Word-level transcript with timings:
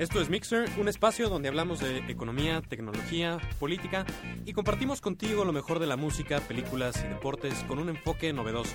Esto 0.00 0.18
es 0.22 0.30
Mixer, 0.30 0.66
un 0.78 0.88
espacio 0.88 1.28
donde 1.28 1.48
hablamos 1.48 1.80
de 1.80 1.98
economía, 2.10 2.62
tecnología, 2.62 3.38
política 3.58 4.06
y 4.46 4.54
compartimos 4.54 5.02
contigo 5.02 5.44
lo 5.44 5.52
mejor 5.52 5.78
de 5.78 5.86
la 5.86 5.98
música, 5.98 6.40
películas 6.40 7.04
y 7.04 7.08
deportes 7.08 7.52
con 7.64 7.78
un 7.78 7.90
enfoque 7.90 8.32
novedoso. 8.32 8.74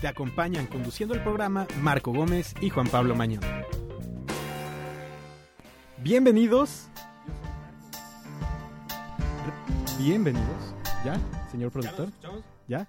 Te 0.00 0.08
acompañan 0.08 0.66
conduciendo 0.66 1.14
el 1.14 1.22
programa 1.22 1.68
Marco 1.80 2.12
Gómez 2.12 2.54
y 2.60 2.70
Juan 2.70 2.88
Pablo 2.88 3.14
Mañón. 3.14 3.44
Bienvenidos. 5.98 6.88
Bienvenidos. 9.96 10.74
¿Ya, 11.04 11.20
señor 11.52 11.70
productor? 11.70 12.08
¿Ya? 12.66 12.88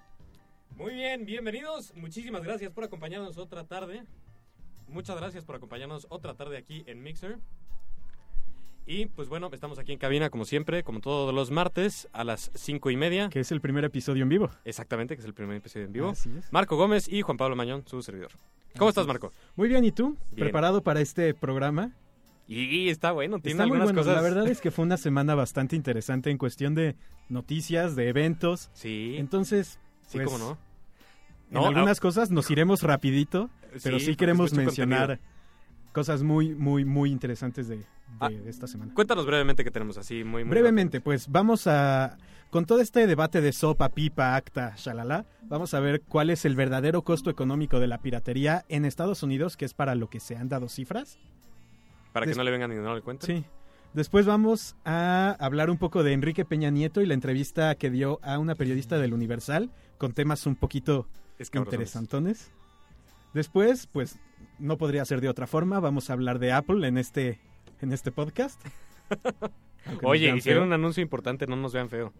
Muy 0.76 0.94
bien, 0.94 1.24
bienvenidos. 1.24 1.94
Muchísimas 1.94 2.42
gracias 2.42 2.72
por 2.72 2.82
acompañarnos 2.82 3.38
otra 3.38 3.62
tarde. 3.62 4.02
Muchas 4.88 5.16
gracias 5.16 5.44
por 5.44 5.56
acompañarnos 5.56 6.06
otra 6.10 6.34
tarde 6.34 6.56
aquí 6.56 6.84
en 6.86 7.02
Mixer. 7.02 7.38
Y 8.86 9.06
pues 9.06 9.28
bueno, 9.28 9.48
estamos 9.52 9.78
aquí 9.78 9.92
en 9.92 9.98
cabina 9.98 10.28
como 10.28 10.44
siempre, 10.44 10.82
como 10.84 11.00
todos 11.00 11.34
los 11.34 11.50
martes 11.50 12.06
a 12.12 12.22
las 12.22 12.50
cinco 12.54 12.90
y 12.90 12.96
media. 12.96 13.30
Que 13.30 13.40
es 13.40 13.50
el 13.50 13.60
primer 13.62 13.84
episodio 13.84 14.22
en 14.22 14.28
vivo. 14.28 14.50
Exactamente, 14.64 15.16
que 15.16 15.20
es 15.20 15.26
el 15.26 15.32
primer 15.32 15.56
episodio 15.56 15.86
en 15.86 15.92
vivo. 15.92 16.08
Así 16.10 16.30
es. 16.38 16.52
Marco 16.52 16.76
Gómez 16.76 17.08
y 17.10 17.22
Juan 17.22 17.38
Pablo 17.38 17.56
Mañón, 17.56 17.82
su 17.86 18.02
servidor. 18.02 18.32
¿Cómo 18.76 18.90
estás, 18.90 19.06
Marco? 19.06 19.32
Muy 19.56 19.68
bien, 19.68 19.84
¿y 19.84 19.92
tú? 19.92 20.18
Bien. 20.32 20.46
¿Preparado 20.46 20.82
para 20.82 21.00
este 21.00 21.32
programa? 21.32 21.92
Y 22.46 22.90
está 22.90 23.12
bueno, 23.12 23.38
tiene 23.38 23.52
Está 23.52 23.66
muy 23.66 23.76
algunas 23.78 23.86
bueno. 23.94 24.00
cosas. 24.02 24.16
La 24.16 24.20
verdad 24.20 24.46
es 24.48 24.60
que 24.60 24.70
fue 24.70 24.84
una 24.84 24.98
semana 24.98 25.34
bastante 25.34 25.76
interesante 25.76 26.30
en 26.30 26.36
cuestión 26.36 26.74
de 26.74 26.94
noticias, 27.30 27.96
de 27.96 28.08
eventos. 28.10 28.70
Sí, 28.74 29.14
Entonces, 29.16 29.78
sí, 30.02 30.18
pues, 30.18 30.26
cómo 30.26 30.36
no. 30.38 30.50
en 31.48 31.54
No, 31.54 31.66
algunas 31.68 32.00
cosas 32.00 32.30
nos 32.30 32.50
iremos 32.50 32.82
rapidito, 32.82 33.48
pero 33.82 33.98
sí, 33.98 34.16
queremos 34.16 34.52
mencionar 34.54 35.06
contenido. 35.18 35.34
cosas 35.92 36.22
muy, 36.22 36.54
muy, 36.54 36.84
muy 36.84 37.10
interesantes 37.10 37.68
de, 37.68 37.76
de- 37.78 37.86
Ah, 38.20 38.28
de 38.28 38.48
esta 38.48 38.66
semana. 38.68 38.94
Cuéntanos 38.94 39.26
brevemente 39.26 39.64
qué 39.64 39.70
tenemos 39.72 39.98
así, 39.98 40.22
muy, 40.22 40.44
muy 40.44 40.50
Brevemente, 40.50 41.00
pues 41.00 41.26
vamos 41.28 41.66
a, 41.66 42.16
con 42.50 42.64
todo 42.64 42.80
este 42.80 43.06
debate 43.08 43.40
de 43.40 43.52
sopa, 43.52 43.88
pipa, 43.88 44.36
acta, 44.36 44.74
shalala, 44.76 45.26
vamos 45.42 45.74
a 45.74 45.80
ver 45.80 46.00
cuál 46.02 46.30
es 46.30 46.44
el 46.44 46.54
verdadero 46.54 47.02
costo 47.02 47.28
económico 47.30 47.80
de 47.80 47.88
la 47.88 47.98
piratería 47.98 48.64
en 48.68 48.84
Estados 48.84 49.22
Unidos, 49.24 49.56
que 49.56 49.64
es 49.64 49.74
para 49.74 49.94
lo 49.96 50.08
que 50.08 50.20
se 50.20 50.36
han 50.36 50.48
dado 50.48 50.68
cifras. 50.68 51.18
Para 52.12 52.26
que 52.26 52.34
no 52.34 52.44
le 52.44 52.52
vengan 52.52 52.70
y 52.70 52.76
no 52.76 52.94
le 52.94 53.00
cuenten. 53.02 53.42
Sí. 53.42 53.44
Después 53.94 54.26
vamos 54.26 54.76
a 54.84 55.36
hablar 55.40 55.70
un 55.70 55.78
poco 55.78 56.02
de 56.04 56.12
Enrique 56.12 56.44
Peña 56.44 56.70
Nieto 56.70 57.00
y 57.00 57.06
la 57.06 57.14
entrevista 57.14 57.74
que 57.74 57.90
dio 57.90 58.20
a 58.22 58.38
una 58.38 58.54
periodista 58.54 58.98
del 58.98 59.12
Universal 59.14 59.70
con 59.98 60.12
temas 60.12 60.46
un 60.46 60.54
poquito 60.56 61.08
interesantones. 61.72 62.50
Después, 63.34 63.88
pues 63.88 64.18
no 64.58 64.78
podría 64.78 65.04
ser 65.04 65.20
de 65.20 65.28
otra 65.28 65.46
forma, 65.46 65.80
vamos 65.80 66.08
a 66.08 66.12
hablar 66.12 66.38
de 66.38 66.52
Apple 66.52 66.86
en 66.86 66.96
este 66.96 67.40
en 67.80 67.92
este 67.92 68.12
podcast. 68.12 68.60
Oye, 70.02 70.34
hicieron 70.34 70.64
un 70.64 70.72
anuncio 70.72 71.02
importante, 71.02 71.46
no 71.46 71.56
nos 71.56 71.72
vean 71.72 71.90
feo. 71.90 72.12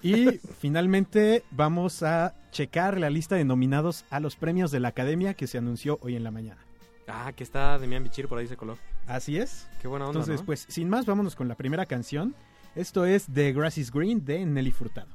Y 0.00 0.30
finalmente 0.60 1.42
vamos 1.50 2.02
a 2.02 2.34
checar 2.50 2.98
la 2.98 3.10
lista 3.10 3.36
de 3.36 3.44
nominados 3.44 4.04
a 4.10 4.20
los 4.20 4.36
premios 4.36 4.70
de 4.70 4.80
la 4.80 4.88
Academia 4.88 5.34
que 5.34 5.46
se 5.46 5.58
anunció 5.58 5.98
hoy 6.02 6.16
en 6.16 6.24
la 6.24 6.30
mañana. 6.30 6.60
Ah, 7.06 7.32
que 7.36 7.44
está 7.44 7.78
Demian 7.78 8.02
Bichir 8.02 8.28
por 8.28 8.38
ahí 8.38 8.46
se 8.46 8.56
coló. 8.56 8.78
Así 9.06 9.36
es. 9.36 9.68
Qué 9.82 9.88
buena 9.88 10.06
onda, 10.06 10.20
Entonces, 10.20 10.40
¿no? 10.40 10.46
pues 10.46 10.64
sin 10.68 10.88
más, 10.88 11.04
vámonos 11.04 11.36
con 11.36 11.48
la 11.48 11.54
primera 11.54 11.84
canción. 11.84 12.34
Esto 12.74 13.04
es 13.04 13.26
The 13.32 13.52
Grass 13.52 13.76
is 13.76 13.90
Green 13.90 14.24
de 14.24 14.46
Nelly 14.46 14.72
Furtado. 14.72 15.08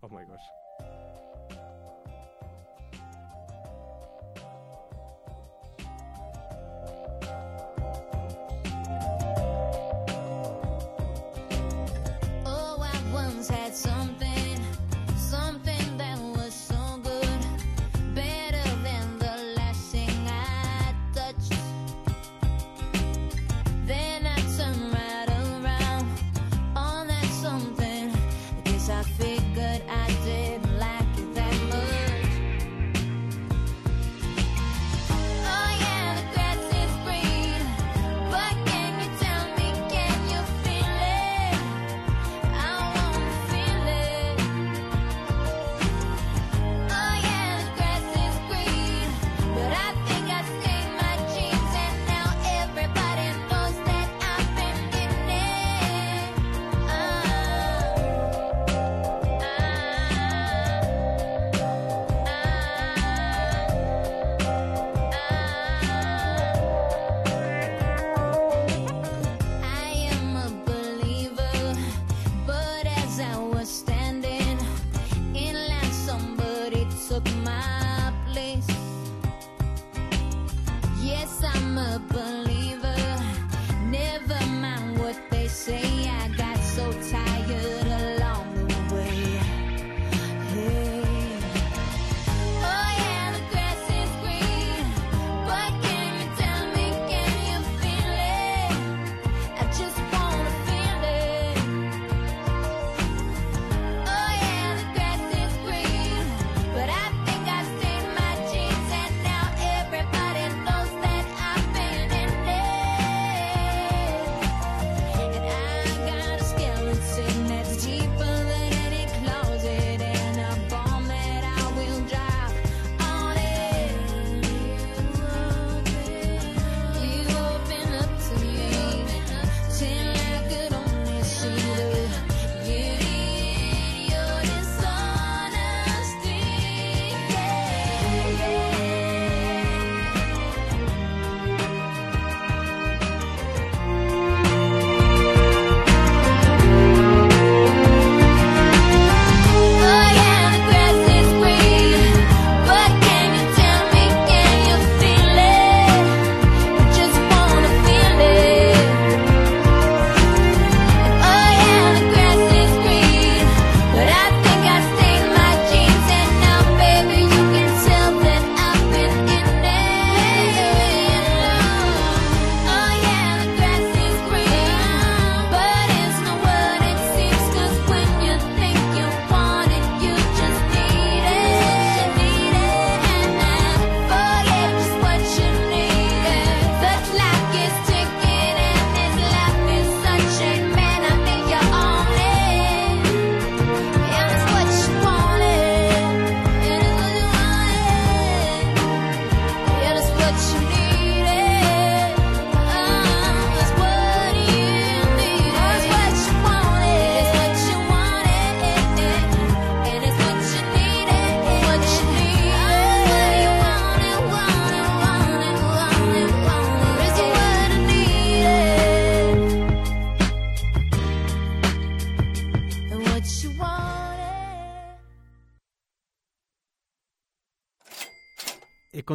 Oh 0.00 0.08
my 0.08 0.24
gosh. 0.24 0.61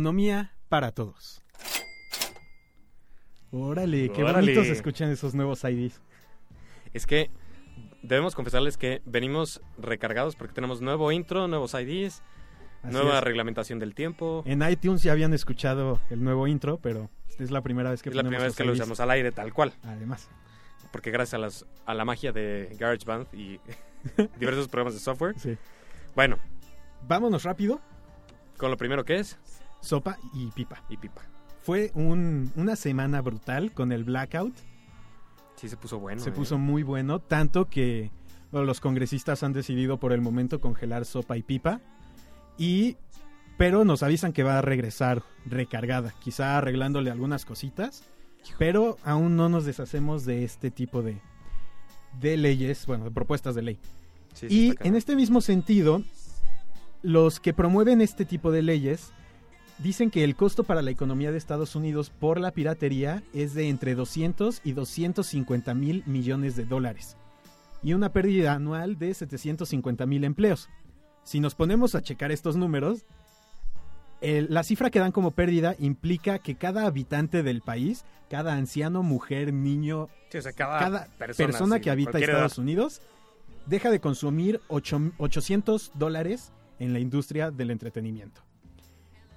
Economía 0.02 0.52
para 0.70 0.92
todos. 0.92 1.42
Órale, 3.50 4.12
qué 4.12 4.24
Órale. 4.24 4.42
bonitos 4.54 4.68
escuchan 4.68 5.10
esos 5.10 5.34
nuevos 5.34 5.64
IDs. 5.64 6.00
Es 6.94 7.08
que 7.08 7.32
debemos 8.04 8.36
confesarles 8.36 8.78
que 8.78 9.02
venimos 9.06 9.60
recargados 9.80 10.36
porque 10.36 10.54
tenemos 10.54 10.82
nuevo 10.82 11.12
intro, 11.12 11.48
nuevos 11.48 11.74
IDs, 11.74 12.22
Así 12.84 12.94
nueva 12.94 13.18
es. 13.18 13.24
reglamentación 13.24 13.80
del 13.80 13.96
tiempo. 13.96 14.44
En 14.46 14.62
iTunes 14.70 15.02
ya 15.02 15.14
habían 15.14 15.34
escuchado 15.34 16.00
el 16.12 16.24
nuevo 16.24 16.46
intro, 16.46 16.78
pero 16.78 17.10
es 17.40 17.50
la 17.50 17.62
primera 17.64 17.90
vez 17.90 18.04
que 18.04 18.10
Es 18.10 18.16
la 18.16 18.22
primera 18.22 18.44
vez 18.44 18.56
que 18.56 18.66
lo 18.66 18.74
usamos 18.74 19.00
al 19.00 19.10
aire, 19.10 19.32
tal 19.32 19.52
cual. 19.52 19.74
Además, 19.84 20.30
Porque 20.92 21.10
gracias 21.10 21.34
a, 21.34 21.38
las, 21.40 21.66
a 21.88 21.96
la 21.96 22.06
magia 22.06 22.32
de 22.32 22.70
GarageBand 22.80 23.34
y 23.34 23.60
diversos 24.40 24.68
programas 24.68 24.94
de 24.94 25.00
software. 25.00 25.34
sí. 25.40 25.58
Bueno, 26.16 26.38
Vámonos 27.08 27.42
rápido. 27.44 27.82
con 28.58 28.70
lo 28.72 28.78
primero 28.78 29.04
que 29.06 29.16
es, 29.18 29.38
Sopa 29.82 30.18
y 30.34 30.48
pipa. 30.48 30.84
y 30.90 30.98
pipa. 30.98 31.22
Fue 31.62 31.92
un- 31.96 32.52
una 32.56 32.76
semana 32.76 33.22
brutal 33.22 33.72
con 33.74 33.92
el 33.92 34.04
blackout. 34.04 34.56
Sí 35.56 35.68
se 35.70 35.78
puso 35.78 36.00
bueno. 36.00 36.22
Se 36.22 36.30
¿eh? 36.30 36.34
puso 36.34 36.58
muy 36.58 36.84
bueno, 36.84 37.20
tanto 37.20 37.66
que 37.70 38.12
bueno, 38.52 38.66
los 38.66 38.80
congresistas 38.80 39.44
han 39.44 39.52
decidido 39.54 39.98
por 39.98 40.14
el 40.14 40.22
momento 40.22 40.62
congelar 40.62 41.04
sopa 41.06 41.36
y 41.38 41.44
pipa. 41.44 41.82
Y 42.58 42.96
pero 43.58 43.84
nos 43.86 44.04
avisan 44.04 44.34
que 44.34 44.44
va 44.44 44.60
a 44.60 44.62
regresar 44.62 45.24
recargada, 45.46 46.14
quizá 46.20 46.58
arreglándole 46.60 47.10
algunas 47.10 47.44
cositas, 47.44 48.04
pero 48.60 48.98
aún 49.04 49.36
no 49.36 49.50
nos 49.50 49.66
deshacemos 49.66 50.26
de 50.26 50.44
este 50.44 50.70
tipo 50.72 51.02
de 51.02 51.20
de 52.22 52.38
leyes, 52.38 52.86
bueno, 52.86 53.04
de 53.06 53.12
propuestas 53.12 53.54
de 53.56 53.62
ley. 53.64 53.80
Sí, 54.34 54.48
Y 54.50 54.88
en 54.88 54.96
este 54.96 55.16
mismo 55.16 55.42
sentido, 55.42 56.04
los 57.02 57.40
que 57.40 57.54
promueven 57.54 58.02
este 58.02 58.26
tipo 58.26 58.52
de 58.52 58.62
leyes 58.62 59.12
dicen 59.80 60.10
que 60.10 60.24
el 60.24 60.36
costo 60.36 60.64
para 60.64 60.82
la 60.82 60.92
economía 60.92 61.32
de 61.32 61.38
Estados 61.38 61.76
Unidos 61.76 62.10
por 62.10 62.40
la 62.40 62.52
piratería 62.52 63.24
es 63.34 63.54
de 63.54 63.70
entre 63.70 63.96
200 63.96 64.62
y 64.64 64.74
250 64.74 65.74
mil 65.74 66.04
millones 66.06 66.56
de 66.56 66.66
dólares 66.66 67.16
y 67.84 67.94
una 67.94 68.12
pérdida 68.12 68.54
anual 68.54 68.98
de 68.98 69.14
750 69.14 70.06
mil 70.06 70.24
empleos. 70.24 70.70
Si 71.24 71.40
nos 71.40 71.54
ponemos 71.56 71.94
a 71.94 72.02
checar 72.02 72.32
estos 72.32 72.56
números, 72.56 73.06
el- 74.22 74.48
la 74.50 74.64
cifra 74.64 74.90
que 74.90 75.00
dan 75.00 75.12
como 75.12 75.32
pérdida 75.32 75.76
implica 75.78 76.40
que 76.40 76.56
cada 76.56 76.88
habitante 76.88 77.44
del 77.44 77.62
país, 77.62 78.04
cada 78.30 78.54
anciano, 78.54 79.04
mujer, 79.04 79.54
niño, 79.54 80.10
Sí, 80.32 80.40
o 80.40 80.42
sea, 80.42 80.54
cada, 80.54 80.80
cada 80.80 81.06
persona, 81.18 81.48
persona, 81.48 81.76
sí, 81.76 81.82
que 81.82 81.92
habita 81.92 82.18
Estados 82.20 82.54
edad. 82.54 82.60
Unidos 82.64 83.02
deja 83.68 83.92
de 83.92 84.00
consumir 84.00 84.60
ocho- 84.70 85.12
800 85.18 85.92
dólares 85.94 86.52
en 86.80 86.94
la 86.94 87.00
industria 87.00 87.52
del 87.52 87.70
entretenimiento. 87.72 88.42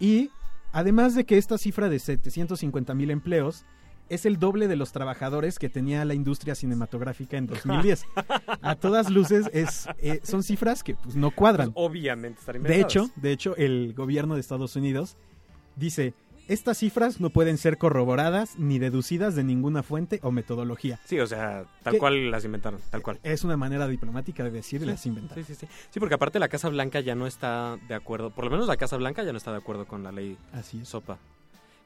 Y 0.00 0.30
además 0.72 1.14
de 1.14 1.24
que 1.24 1.38
esta 1.38 1.58
cifra 1.58 1.88
de 1.88 1.98
750 1.98 2.94
mil 2.94 3.10
empleos 3.10 3.64
es 4.08 4.26
el 4.26 4.40
doble 4.40 4.66
de 4.66 4.74
los 4.74 4.90
trabajadores 4.90 5.60
que 5.60 5.68
tenía 5.68 6.04
la 6.04 6.14
industria 6.14 6.56
cinematográfica 6.56 7.36
en 7.36 7.46
2010. 7.46 8.04
A 8.60 8.74
todas 8.74 9.08
luces 9.08 9.48
es, 9.52 9.86
eh, 9.98 10.18
son 10.24 10.42
cifras 10.42 10.82
que 10.82 10.96
pues, 10.96 11.14
no 11.14 11.30
cuadran. 11.30 11.72
Pues, 11.72 11.86
obviamente 11.88 12.40
De 12.44 12.56
inventadas. 12.56 12.84
hecho, 12.84 13.10
de 13.14 13.30
hecho, 13.32 13.56
el 13.56 13.94
gobierno 13.94 14.34
de 14.34 14.40
Estados 14.40 14.74
Unidos 14.74 15.16
dice, 15.76 16.14
estas 16.52 16.78
cifras 16.78 17.20
no 17.20 17.30
pueden 17.30 17.58
ser 17.58 17.78
corroboradas 17.78 18.58
ni 18.58 18.78
deducidas 18.78 19.36
de 19.36 19.44
ninguna 19.44 19.82
fuente 19.82 20.18
o 20.22 20.32
metodología. 20.32 20.98
Sí, 21.04 21.20
o 21.20 21.26
sea, 21.26 21.64
tal 21.84 21.98
cual 21.98 22.30
las 22.30 22.44
inventaron, 22.44 22.80
tal 22.90 23.02
cual. 23.02 23.20
Es 23.22 23.44
una 23.44 23.56
manera 23.56 23.86
diplomática 23.86 24.42
de 24.42 24.50
decir 24.50 24.82
las 24.82 25.06
inventar. 25.06 25.38
Sí, 25.38 25.44
sí, 25.44 25.54
sí. 25.54 25.68
Sí, 25.90 26.00
porque 26.00 26.16
aparte 26.16 26.40
la 26.40 26.48
Casa 26.48 26.68
Blanca 26.68 26.98
ya 27.00 27.14
no 27.14 27.26
está 27.26 27.78
de 27.86 27.94
acuerdo, 27.94 28.30
por 28.30 28.44
lo 28.44 28.50
menos 28.50 28.66
la 28.66 28.76
Casa 28.76 28.96
Blanca 28.96 29.22
ya 29.22 29.30
no 29.30 29.38
está 29.38 29.52
de 29.52 29.58
acuerdo 29.58 29.86
con 29.86 30.02
la 30.02 30.10
ley 30.10 30.36
Así 30.52 30.80
es. 30.80 30.88
SOPA. 30.88 31.18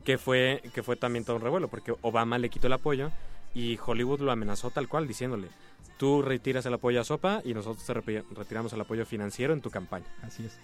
Que 0.02 0.16
fue, 0.18 0.62
que 0.72 0.82
fue 0.82 0.96
también 0.96 1.24
todo 1.24 1.36
un 1.36 1.42
revuelo, 1.42 1.68
porque 1.68 1.94
Obama 2.00 2.38
le 2.38 2.48
quitó 2.48 2.66
el 2.66 2.72
apoyo 2.72 3.10
y 3.54 3.78
Hollywood 3.84 4.20
lo 4.20 4.32
amenazó 4.32 4.70
tal 4.70 4.88
cual, 4.88 5.06
diciéndole, 5.06 5.48
tú 5.98 6.22
retiras 6.22 6.64
el 6.66 6.74
apoyo 6.74 7.00
a 7.00 7.04
SOPA 7.04 7.42
y 7.44 7.54
nosotros 7.54 7.84
te 7.84 8.22
retiramos 8.34 8.72
el 8.72 8.80
apoyo 8.80 9.04
financiero 9.06 9.52
en 9.52 9.60
tu 9.60 9.70
campaña. 9.70 10.06
Así 10.22 10.44
es. 10.44 10.58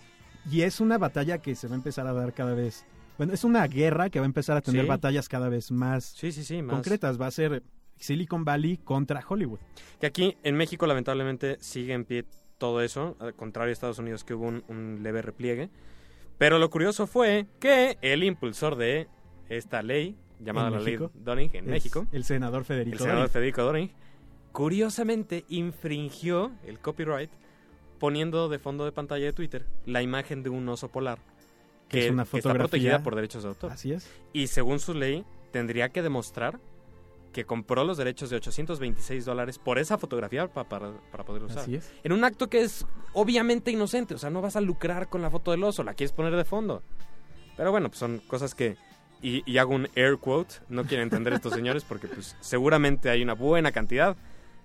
Y 0.50 0.62
es 0.62 0.80
una 0.80 0.96
batalla 0.96 1.38
que 1.38 1.54
se 1.54 1.68
va 1.68 1.74
a 1.74 1.76
empezar 1.76 2.06
a 2.06 2.12
dar 2.12 2.32
cada 2.32 2.54
vez. 2.54 2.84
Bueno, 3.20 3.34
es 3.34 3.44
una 3.44 3.66
guerra 3.66 4.08
que 4.08 4.18
va 4.18 4.24
a 4.24 4.32
empezar 4.32 4.56
a 4.56 4.62
tener 4.62 4.80
Sí. 4.80 4.88
batallas 4.88 5.28
cada 5.28 5.50
vez 5.50 5.70
más 5.70 6.04
Sí, 6.16 6.32
sí, 6.32 6.42
sí, 6.42 6.62
más. 6.62 6.72
concretas. 6.74 7.20
Va 7.20 7.26
a 7.26 7.30
ser 7.30 7.62
Silicon 7.98 8.46
Valley 8.46 8.78
contra 8.78 9.22
Hollywood. 9.28 9.58
Que 10.00 10.06
aquí 10.06 10.38
en 10.42 10.56
México 10.56 10.86
lamentablemente 10.86 11.58
sigue 11.60 11.92
en 11.92 12.06
pie 12.06 12.24
todo 12.56 12.80
eso, 12.80 13.18
al 13.20 13.34
contrario 13.34 13.72
a 13.72 13.74
Estados 13.74 13.98
Unidos 13.98 14.24
que 14.24 14.32
hubo 14.32 14.46
un, 14.46 14.64
un 14.68 15.02
leve 15.02 15.20
repliegue. 15.20 15.68
Pero 16.38 16.58
lo 16.58 16.70
curioso 16.70 17.06
fue 17.06 17.46
que 17.58 17.98
el 18.00 18.24
impulsor 18.24 18.76
de 18.76 19.06
esta 19.50 19.82
ley, 19.82 20.16
llamada 20.42 20.68
¿En 20.68 20.72
la 20.72 20.80
México? 20.80 21.10
ley 21.12 21.22
Doning 21.22 21.50
en 21.52 21.64
Es 21.66 21.70
México, 21.70 22.06
El 22.12 22.24
senador 22.24 22.64
Federico. 22.64 22.94
el 22.94 23.00
senador 23.00 23.18
Doring. 23.24 23.32
Federico 23.34 23.62
Doring, 23.64 23.90
curiosamente 24.52 25.44
infringió 25.50 26.52
el 26.66 26.78
copyright 26.78 27.30
poniendo 27.98 28.48
de 28.48 28.58
fondo 28.58 28.86
de 28.86 28.92
pantalla 28.92 29.26
de 29.26 29.34
Twitter 29.34 29.66
la 29.84 30.00
imagen 30.00 30.42
de 30.42 30.48
un 30.48 30.66
oso 30.70 30.88
polar 30.88 31.18
Que 31.90 32.06
es 32.06 32.10
una 32.12 32.22
que 32.24 32.36
está 32.38 32.48
fotografía. 32.48 32.58
protegida 32.68 33.02
por 33.02 33.14
derechos 33.16 33.42
de 33.42 33.48
autor. 33.50 33.72
Así 33.72 33.92
es. 33.92 34.08
Y 34.32 34.46
según 34.46 34.78
su 34.80 34.94
ley, 34.94 35.24
tendría 35.50 35.88
que 35.90 36.02
demostrar 36.02 36.58
que 37.32 37.44
compró 37.44 37.84
los 37.84 37.96
derechos 37.96 38.30
de 38.30 38.36
826 38.36 39.24
dólares 39.24 39.58
por 39.58 39.78
esa 39.78 39.98
fotografía 39.98 40.48
pa- 40.48 40.68
para, 40.68 40.92
para 41.12 41.24
poder 41.24 41.44
usar. 41.44 41.58
Así 41.60 41.76
es. 41.76 41.92
En 42.02 42.12
un 42.12 42.24
acto 42.24 42.48
que 42.48 42.62
es 42.62 42.86
obviamente 43.12 43.70
inocente, 43.70 44.14
o 44.14 44.18
sea, 44.18 44.30
no 44.30 44.40
vas 44.40 44.56
a 44.56 44.60
lucrar 44.60 45.08
con 45.08 45.22
la 45.22 45.30
foto 45.30 45.50
del 45.52 45.62
oso, 45.62 45.84
la 45.84 45.94
quieres 45.94 46.12
poner 46.12 46.34
de 46.34 46.44
fondo. 46.44 46.82
Pero 47.56 47.70
bueno, 47.70 47.88
pues 47.88 47.98
son 47.98 48.18
cosas 48.26 48.54
que... 48.54 48.76
Y, 49.22 49.42
y 49.44 49.58
hago 49.58 49.74
un 49.74 49.86
air 49.96 50.16
quote, 50.16 50.54
no 50.70 50.84
quieren 50.84 51.04
entender 51.04 51.34
estos 51.34 51.52
señores 51.52 51.84
porque 51.84 52.08
pues 52.08 52.36
seguramente 52.40 53.10
hay 53.10 53.22
una 53.22 53.34
buena 53.34 53.70
cantidad 53.70 54.16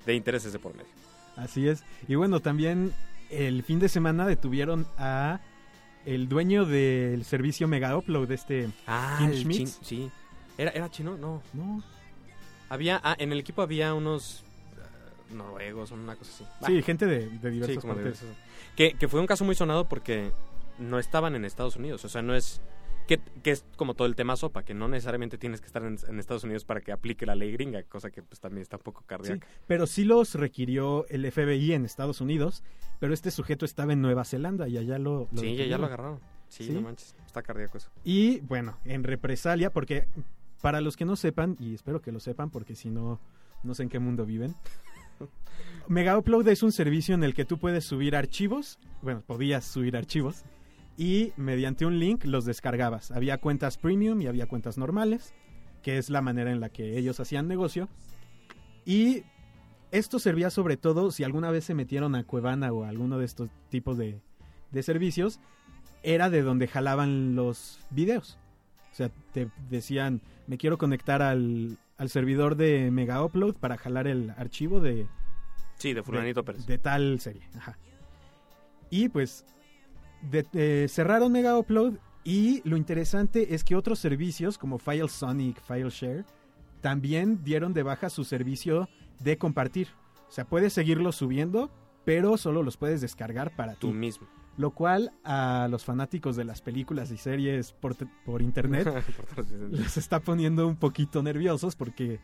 de 0.06 0.14
intereses 0.16 0.54
de 0.54 0.60
por 0.60 0.74
medio. 0.74 0.90
Así 1.36 1.68
es. 1.68 1.84
Y 2.08 2.16
bueno, 2.16 2.40
también 2.40 2.94
el 3.30 3.64
fin 3.64 3.80
de 3.80 3.90
semana 3.90 4.26
detuvieron 4.26 4.88
a 4.98 5.42
el 6.06 6.28
dueño 6.30 6.66
del 6.66 7.24
servicio 7.26 7.68
Mega 7.68 7.98
Upload, 7.98 8.32
este... 8.32 8.70
Ah, 8.88 9.18
Kim 9.20 9.34
Schmitz. 9.34 9.80
chin- 9.82 9.84
sí. 9.84 10.12
¿Era, 10.58 10.72
¿Era 10.72 10.90
chino? 10.90 11.18
No. 11.18 11.42
No, 11.54 11.84
Había, 12.70 13.00
ah, 13.04 13.16
en 13.20 13.32
el 13.32 13.40
equipo 13.40 13.62
había 13.62 13.94
unos 13.94 14.44
eh, 14.78 15.34
noruegos 15.34 15.92
o 15.92 15.96
una 15.96 16.16
cosa 16.16 16.32
así. 16.34 16.46
sí, 16.74 16.82
gente 16.84 17.06
de, 17.06 17.28
de 17.28 17.50
Sí, 17.50 17.50
diversas 17.50 17.84
de 17.84 17.90
partes. 17.90 18.14
esos. 18.22 18.30
Que, 18.76 18.94
que 18.94 19.08
fue 19.08 19.20
un 19.20 19.28
caso 19.28 19.44
muy 19.46 19.56
sonado 19.56 19.88
porque 19.90 20.32
no 20.80 21.00
estaban 21.00 21.36
en 21.36 21.46
Estados 21.46 21.76
Unidos. 21.76 22.04
O 22.06 22.10
sea, 22.10 22.22
no 22.22 22.36
es. 22.36 22.62
Que, 23.08 23.20
que 23.44 23.52
es 23.52 23.64
como 23.76 23.94
todo 23.94 24.08
el 24.08 24.16
tema 24.16 24.36
sopa, 24.36 24.64
que 24.64 24.74
no 24.74 24.88
necesariamente 24.88 25.38
tienes 25.38 25.62
que 25.62 25.68
estar 25.68 25.84
en, 25.84 25.98
en 26.08 26.20
Estados 26.20 26.44
Unidos 26.44 26.66
para 26.66 26.82
que 26.82 26.92
aplique 26.92 27.26
la 27.28 27.36
ley 27.36 27.52
gringa, 27.52 27.84
cosa 27.84 28.10
que 28.10 28.24
pues 28.24 28.40
también 28.40 28.64
está 28.64 28.78
un 28.78 28.84
poco 28.84 29.02
Sí, 29.02 29.06
cardíaca. 29.08 29.48
pero 29.68 29.86
sí 29.86 30.06
los 30.06 30.34
requirió 30.34 31.06
el 31.10 31.32
FBI 31.32 31.74
en 31.74 31.86
Estados 31.86 32.20
Unidos, 32.20 32.64
pero 33.00 33.14
este 33.14 33.30
sujeto 33.30 33.64
estaba 33.66 33.94
en 33.94 34.02
Nueva 34.02 34.26
Zelanda 34.26 34.68
y 34.68 34.78
allá 34.80 34.98
lo... 34.98 35.28
lo 35.32 35.42
Sí, 35.42 35.56
ya, 35.56 35.78
lo 35.78 35.86
agarraron. 35.86 36.20
Sí, 36.48 36.64
Sí. 36.66 36.72
no 36.74 36.82
manches. 36.82 37.16
Está 37.26 37.42
cardíaco 37.44 37.78
eso. 37.78 37.92
Y 38.04 38.40
bueno, 38.42 38.78
en 38.86 39.04
represalia, 39.04 39.70
porque 39.72 40.08
para 40.62 40.82
los 40.82 40.96
que 40.98 41.06
no 41.06 41.16
sepan, 41.16 41.58
y 41.60 41.76
espero 41.76 42.02
que 42.02 42.12
lo 42.12 42.20
sepan 42.20 42.50
porque 42.50 42.76
si 42.76 42.90
no, 42.90 43.20
no 43.64 43.76
sé 43.76 43.84
en 43.84 43.90
qué 43.90 44.00
mundo 44.00 44.26
viven. 44.26 44.56
Mega 45.88 46.18
Upload 46.18 46.48
es 46.48 46.64
un 46.64 46.72
servicio 46.72 47.14
en 47.14 47.24
el 47.24 47.34
que 47.36 47.46
tú 47.46 47.58
puedes 47.60 47.86
subir 47.86 48.16
archivos, 48.16 48.80
bueno, 49.04 49.22
podías 49.26 49.64
subir 49.66 49.96
archivos, 49.96 50.44
y 50.98 51.34
mediante 51.38 51.86
un 51.86 52.00
link 52.00 52.24
los 52.26 52.46
descargabas. 52.46 53.12
Había 53.12 53.38
cuentas 53.40 53.78
premium 53.78 54.22
y 54.22 54.28
había 54.28 54.48
cuentas 54.48 54.78
normales, 54.78 55.34
que 55.82 55.98
es 55.98 56.10
la 56.10 56.22
manera 56.22 56.52
en 56.52 56.60
la 56.60 56.70
que 56.70 56.98
ellos 56.98 57.20
hacían 57.20 57.48
negocio. 57.48 57.90
Y 58.86 59.24
esto 59.92 60.20
servía 60.20 60.50
sobre 60.50 60.78
todo 60.78 61.12
si 61.12 61.24
alguna 61.24 61.52
vez 61.52 61.66
se 61.66 61.74
metieron 61.74 62.16
a 62.16 62.24
Cuevana 62.24 62.72
o 62.72 62.84
a 62.84 62.90
alguno 62.90 63.18
de 63.18 63.26
estos 63.26 63.50
tipos 63.70 63.98
de, 63.98 64.22
de 64.72 64.84
servicios, 64.84 65.40
era 66.04 66.30
de 66.30 66.42
donde 66.44 66.68
jalaban 66.68 67.36
los 67.36 67.80
videos. 67.90 68.38
O 68.92 68.96
sea, 68.96 69.10
te 69.34 69.50
decían, 69.70 70.22
me 70.48 70.58
quiero 70.58 70.78
conectar 70.78 71.22
al, 71.22 71.78
al 71.98 72.10
servidor 72.10 72.56
de 72.56 72.90
Mega 72.92 73.24
Upload 73.24 73.56
para 73.56 73.78
jalar 73.78 74.08
el 74.08 74.30
archivo 74.32 74.80
de, 74.80 75.08
Sí, 75.78 75.94
de 75.94 76.04
Fulanito 76.04 76.46
Pérez. 76.46 76.66
de 76.66 76.78
tal 76.78 77.20
serie. 77.20 77.42
Ajá. 77.58 77.78
Y 78.90 79.10
pues 79.10 79.44
de- 80.30 80.46
eh, 80.54 80.88
cerraron 80.90 81.32
Mega 81.32 81.58
Upload 81.58 81.94
y 82.24 82.62
lo 82.68 82.78
interesante 82.78 83.54
es 83.54 83.64
que 83.64 83.76
otros 83.76 84.00
servicios 84.00 84.58
como 84.58 84.78
FileSonic, 84.80 85.62
FileShare 85.62 86.26
también 86.82 87.44
dieron 87.44 87.74
de 87.74 87.84
baja 87.84 88.10
su 88.10 88.24
servicio 88.24 88.88
de 89.20 89.38
compartir. 89.38 89.88
O 90.28 90.32
sea, 90.32 90.46
puedes 90.46 90.74
seguirlo 90.74 91.12
subiendo, 91.12 91.72
pero 92.04 92.38
solo 92.38 92.64
los 92.64 92.78
puedes 92.78 93.02
descargar 93.02 93.56
para 93.56 93.76
Tú 93.76 93.90
ti. 93.90 93.94
mismo. 93.94 94.28
Lo 94.58 94.72
cual 94.72 95.12
a 95.24 95.68
los 95.70 95.84
fanáticos 95.84 96.36
de 96.38 96.46
las 96.46 96.62
películas 96.62 97.12
y 97.12 97.18
series 97.18 97.74
por, 97.74 97.96
por 98.26 98.42
internet 98.42 98.88
les 99.70 99.98
está 99.98 100.20
poniendo 100.22 100.66
un 100.68 100.78
poquito 100.78 101.22
nerviosos 101.22 101.76
porque 101.76 102.20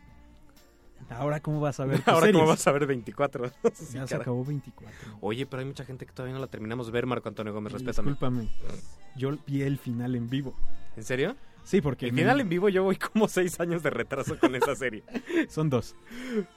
ahora 1.10 1.40
cómo 1.40 1.60
vas 1.60 1.80
a 1.80 1.84
ver 1.86 2.02
Ahora, 2.06 2.32
¿cómo 2.32 2.46
vas 2.46 2.66
a 2.66 2.72
ver 2.72 2.86
24? 2.86 3.50
Sí, 3.74 3.94
Ya 3.94 4.06
se 4.06 4.16
acabó 4.16 4.44
24. 4.44 5.18
Oye, 5.20 5.46
pero 5.46 5.60
hay 5.60 5.66
mucha 5.66 5.84
gente 5.84 6.06
que 6.06 6.12
todavía 6.12 6.34
no 6.34 6.40
la 6.40 6.46
terminamos 6.46 6.86
de 6.86 6.92
ver, 6.92 7.06
Marco 7.06 7.28
Antonio 7.28 7.52
Gómez. 7.52 7.72
Respétame. 7.72 8.10
Discúlpame. 8.10 8.48
Yo 9.16 9.36
vi 9.46 9.62
el 9.62 9.78
final 9.78 10.14
en 10.14 10.28
vivo. 10.28 10.54
¿En 10.96 11.04
serio? 11.04 11.36
Sí, 11.64 11.80
porque 11.80 12.06
El 12.06 12.14
final 12.14 12.40
en 12.40 12.48
vivo 12.48 12.68
yo 12.68 12.82
voy 12.82 12.96
como 12.96 13.28
seis 13.28 13.60
años 13.60 13.82
de 13.82 13.90
retraso 13.90 14.38
con 14.38 14.54
esa 14.54 14.74
serie. 14.74 15.04
son 15.48 15.70
dos. 15.70 15.94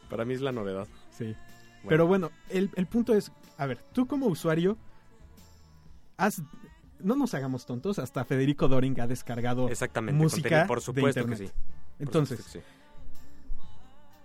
Para 0.09 0.25
mí 0.25 0.33
es 0.33 0.41
la 0.41 0.51
novedad. 0.51 0.87
Sí. 1.11 1.25
Bueno. 1.25 1.89
Pero 1.89 2.07
bueno, 2.07 2.31
el, 2.49 2.71
el 2.75 2.87
punto 2.87 3.13
es, 3.13 3.31
a 3.57 3.65
ver, 3.67 3.79
tú 3.93 4.07
como 4.07 4.25
usuario, 4.25 4.77
has, 6.17 6.41
no 6.99 7.15
nos 7.15 7.33
hagamos 7.35 7.65
tontos, 7.65 7.99
hasta 7.99 8.25
Federico 8.25 8.67
Doring 8.67 8.99
ha 8.99 9.07
descargado. 9.07 9.69
Exactamente. 9.69 10.17
música 10.17 10.41
contenido, 10.41 10.67
por 10.67 10.79
de 10.79 10.85
supuesto 10.85 11.25
que 11.27 11.35
sí. 11.35 11.51
Entonces, 11.99 12.43
que 12.43 12.49
sí. 12.49 12.59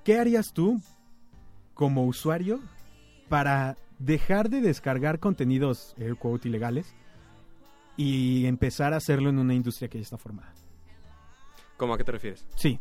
¿Qué 0.04 0.18
harías 0.18 0.52
tú 0.52 0.80
como 1.74 2.04
usuario 2.06 2.60
para 3.28 3.76
dejar 3.98 4.50
de 4.50 4.60
descargar 4.60 5.18
contenidos, 5.18 5.94
air 5.98 6.16
quote, 6.16 6.48
ilegales 6.48 6.94
y 7.96 8.46
empezar 8.46 8.94
a 8.94 8.96
hacerlo 8.96 9.30
en 9.30 9.38
una 9.38 9.54
industria 9.54 9.88
que 9.88 9.98
ya 9.98 10.02
está 10.02 10.18
formada? 10.18 10.54
¿Cómo 11.76 11.94
a 11.94 11.98
qué 11.98 12.04
te 12.04 12.12
refieres? 12.12 12.46
Sí. 12.56 12.78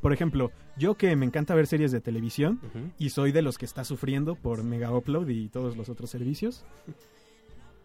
Por 0.00 0.12
ejemplo, 0.12 0.50
yo 0.76 0.96
que 0.96 1.14
me 1.14 1.24
encanta 1.24 1.54
ver 1.54 1.68
series 1.68 1.92
de 1.92 2.00
televisión, 2.00 2.60
y 2.98 3.10
soy 3.10 3.30
de 3.30 3.40
los 3.40 3.56
que 3.56 3.64
está 3.64 3.84
sufriendo 3.84 4.34
por 4.34 4.64
Mega 4.64 4.90
Upload 4.90 5.28
y 5.28 5.48
todos 5.48 5.76
los 5.76 5.88
otros 5.88 6.10
servicios. 6.10 6.64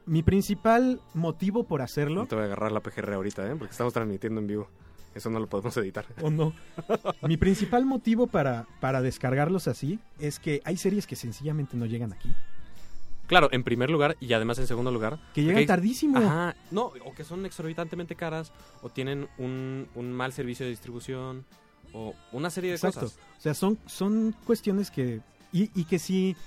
Mi 0.07 0.23
principal 0.23 0.99
motivo 1.13 1.65
por 1.65 1.83
hacerlo, 1.83 2.21
No 2.21 2.27
te 2.27 2.35
voy 2.35 2.45
a 2.45 2.47
agarrar 2.47 2.71
la 2.71 2.79
PGR 2.79 3.13
ahorita, 3.13 3.45
¿eh? 3.51 3.55
Porque 3.55 3.71
estamos 3.71 3.93
transmitiendo 3.93 4.41
en 4.41 4.47
vivo. 4.47 4.67
Eso 5.15 5.29
no 5.29 5.39
lo 5.39 5.47
podemos 5.47 5.75
editar. 5.77 6.05
o 6.21 6.29
no, 6.29 6.53
mi 7.23 7.37
principal 7.37 7.85
motivo 7.85 8.27
para, 8.27 8.67
para 8.79 9.01
descargarlos 9.01 9.67
así 9.67 9.99
es 10.19 10.39
que 10.39 10.61
hay 10.63 10.77
series 10.77 11.07
que 11.07 11.15
sencillamente 11.15 11.75
no 11.77 11.85
llegan 11.85 12.13
aquí, 12.13 12.29
Claro, 13.27 13.49
en 13.51 13.63
primer 13.65 13.89
lugar 13.89 14.15
y 14.21 14.31
además 14.31 14.57
en 14.59 14.67
segundo 14.67 14.89
lugar. 14.89 15.19
que 15.33 15.41
llegan 15.41 15.57
hay- 15.57 15.65
tardísimo. 15.65 16.17
Ajá, 16.17 16.55
no, 16.71 16.93
o 17.03 17.13
que 17.13 17.25
son 17.25 17.45
exorbitantemente 17.45 18.15
caras, 18.15 18.53
o 18.81 18.89
tienen 18.89 19.27
un, 19.37 19.87
un 19.95 20.13
mal 20.13 20.31
servicio 20.31 20.65
de 20.65 20.69
distribución, 20.69 21.43
o 21.91 22.13
una 22.31 22.49
serie 22.49 22.69
de 22.69 22.75
Exacto. 22.77 23.01
cosas. 23.01 23.19
O 23.37 23.41
sea, 23.41 23.53
son, 23.53 23.77
son 23.85 24.33
cuestiones 24.45 24.91
que... 24.91 25.19
Y, 25.51 25.69
y 25.77 25.83
que 25.85 25.99
sí, 25.99 26.37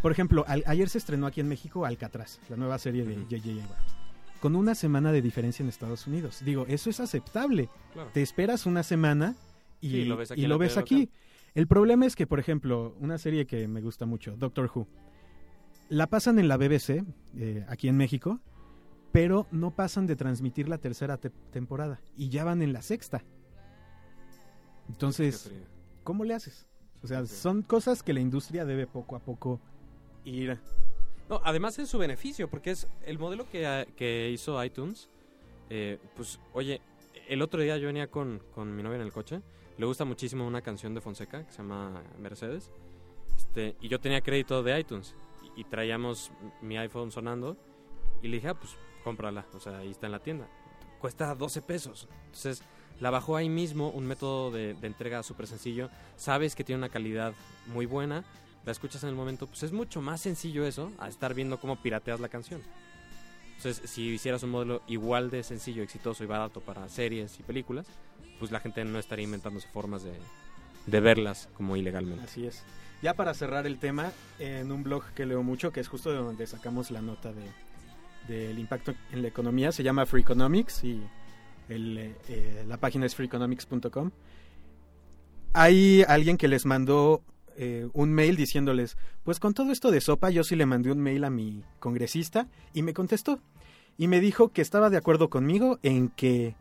por 0.00 0.12
ejemplo, 0.12 0.44
al- 0.48 0.64
ayer 0.66 0.88
se 0.88 0.96
estrenó 0.96 1.26
aquí 1.26 1.40
en 1.42 1.48
México 1.48 1.84
Alcatraz, 1.84 2.38
la 2.48 2.56
nueva 2.56 2.78
serie 2.78 3.04
de. 3.04 3.16
J.J. 3.16 3.62
Abrams, 3.62 3.96
con 4.40 4.56
una 4.56 4.74
semana 4.74 5.12
de 5.12 5.22
diferencia 5.22 5.62
en 5.62 5.68
Estados 5.68 6.06
Unidos. 6.06 6.42
Digo, 6.44 6.64
eso 6.68 6.90
es 6.90 7.00
aceptable. 7.00 7.68
Claro. 7.92 8.10
te 8.12 8.22
esperas 8.22 8.66
una 8.66 8.82
semana 8.82 9.34
y, 9.80 9.90
Sí, 9.90 10.04
lo 10.04 10.16
ves 10.16 10.30
aquí 10.30 10.46
lo 10.46 10.58
ves. 10.58 10.76
El 11.54 11.66
problema 11.66 12.06
es 12.06 12.14
que, 12.14 12.26
por 12.26 12.38
ejemplo, 12.38 12.94
una 13.00 13.18
serie 13.18 13.46
que 13.46 13.66
me 13.66 13.80
gusta 13.80 14.06
mucho, 14.06 14.36
Doctor 14.36 14.70
Who, 14.72 14.86
la 15.88 16.06
pasan 16.06 16.38
en 16.38 16.46
la 16.48 16.56
BBC, 16.56 17.04
eh, 17.36 17.64
aquí 17.68 17.88
en 17.88 17.96
México, 17.96 18.40
pero 19.12 19.48
no 19.50 19.72
pasan 19.74 20.06
de 20.06 20.14
transmitir 20.14 20.68
la 20.68 20.78
tercera 20.78 21.16
te- 21.16 21.30
temporada 21.30 22.00
y 22.16 22.28
ya 22.28 22.44
van 22.44 22.62
en 22.62 22.72
la 22.72 22.82
sexta. 22.82 23.24
Entonces. 24.88 25.50
¿cómo 26.04 26.24
le 26.24 26.34
haces? 26.34 26.66
O 27.02 27.06
sea, 27.06 27.24
Sí. 27.26 27.34
son 27.36 27.62
cosas 27.62 28.02
que 28.02 28.12
la 28.12 28.20
industria 28.20 28.64
debe 28.64 28.86
poco 28.86 29.16
a 29.16 29.20
poco 29.20 29.60
ir. 30.24 30.58
No, 31.30 31.40
además 31.44 31.78
es 31.78 31.88
su 31.88 31.96
beneficio, 31.96 32.50
porque 32.50 32.72
es 32.72 32.88
el 33.06 33.16
modelo 33.18 33.48
que, 33.48 33.64
ah, 33.64 33.86
que 33.96 34.30
hizo 34.32 34.62
iTunes. 34.64 35.08
eh, 35.70 35.98
pues, 36.16 36.40
oye, 36.52 36.80
el 37.28 37.40
otro 37.40 37.62
día 37.62 37.76
yo 37.78 37.86
venía 37.86 38.08
con, 38.08 38.42
con 38.52 38.74
mi 38.74 38.82
novia 38.82 38.96
en 38.96 39.02
el 39.02 39.12
coche. 39.12 39.40
Le 39.78 39.86
gusta 39.86 40.04
muchísimo 40.04 40.44
una 40.44 40.60
canción 40.60 40.92
de 40.92 41.00
Fonseca 41.00 41.46
que 41.46 41.52
se 41.52 41.58
llama 41.58 42.02
Mercedes. 42.18 42.72
Este, 43.36 43.76
y 43.80 43.86
yo 43.88 44.00
tenía 44.00 44.20
crédito 44.20 44.64
de 44.64 44.80
iTunes. 44.80 45.14
Y, 45.56 45.60
y 45.60 45.64
traíamos 45.64 46.32
mi 46.60 46.76
iPhone 46.76 47.12
sonando. 47.12 47.56
Y 48.22 48.26
le 48.26 48.38
dije, 48.38 48.48
ah, 48.48 48.54
pues 48.54 48.76
cómprala. 49.04 49.46
O 49.54 49.60
sea, 49.60 49.78
ahí 49.78 49.90
está 49.92 50.06
en 50.06 50.12
la 50.12 50.18
tienda. 50.18 50.48
Cuesta 51.00 51.32
12 51.36 51.62
pesos. 51.62 52.08
Entonces, 52.26 52.64
la 52.98 53.10
bajó 53.10 53.36
ahí 53.36 53.48
mismo. 53.48 53.90
Un 53.90 54.04
método 54.04 54.50
de, 54.50 54.74
de 54.74 54.86
entrega 54.88 55.22
súper 55.22 55.46
sencillo. 55.46 55.90
Sabes 56.16 56.56
que 56.56 56.64
tiene 56.64 56.78
una 56.78 56.88
calidad 56.88 57.32
muy 57.68 57.86
buena 57.86 58.24
la 58.64 58.72
escuchas 58.72 59.02
en 59.02 59.10
el 59.10 59.14
momento, 59.14 59.46
pues 59.46 59.62
es 59.62 59.72
mucho 59.72 60.00
más 60.00 60.20
sencillo 60.20 60.66
eso 60.66 60.92
a 60.98 61.08
estar 61.08 61.34
viendo 61.34 61.58
cómo 61.58 61.80
pirateas 61.82 62.20
la 62.20 62.28
canción. 62.28 62.60
Entonces, 63.56 63.90
si 63.90 64.08
hicieras 64.08 64.42
un 64.42 64.50
modelo 64.50 64.82
igual 64.86 65.30
de 65.30 65.42
sencillo, 65.42 65.82
exitoso 65.82 66.24
y 66.24 66.26
barato 66.26 66.60
para 66.60 66.88
series 66.88 67.38
y 67.38 67.42
películas, 67.42 67.86
pues 68.38 68.50
la 68.50 68.60
gente 68.60 68.84
no 68.84 68.98
estaría 68.98 69.24
inventándose 69.24 69.68
formas 69.68 70.02
de, 70.02 70.12
de 70.86 71.00
verlas 71.00 71.48
como 71.54 71.76
ilegalmente. 71.76 72.24
Así 72.24 72.46
es. 72.46 72.62
Ya 73.02 73.14
para 73.14 73.34
cerrar 73.34 73.66
el 73.66 73.78
tema, 73.78 74.12
en 74.38 74.72
un 74.72 74.82
blog 74.82 75.04
que 75.14 75.26
leo 75.26 75.42
mucho, 75.42 75.72
que 75.72 75.80
es 75.80 75.88
justo 75.88 76.10
de 76.10 76.18
donde 76.18 76.46
sacamos 76.46 76.90
la 76.90 77.02
nota 77.02 77.32
de 77.32 77.42
del 78.28 78.58
impacto 78.58 78.94
en 79.12 79.22
la 79.22 79.28
economía, 79.28 79.72
se 79.72 79.82
llama 79.82 80.06
Free 80.06 80.22
Economics 80.22 80.84
y 80.84 81.02
el, 81.68 82.14
eh, 82.28 82.64
la 82.66 82.76
página 82.76 83.06
es 83.06 83.14
freeeconomics.com. 83.14 84.10
Hay 85.52 86.04
alguien 86.06 86.36
que 86.36 86.48
les 86.48 86.64
mandó 86.64 87.22
eh, 87.62 87.86
un 87.92 88.10
mail 88.10 88.36
diciéndoles, 88.36 88.96
pues 89.22 89.38
con 89.38 89.52
todo 89.52 89.70
esto 89.70 89.90
de 89.90 90.00
sopa 90.00 90.30
yo 90.30 90.44
sí 90.44 90.56
le 90.56 90.64
mandé 90.64 90.90
un 90.90 90.98
mail 90.98 91.24
a 91.24 91.30
mi 91.30 91.62
congresista 91.78 92.48
y 92.72 92.80
me 92.80 92.94
contestó 92.94 93.38
y 93.98 94.08
me 94.08 94.18
dijo 94.18 94.48
que 94.48 94.62
estaba 94.62 94.88
de 94.88 94.96
acuerdo 94.96 95.28
conmigo 95.28 95.78
en 95.82 96.08
que 96.08 96.54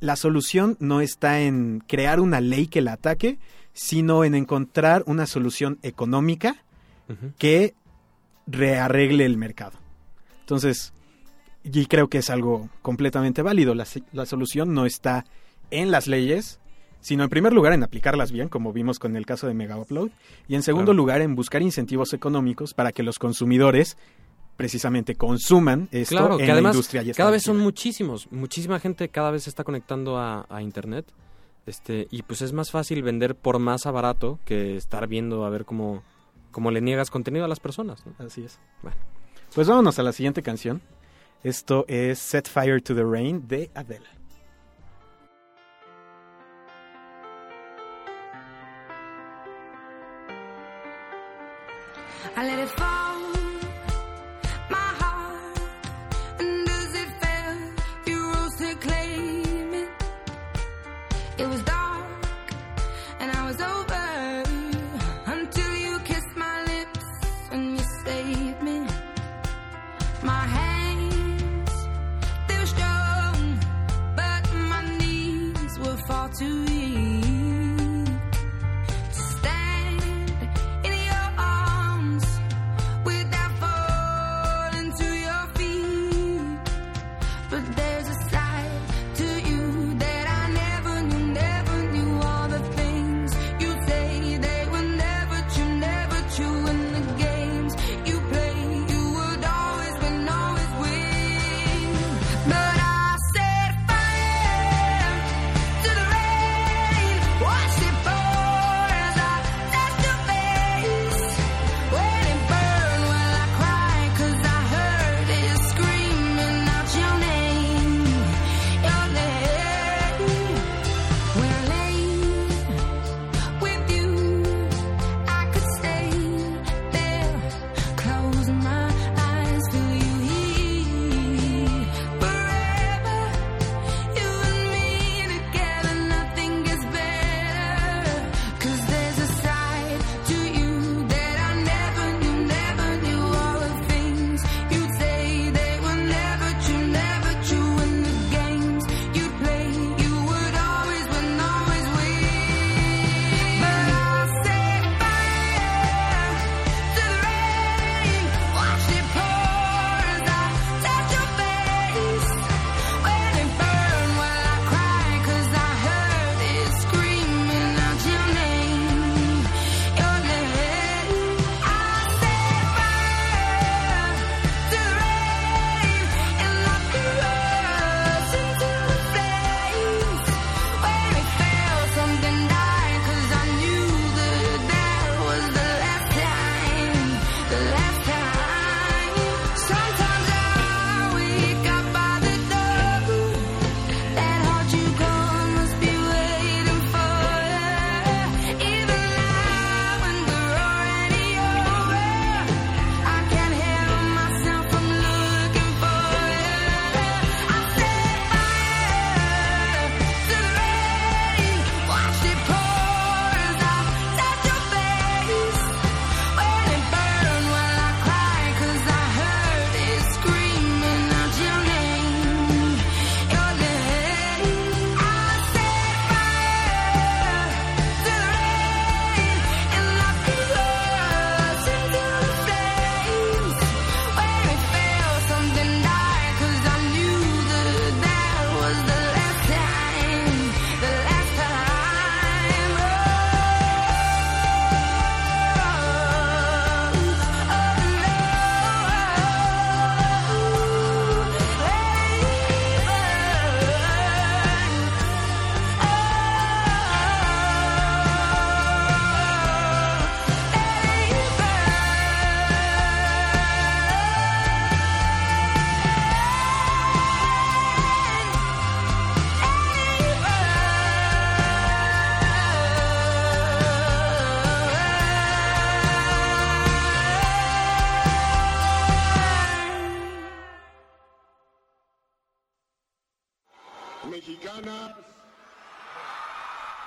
la 0.00 0.16
solución 0.16 0.78
no 0.80 1.02
está 1.02 1.42
en 1.42 1.80
crear 1.86 2.20
una 2.20 2.40
ley 2.40 2.68
que 2.68 2.80
la 2.80 2.94
ataque, 2.94 3.38
sino 3.74 4.24
en 4.24 4.34
encontrar 4.34 5.02
una 5.04 5.26
solución 5.26 5.78
económica 5.82 6.56
que 7.36 7.74
rearregle 8.46 9.26
el 9.26 9.36
mercado. 9.36 9.78
Entonces, 10.40 10.94
y 11.64 11.84
creo 11.84 12.08
que 12.08 12.16
es 12.16 12.30
algo 12.30 12.70
completamente 12.80 13.42
válido. 13.42 13.74
La, 13.74 13.86
la, 14.12 14.24
solución 14.24 14.72
no 14.72 14.86
está 14.86 15.26
en 15.70 15.90
las 15.90 16.06
leyes, 16.06 16.60
sino 17.04 17.22
en 17.22 17.28
primer 17.28 17.52
lugar 17.52 17.74
en 17.74 17.82
aplicarlas 17.82 18.32
bien, 18.32 18.48
como 18.48 18.72
vimos 18.72 18.98
con 18.98 19.14
el 19.14 19.26
caso 19.26 19.46
de 19.46 19.52
Mega 19.52 19.76
Upload, 19.76 20.08
y 20.48 20.54
en 20.54 20.62
segundo 20.62 20.86
Claro. 20.92 20.96
lugar 20.96 21.20
en 21.20 21.34
buscar 21.34 21.60
incentivos 21.60 22.14
económicos 22.14 22.72
para 22.72 22.92
que 22.92 23.02
los 23.02 23.18
consumidores 23.18 23.98
precisamente 24.56 25.14
consuman 25.14 25.88
esto 25.92 26.16
Claro, 26.16 26.38
en 26.40 26.46
que 26.46 26.52
además 26.52 26.72
la 26.72 26.76
industria 26.78 27.02
ya 27.02 27.12
cada 27.12 27.30
vez 27.30 27.42
son 27.42 27.58
muchísimos, 27.58 28.26
muchísima 28.32 28.80
gente 28.80 29.08
cada 29.10 29.30
vez 29.30 29.42
se 29.42 29.50
está 29.50 29.64
conectando 29.64 30.16
a, 30.16 30.46
a 30.48 30.62
internet. 30.62 31.04
Este, 31.66 32.08
y 32.10 32.22
pues 32.22 32.40
es 32.42 32.52
más 32.52 32.70
fácil 32.70 33.02
vender 33.02 33.34
por 33.34 33.58
más 33.58 33.86
a 33.86 33.90
barato 33.90 34.38
que 34.44 34.76
estar 34.76 35.06
viendo 35.08 35.44
a 35.44 35.50
ver 35.50 35.64
cómo, 35.64 36.02
cómo 36.52 36.70
le 36.70 36.80
niegas 36.80 37.10
contenido 37.10 37.44
a 37.44 37.48
las 37.48 37.60
personas. 37.60 38.04
¿no? 38.06 38.14
Así 38.24 38.44
es. 38.44 38.58
Bueno. 38.82 38.96
Pues 39.54 39.68
vámonos 39.68 39.98
a 39.98 40.02
la 40.02 40.12
siguiente 40.12 40.42
canción. 40.42 40.80
Esto 41.42 41.84
es 41.88 42.18
Set 42.18 42.48
Fire 42.48 42.80
to 42.82 42.94
the 42.94 43.02
Rain 43.04 43.46
de 43.48 43.70
Adele. 43.74 44.06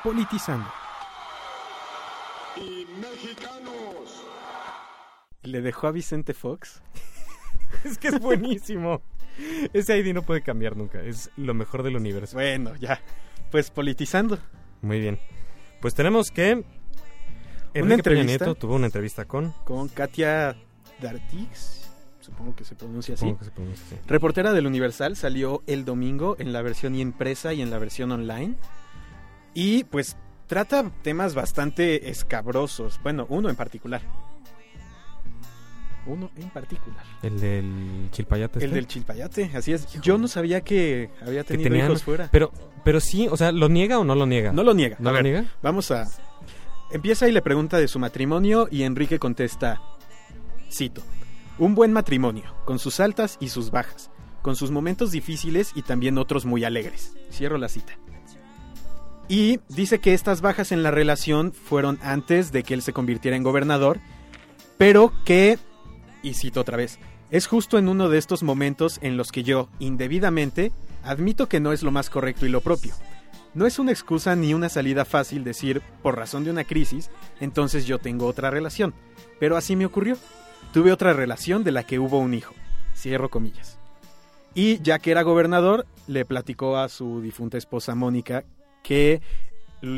Politizando. 0.07 0.65
y 2.55 2.87
mexicanos. 3.01 4.23
Le 5.43 5.59
dejó 5.59 5.87
a 5.87 5.91
Vicente 5.91 6.33
Fox. 6.33 6.81
Es 7.83 7.97
que 7.97 8.07
es 8.07 8.19
buenísimo. 8.21 9.01
Ese 9.73 9.97
ID 9.97 10.13
no 10.13 10.21
puede 10.21 10.41
cambiar 10.41 10.77
nunca. 10.77 11.01
Es 11.01 11.29
lo 11.35 11.53
mejor 11.53 11.83
del 11.83 11.97
universo. 11.97 12.37
Bueno, 12.37 12.73
ya. 12.77 13.01
Pues 13.51 13.69
politizando. 13.69 14.39
Muy 14.81 15.01
bien. 15.01 15.19
Pues 15.81 15.93
tenemos 15.93 16.31
que... 16.31 16.53
Una 16.53 16.63
Enrique 17.73 17.73
Peña 17.73 17.95
entrevista. 17.95 18.45
Nieto 18.45 18.55
tuvo 18.55 18.75
una 18.75 18.85
entrevista 18.85 19.25
con... 19.25 19.51
Con 19.65 19.89
Katia 19.89 20.55
Dartix. 21.01 21.91
Supongo 22.21 22.55
que 22.55 22.63
se 22.63 22.75
pronuncia 22.75 23.15
así. 23.15 23.25
¿Cómo 23.25 23.39
que 23.39 23.45
se 23.45 23.51
pronuncia 23.51 23.85
así? 23.85 24.07
Reportera 24.07 24.53
del 24.53 24.67
Universal 24.67 25.17
salió 25.17 25.63
el 25.67 25.83
domingo 25.83 26.37
en 26.39 26.53
la 26.53 26.61
versión 26.61 26.95
impresa 26.95 27.53
y 27.53 27.61
en 27.61 27.69
la 27.69 27.77
versión 27.77 28.13
online. 28.13 28.55
Y 29.59 29.85
pues 29.85 30.15
trata 30.45 30.91
temas 31.01 31.33
bastante 31.33 32.11
escabrosos. 32.11 32.99
Bueno, 33.01 33.25
uno 33.27 33.49
en 33.49 33.55
particular. 33.55 34.01
Uno 36.05 36.29
en 36.37 36.49
particular. 36.51 37.03
El 37.23 37.39
del 37.39 38.07
chilpayate. 38.11 38.59
El 38.59 38.65
este? 38.65 38.75
del 38.75 38.87
chilpayate, 38.87 39.51
así 39.55 39.73
es. 39.73 39.91
Yo 40.01 40.19
no 40.19 40.27
sabía 40.27 40.61
que 40.61 41.09
había 41.25 41.41
Que 41.43 41.55
tenido 41.55 41.69
tenían- 41.71 41.87
hijos 41.87 42.03
fuera. 42.03 42.29
Pero, 42.31 42.51
pero 42.85 42.99
sí, 42.99 43.27
o 43.27 43.35
sea, 43.35 43.51
¿lo 43.51 43.67
niega 43.67 43.97
o 43.97 44.03
no 44.05 44.13
lo 44.13 44.27
niega? 44.27 44.51
No 44.53 44.63
lo 44.63 44.75
niega. 44.75 44.95
¿No 44.99 45.09
A 45.09 45.11
lo 45.11 45.15
ver, 45.15 45.23
niega? 45.23 45.45
Vamos 45.63 45.89
a... 45.89 46.07
Empieza 46.91 47.27
y 47.27 47.31
le 47.31 47.41
pregunta 47.41 47.77
de 47.79 47.87
su 47.87 47.97
matrimonio 47.97 48.67
y 48.71 48.83
Enrique 48.83 49.17
contesta, 49.19 49.81
cito, 50.71 51.01
un 51.57 51.73
buen 51.73 51.91
matrimonio, 51.91 52.43
con 52.63 52.77
sus 52.79 52.99
altas 53.01 53.37
y 53.41 53.49
sus 53.49 53.71
bajas, 53.71 54.09
con 54.41 54.55
sus 54.55 54.69
momentos 54.71 55.11
difíciles 55.11 55.71
y 55.75 55.81
también 55.81 56.17
otros 56.19 56.45
muy 56.45 56.63
alegres. 56.63 57.17
Cierro 57.31 57.57
la 57.57 57.67
cita. 57.67 57.97
Y 59.29 59.59
dice 59.67 59.99
que 59.99 60.13
estas 60.13 60.41
bajas 60.41 60.71
en 60.71 60.83
la 60.83 60.91
relación 60.91 61.51
fueron 61.51 61.99
antes 62.01 62.51
de 62.51 62.63
que 62.63 62.73
él 62.73 62.81
se 62.81 62.93
convirtiera 62.93 63.35
en 63.35 63.43
gobernador, 63.43 63.99
pero 64.77 65.11
que, 65.25 65.59
y 66.23 66.33
cito 66.33 66.61
otra 66.61 66.77
vez, 66.77 66.99
es 67.29 67.45
justo 67.47 67.77
en 67.77 67.89
uno 67.89 68.07
de 68.07 68.17
estos 68.17 68.41
momentos 68.41 68.99
en 69.01 69.17
los 69.17 69.33
que 69.33 69.43
yo, 69.43 69.67
indebidamente, 69.79 70.71
admito 71.03 71.49
que 71.49 71.59
no 71.59 71.73
es 71.73 71.83
lo 71.83 71.91
más 71.91 72.09
correcto 72.09 72.45
y 72.45 72.49
lo 72.49 72.61
propio. 72.61 72.93
No 73.53 73.65
es 73.65 73.79
una 73.79 73.91
excusa 73.91 74.35
ni 74.35 74.53
una 74.53 74.69
salida 74.69 75.03
fácil 75.03 75.43
decir, 75.43 75.81
por 76.01 76.15
razón 76.15 76.45
de 76.45 76.51
una 76.51 76.63
crisis, 76.63 77.09
entonces 77.41 77.85
yo 77.85 77.97
tengo 77.99 78.27
otra 78.27 78.49
relación. 78.49 78.93
Pero 79.39 79.57
así 79.57 79.75
me 79.75 79.85
ocurrió. 79.85 80.15
Tuve 80.73 80.91
otra 80.91 81.13
relación 81.13 81.63
de 81.63 81.71
la 81.71 81.83
que 81.83 81.99
hubo 81.99 82.19
un 82.19 82.33
hijo. 82.33 82.53
Cierro 82.95 83.29
comillas. 83.29 83.77
Y 84.53 84.81
ya 84.81 84.99
que 84.99 85.11
era 85.11 85.21
gobernador, 85.23 85.85
le 86.07 86.23
platicó 86.23 86.77
a 86.77 86.87
su 86.87 87.21
difunta 87.21 87.57
esposa 87.57 87.95
Mónica 87.95 88.43
que 88.87 89.21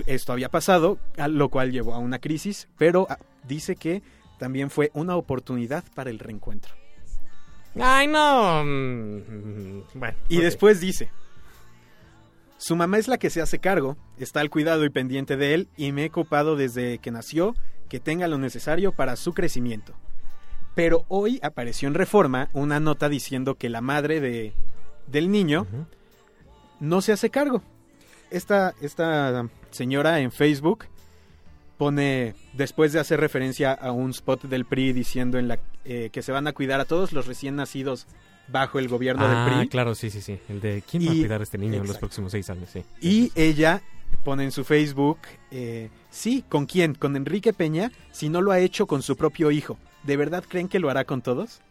esto 0.08 0.34
había 0.34 0.50
pasado, 0.50 0.98
lo 1.16 1.50
cual 1.50 1.72
llevó 1.72 1.94
a 1.94 2.00
una 2.00 2.18
crisis, 2.18 2.68
pero 2.76 3.06
ah, 3.08 3.20
dice 3.48 3.76
que 3.76 4.02
también 4.40 4.72
fue 4.72 4.90
una 4.96 5.16
oportunidad 5.16 5.84
para 5.94 6.10
el 6.10 6.18
reencuentro. 6.18 6.74
Ay, 7.80 8.08
no. 8.08 8.64
mm, 8.66 9.84
Bueno. 9.94 10.18
Y 10.28 10.38
después 10.42 10.80
dice, 10.82 11.12
su 12.58 12.76
mamá 12.76 12.98
es 12.98 13.08
la 13.08 13.20
que 13.20 13.30
se 13.30 13.42
hace 13.42 13.60
cargo, 13.60 13.96
está 14.18 14.40
al 14.42 14.50
cuidado 14.50 14.84
y 14.86 14.90
pendiente 14.90 15.38
de 15.38 15.54
él 15.54 15.68
y 15.78 15.92
me 15.92 16.06
he 16.06 16.08
ocupado 16.08 16.56
desde 16.56 16.98
que 16.98 17.12
nació 17.12 17.56
que 17.90 18.00
tenga 18.00 18.28
lo 18.28 18.40
necesario 18.40 18.92
para 18.92 19.16
su 19.18 19.36
crecimiento. 19.36 19.94
Pero 20.74 21.06
hoy 21.10 21.40
apareció 21.44 21.88
en 21.88 21.94
Reforma 21.94 22.50
una 22.54 22.80
nota 22.80 23.08
diciendo 23.08 23.54
que 23.54 23.70
la 23.70 23.82
madre 23.82 24.20
de, 24.20 24.54
del 25.06 25.30
niño 25.30 25.68
no 26.80 27.02
se 27.02 27.12
hace 27.12 27.30
cargo. 27.30 27.62
Esta, 28.32 28.74
esta 28.82 29.48
señora 29.72 30.20
en 30.20 30.32
Facebook 30.32 30.86
pone, 31.78 32.36
después 32.54 32.94
de 32.94 33.00
hacer 33.00 33.20
referencia 33.20 33.74
a 33.74 33.92
un 33.92 34.12
spot 34.12 34.44
del 34.44 34.66
PRI 34.66 34.94
diciendo 34.94 35.38
en 35.40 35.48
la, 35.48 35.60
eh, 35.86 36.10
que 36.12 36.22
se 36.22 36.32
van 36.32 36.46
a 36.48 36.54
cuidar 36.54 36.80
a 36.80 36.86
todos 36.86 37.14
los 37.14 37.26
recién 37.26 37.56
nacidos 37.56 38.06
bajo 38.50 38.80
el 38.80 38.88
gobierno 38.88 39.26
Ah, 39.26 39.46
del 39.46 39.60
PRI. 39.60 39.70
claro, 39.70 39.96
sí, 39.96 40.10
sí, 40.10 40.22
sí. 40.22 40.40
El 40.50 40.60
de 40.62 40.84
quién 40.90 41.08
va 41.08 41.12
a 41.12 41.16
Y- 41.16 41.20
cuidar 41.22 41.40
a 41.40 41.44
este 41.44 41.58
niño 41.58 41.76
en 41.82 41.88
los 41.88 41.98
próximos 41.98 42.32
seis 42.32 42.50
años, 42.50 42.70
sí. 42.72 42.84
Y 43.02 43.32
ella 43.36 43.82
pone 44.26 44.44
en 44.44 44.52
su 44.52 44.64
Facebook, 44.64 45.20
eh, 45.52 45.90
sí, 46.10 46.44
¿con 46.50 46.66
quién? 46.66 46.96
¿Con 46.96 47.16
Enrique 47.16 47.54
Peña? 47.54 47.92
Si 48.12 48.28
no 48.30 48.42
lo 48.42 48.52
ha 48.52 48.60
hecho 48.60 48.86
con 48.88 49.02
su 49.02 49.16
propio 49.16 49.50
hijo. 49.52 49.78
¿De 50.04 50.18
verdad 50.18 50.44
creen 50.48 50.68
que 50.68 50.80
lo 50.80 50.90
hará 50.90 51.06
con 51.06 51.22
todos? 51.22 51.62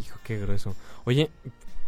Hijo, 0.00 0.18
qué 0.24 0.38
grueso. 0.38 0.74
Oye, 1.04 1.30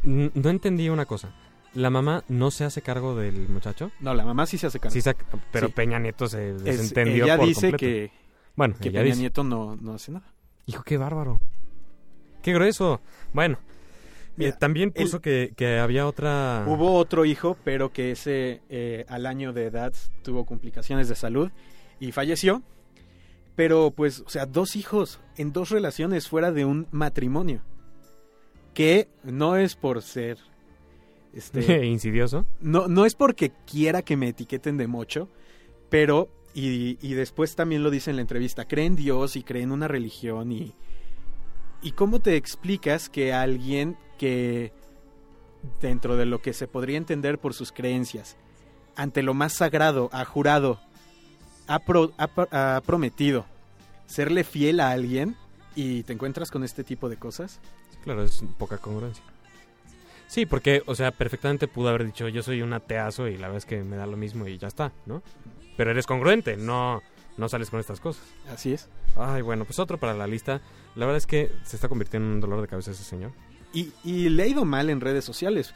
no 0.02 0.50
entendí 0.50 0.88
una 0.88 1.06
cosa. 1.06 1.32
¿La 1.74 1.88
mamá 1.90 2.24
no 2.28 2.50
se 2.50 2.64
hace 2.64 2.82
cargo 2.82 3.14
del 3.14 3.48
muchacho? 3.48 3.92
No, 4.00 4.12
la 4.14 4.24
mamá 4.24 4.46
sí 4.46 4.58
se 4.58 4.66
hace 4.66 4.80
cargo. 4.80 4.92
Sí, 5.00 5.08
pero 5.52 5.68
Sí. 5.68 5.72
Peña 5.72 5.98
Nieto 5.98 6.26
se 6.28 6.50
Es- 6.56 6.64
desentendió 6.64 7.24
ella 7.24 7.36
por 7.36 7.46
dice 7.46 7.70
completo. 7.70 7.76
que, 7.78 8.12
Bueno, 8.56 8.74
que 8.80 8.90
Peña 8.90 9.02
dice. 9.04 9.18
Nieto 9.20 9.44
no, 9.44 9.76
no 9.76 9.94
hace 9.94 10.10
nada. 10.12 10.32
Hijo, 10.66 10.82
qué 10.82 10.96
bárbaro. 10.98 11.38
Qué 12.42 12.52
grueso. 12.52 13.00
Bueno, 13.32 13.58
Mira, 14.36 14.50
eh, 14.50 14.54
también 14.58 14.92
el- 14.94 15.04
puso 15.04 15.20
que, 15.20 15.52
que 15.56 15.78
había 15.78 16.06
otra... 16.06 16.64
Hubo 16.66 16.94
otro 16.94 17.24
hijo, 17.24 17.56
pero 17.64 17.92
que 17.92 18.10
ese 18.12 18.62
eh, 18.68 19.04
al 19.08 19.26
año 19.26 19.52
de 19.52 19.66
edad 19.66 19.92
tuvo 20.22 20.44
complicaciones 20.46 21.08
de 21.08 21.14
salud 21.14 21.50
y 22.00 22.10
falleció. 22.12 22.62
Pero 23.56 23.90
pues, 23.92 24.20
o 24.26 24.28
sea, 24.30 24.46
dos 24.46 24.74
hijos 24.74 25.20
en 25.36 25.52
dos 25.52 25.70
relaciones 25.70 26.28
fuera 26.28 26.50
de 26.50 26.64
un 26.64 26.88
matrimonio. 26.90 27.60
Que 28.74 29.08
no 29.22 29.56
es 29.56 29.76
por 29.76 30.02
ser... 30.02 30.38
Este, 31.32 31.86
insidioso. 31.86 32.44
no, 32.60 32.88
no 32.88 33.06
es 33.06 33.14
porque 33.14 33.52
quiera 33.66 34.02
que 34.02 34.16
me 34.16 34.28
etiqueten 34.28 34.76
de 34.76 34.86
mocho, 34.86 35.28
pero, 35.88 36.28
y, 36.54 36.98
y 37.06 37.14
después 37.14 37.54
también 37.54 37.82
lo 37.82 37.90
dice 37.90 38.10
en 38.10 38.16
la 38.16 38.22
entrevista, 38.22 38.66
cree 38.66 38.86
en 38.86 38.96
Dios 38.96 39.36
y 39.36 39.42
cree 39.42 39.62
en 39.62 39.72
una 39.72 39.88
religión 39.88 40.52
y... 40.52 40.72
¿Y 41.82 41.92
cómo 41.92 42.20
te 42.20 42.36
explicas 42.36 43.08
que 43.08 43.32
alguien 43.32 43.96
que, 44.18 44.70
dentro 45.80 46.16
de 46.16 46.26
lo 46.26 46.42
que 46.42 46.52
se 46.52 46.68
podría 46.68 46.98
entender 46.98 47.38
por 47.38 47.54
sus 47.54 47.72
creencias, 47.72 48.36
ante 48.96 49.22
lo 49.22 49.32
más 49.32 49.54
sagrado, 49.54 50.10
ha 50.12 50.26
jurado, 50.26 50.78
ha, 51.68 51.78
pro- 51.78 52.12
ha 52.18 52.26
pro- 52.26 52.48
ha 52.50 52.82
prometido 52.84 53.46
serle 54.04 54.44
fiel 54.44 54.78
a 54.80 54.90
alguien 54.90 55.36
y 55.74 56.02
te 56.02 56.12
encuentras 56.12 56.50
con 56.50 56.64
este 56.64 56.84
tipo 56.84 57.08
de 57.08 57.16
cosas? 57.16 57.60
Claro, 58.04 58.24
es 58.24 58.44
poca 58.58 58.76
congruencia. 58.76 59.24
Sí, 60.30 60.46
porque, 60.46 60.84
o 60.86 60.94
sea, 60.94 61.10
perfectamente 61.10 61.66
pudo 61.66 61.88
haber 61.88 62.06
dicho, 62.06 62.28
yo 62.28 62.44
soy 62.44 62.62
un 62.62 62.72
ateazo 62.72 63.26
y 63.26 63.32
la 63.32 63.48
verdad 63.48 63.56
es 63.56 63.66
que 63.66 63.82
me 63.82 63.96
da 63.96 64.06
lo 64.06 64.16
mismo 64.16 64.46
y 64.46 64.58
ya 64.58 64.68
está, 64.68 64.92
¿no? 65.04 65.24
Pero 65.76 65.90
eres 65.90 66.06
congruente, 66.06 66.56
no, 66.56 67.02
no 67.36 67.48
sales 67.48 67.68
con 67.68 67.80
estas 67.80 67.98
cosas. 67.98 68.22
Así 68.48 68.72
es. 68.72 68.88
Ay, 69.16 69.42
bueno, 69.42 69.64
pues 69.64 69.80
otro 69.80 69.98
para 69.98 70.14
la 70.14 70.28
lista. 70.28 70.60
La 70.94 71.04
verdad 71.04 71.16
es 71.16 71.26
que 71.26 71.50
se 71.64 71.74
está 71.74 71.88
convirtiendo 71.88 72.28
en 72.28 72.34
un 72.34 72.40
dolor 72.40 72.60
de 72.60 72.68
cabeza 72.68 72.92
ese 72.92 73.02
señor. 73.02 73.32
Y, 73.72 73.92
y 74.04 74.28
le 74.28 74.44
ha 74.44 74.46
ido 74.46 74.64
mal 74.64 74.88
en 74.88 75.00
redes 75.00 75.24
sociales. 75.24 75.74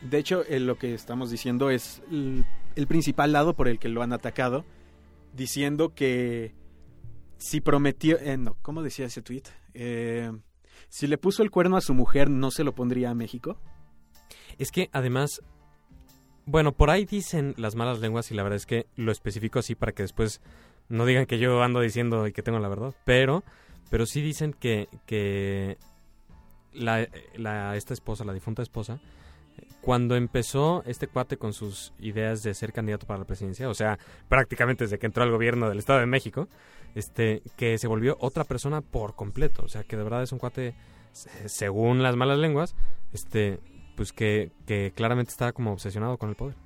De 0.00 0.16
hecho, 0.16 0.46
eh, 0.48 0.60
lo 0.60 0.78
que 0.78 0.94
estamos 0.94 1.30
diciendo 1.30 1.68
es 1.68 2.00
el, 2.10 2.46
el 2.76 2.86
principal 2.86 3.32
lado 3.32 3.52
por 3.52 3.68
el 3.68 3.78
que 3.78 3.90
lo 3.90 4.02
han 4.02 4.14
atacado, 4.14 4.64
diciendo 5.34 5.94
que 5.94 6.54
si 7.36 7.60
prometió, 7.60 8.18
eh, 8.18 8.38
no, 8.38 8.56
¿cómo 8.62 8.82
decía 8.82 9.04
ese 9.04 9.20
tweet? 9.20 9.42
Eh, 9.74 10.32
si 10.88 11.06
le 11.06 11.18
puso 11.18 11.42
el 11.42 11.50
cuerno 11.50 11.76
a 11.76 11.82
su 11.82 11.92
mujer, 11.92 12.30
¿no 12.30 12.50
se 12.50 12.64
lo 12.64 12.74
pondría 12.74 13.10
a 13.10 13.14
México? 13.14 13.60
Es 14.58 14.70
que 14.72 14.88
además, 14.92 15.42
bueno, 16.46 16.72
por 16.72 16.90
ahí 16.90 17.04
dicen 17.04 17.54
las 17.56 17.74
malas 17.74 18.00
lenguas 18.00 18.30
y 18.30 18.34
la 18.34 18.42
verdad 18.42 18.56
es 18.56 18.66
que 18.66 18.86
lo 18.96 19.12
especifico 19.12 19.58
así 19.58 19.74
para 19.74 19.92
que 19.92 20.02
después 20.02 20.40
no 20.88 21.06
digan 21.06 21.26
que 21.26 21.38
yo 21.38 21.62
ando 21.62 21.80
diciendo 21.80 22.26
y 22.26 22.32
que 22.32 22.42
tengo 22.42 22.58
la 22.58 22.68
verdad, 22.68 22.94
pero, 23.04 23.44
pero 23.90 24.06
sí 24.06 24.20
dicen 24.22 24.52
que, 24.52 24.88
que 25.06 25.76
la, 26.72 27.08
la- 27.36 27.76
esta 27.76 27.94
esposa, 27.94 28.24
la 28.24 28.32
difunta 28.32 28.62
esposa, 28.62 29.00
cuando 29.82 30.16
empezó 30.16 30.82
este 30.86 31.06
cuate 31.06 31.36
con 31.36 31.52
sus 31.52 31.92
ideas 32.00 32.42
de 32.42 32.54
ser 32.54 32.72
candidato 32.72 33.06
para 33.06 33.18
la 33.20 33.24
presidencia, 33.24 33.68
o 33.68 33.74
sea, 33.74 33.98
prácticamente 34.28 34.84
desde 34.84 34.98
que 34.98 35.06
entró 35.06 35.22
al 35.22 35.30
gobierno 35.30 35.68
del 35.68 35.78
Estado 35.78 36.00
de 36.00 36.06
México, 36.06 36.48
este, 36.94 37.42
que 37.56 37.78
se 37.78 37.86
volvió 37.86 38.16
otra 38.20 38.44
persona 38.44 38.80
por 38.80 39.14
completo, 39.14 39.62
o 39.64 39.68
sea, 39.68 39.84
que 39.84 39.96
de 39.96 40.02
verdad 40.02 40.22
es 40.22 40.32
un 40.32 40.38
cuate, 40.38 40.74
se- 41.12 41.48
según 41.48 42.02
las 42.02 42.16
malas 42.16 42.38
lenguas, 42.38 42.74
este, 43.12 43.58
pues 44.00 44.14
que, 44.14 44.50
que 44.66 44.94
claramente 44.96 45.30
estaba 45.30 45.52
como 45.52 45.72
obsesionado 45.74 46.16
con 46.16 46.30
el 46.30 46.34
poder. 46.34 46.56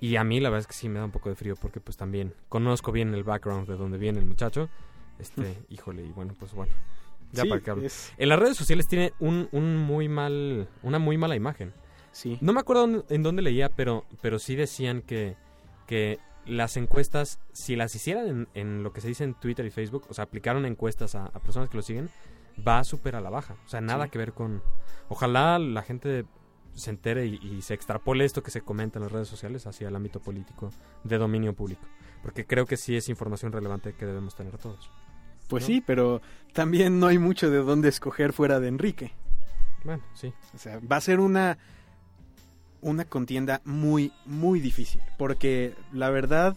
Y 0.00 0.16
a 0.16 0.24
mí 0.24 0.40
la 0.40 0.50
verdad 0.50 0.62
es 0.62 0.66
que 0.66 0.72
sí 0.72 0.88
me 0.88 0.98
da 0.98 1.04
un 1.04 1.12
poco 1.12 1.28
de 1.28 1.36
frío 1.36 1.54
porque 1.54 1.78
pues 1.78 1.96
también 1.96 2.34
conozco 2.48 2.90
bien 2.90 3.14
el 3.14 3.22
background 3.22 3.68
de 3.68 3.76
donde 3.76 3.96
viene 3.96 4.18
el 4.18 4.26
muchacho. 4.26 4.68
Este, 5.20 5.56
híjole, 5.68 6.04
y 6.04 6.10
bueno, 6.10 6.34
pues 6.36 6.52
bueno. 6.52 6.72
Ya 7.30 7.44
Sí, 7.44 7.48
para 7.48 7.60
que 7.60 7.86
es- 7.86 8.12
En 8.18 8.28
las 8.28 8.40
redes 8.40 8.56
sociales 8.56 8.88
tiene 8.88 9.12
un, 9.20 9.48
un 9.52 9.76
muy 9.76 10.08
mal, 10.08 10.68
una 10.82 10.98
muy 10.98 11.16
mala 11.16 11.36
imagen. 11.36 11.72
sí. 12.10 12.38
No 12.40 12.52
me 12.52 12.58
acuerdo 12.58 13.04
en 13.08 13.22
dónde 13.22 13.40
leía, 13.42 13.68
pero, 13.68 14.04
pero 14.20 14.40
sí 14.40 14.56
decían 14.56 15.00
que, 15.02 15.36
que 15.86 16.18
las 16.44 16.76
encuestas, 16.76 17.38
si 17.52 17.76
las 17.76 17.94
hicieran 17.94 18.26
en, 18.26 18.48
en 18.54 18.82
lo 18.82 18.92
que 18.92 19.00
se 19.00 19.06
dice 19.06 19.22
en 19.22 19.34
Twitter 19.34 19.64
y 19.64 19.70
Facebook, 19.70 20.06
o 20.08 20.14
sea, 20.14 20.24
aplicaron 20.24 20.66
encuestas 20.66 21.14
a, 21.14 21.26
a 21.26 21.38
personas 21.38 21.68
que 21.70 21.76
lo 21.76 21.82
siguen, 21.84 22.10
va 22.66 22.84
súper 22.84 23.16
a 23.16 23.20
la 23.20 23.30
baja. 23.30 23.56
O 23.64 23.68
sea, 23.68 23.80
nada 23.80 24.04
Sí. 24.04 24.10
que 24.10 24.18
ver 24.18 24.32
con... 24.32 24.62
Ojalá 25.08 25.58
la 25.58 25.82
gente 25.82 26.24
se 26.74 26.90
entere 26.90 27.26
y, 27.26 27.34
y 27.42 27.62
se 27.62 27.74
extrapole 27.74 28.24
esto 28.24 28.42
que 28.42 28.50
se 28.50 28.62
comenta 28.62 28.98
en 28.98 29.04
las 29.04 29.12
redes 29.12 29.28
sociales 29.28 29.66
hacia 29.66 29.88
el 29.88 29.96
ámbito 29.96 30.20
político 30.20 30.70
de 31.04 31.18
dominio 31.18 31.54
público. 31.54 31.82
Porque 32.22 32.46
creo 32.46 32.66
que 32.66 32.76
sí 32.76 32.96
es 32.96 33.08
información 33.08 33.52
relevante 33.52 33.94
que 33.94 34.06
debemos 34.06 34.34
tener 34.34 34.56
todos. 34.58 34.90
Pues 35.48 35.64
¿no? 35.64 35.66
sí, 35.66 35.82
pero 35.84 36.22
también 36.52 36.98
no 36.98 37.08
hay 37.08 37.18
mucho 37.18 37.50
de 37.50 37.58
dónde 37.58 37.88
escoger 37.88 38.32
fuera 38.32 38.58
de 38.60 38.68
Enrique. 38.68 39.12
Bueno, 39.84 40.02
sí. 40.14 40.32
O 40.54 40.58
sea, 40.58 40.78
va 40.80 40.96
a 40.96 41.00
ser 41.00 41.20
una 41.20 41.58
una 42.80 43.04
contienda 43.04 43.60
muy 43.64 44.12
muy 44.24 44.58
difícil, 44.60 45.00
porque 45.18 45.74
la 45.92 46.10
verdad 46.10 46.56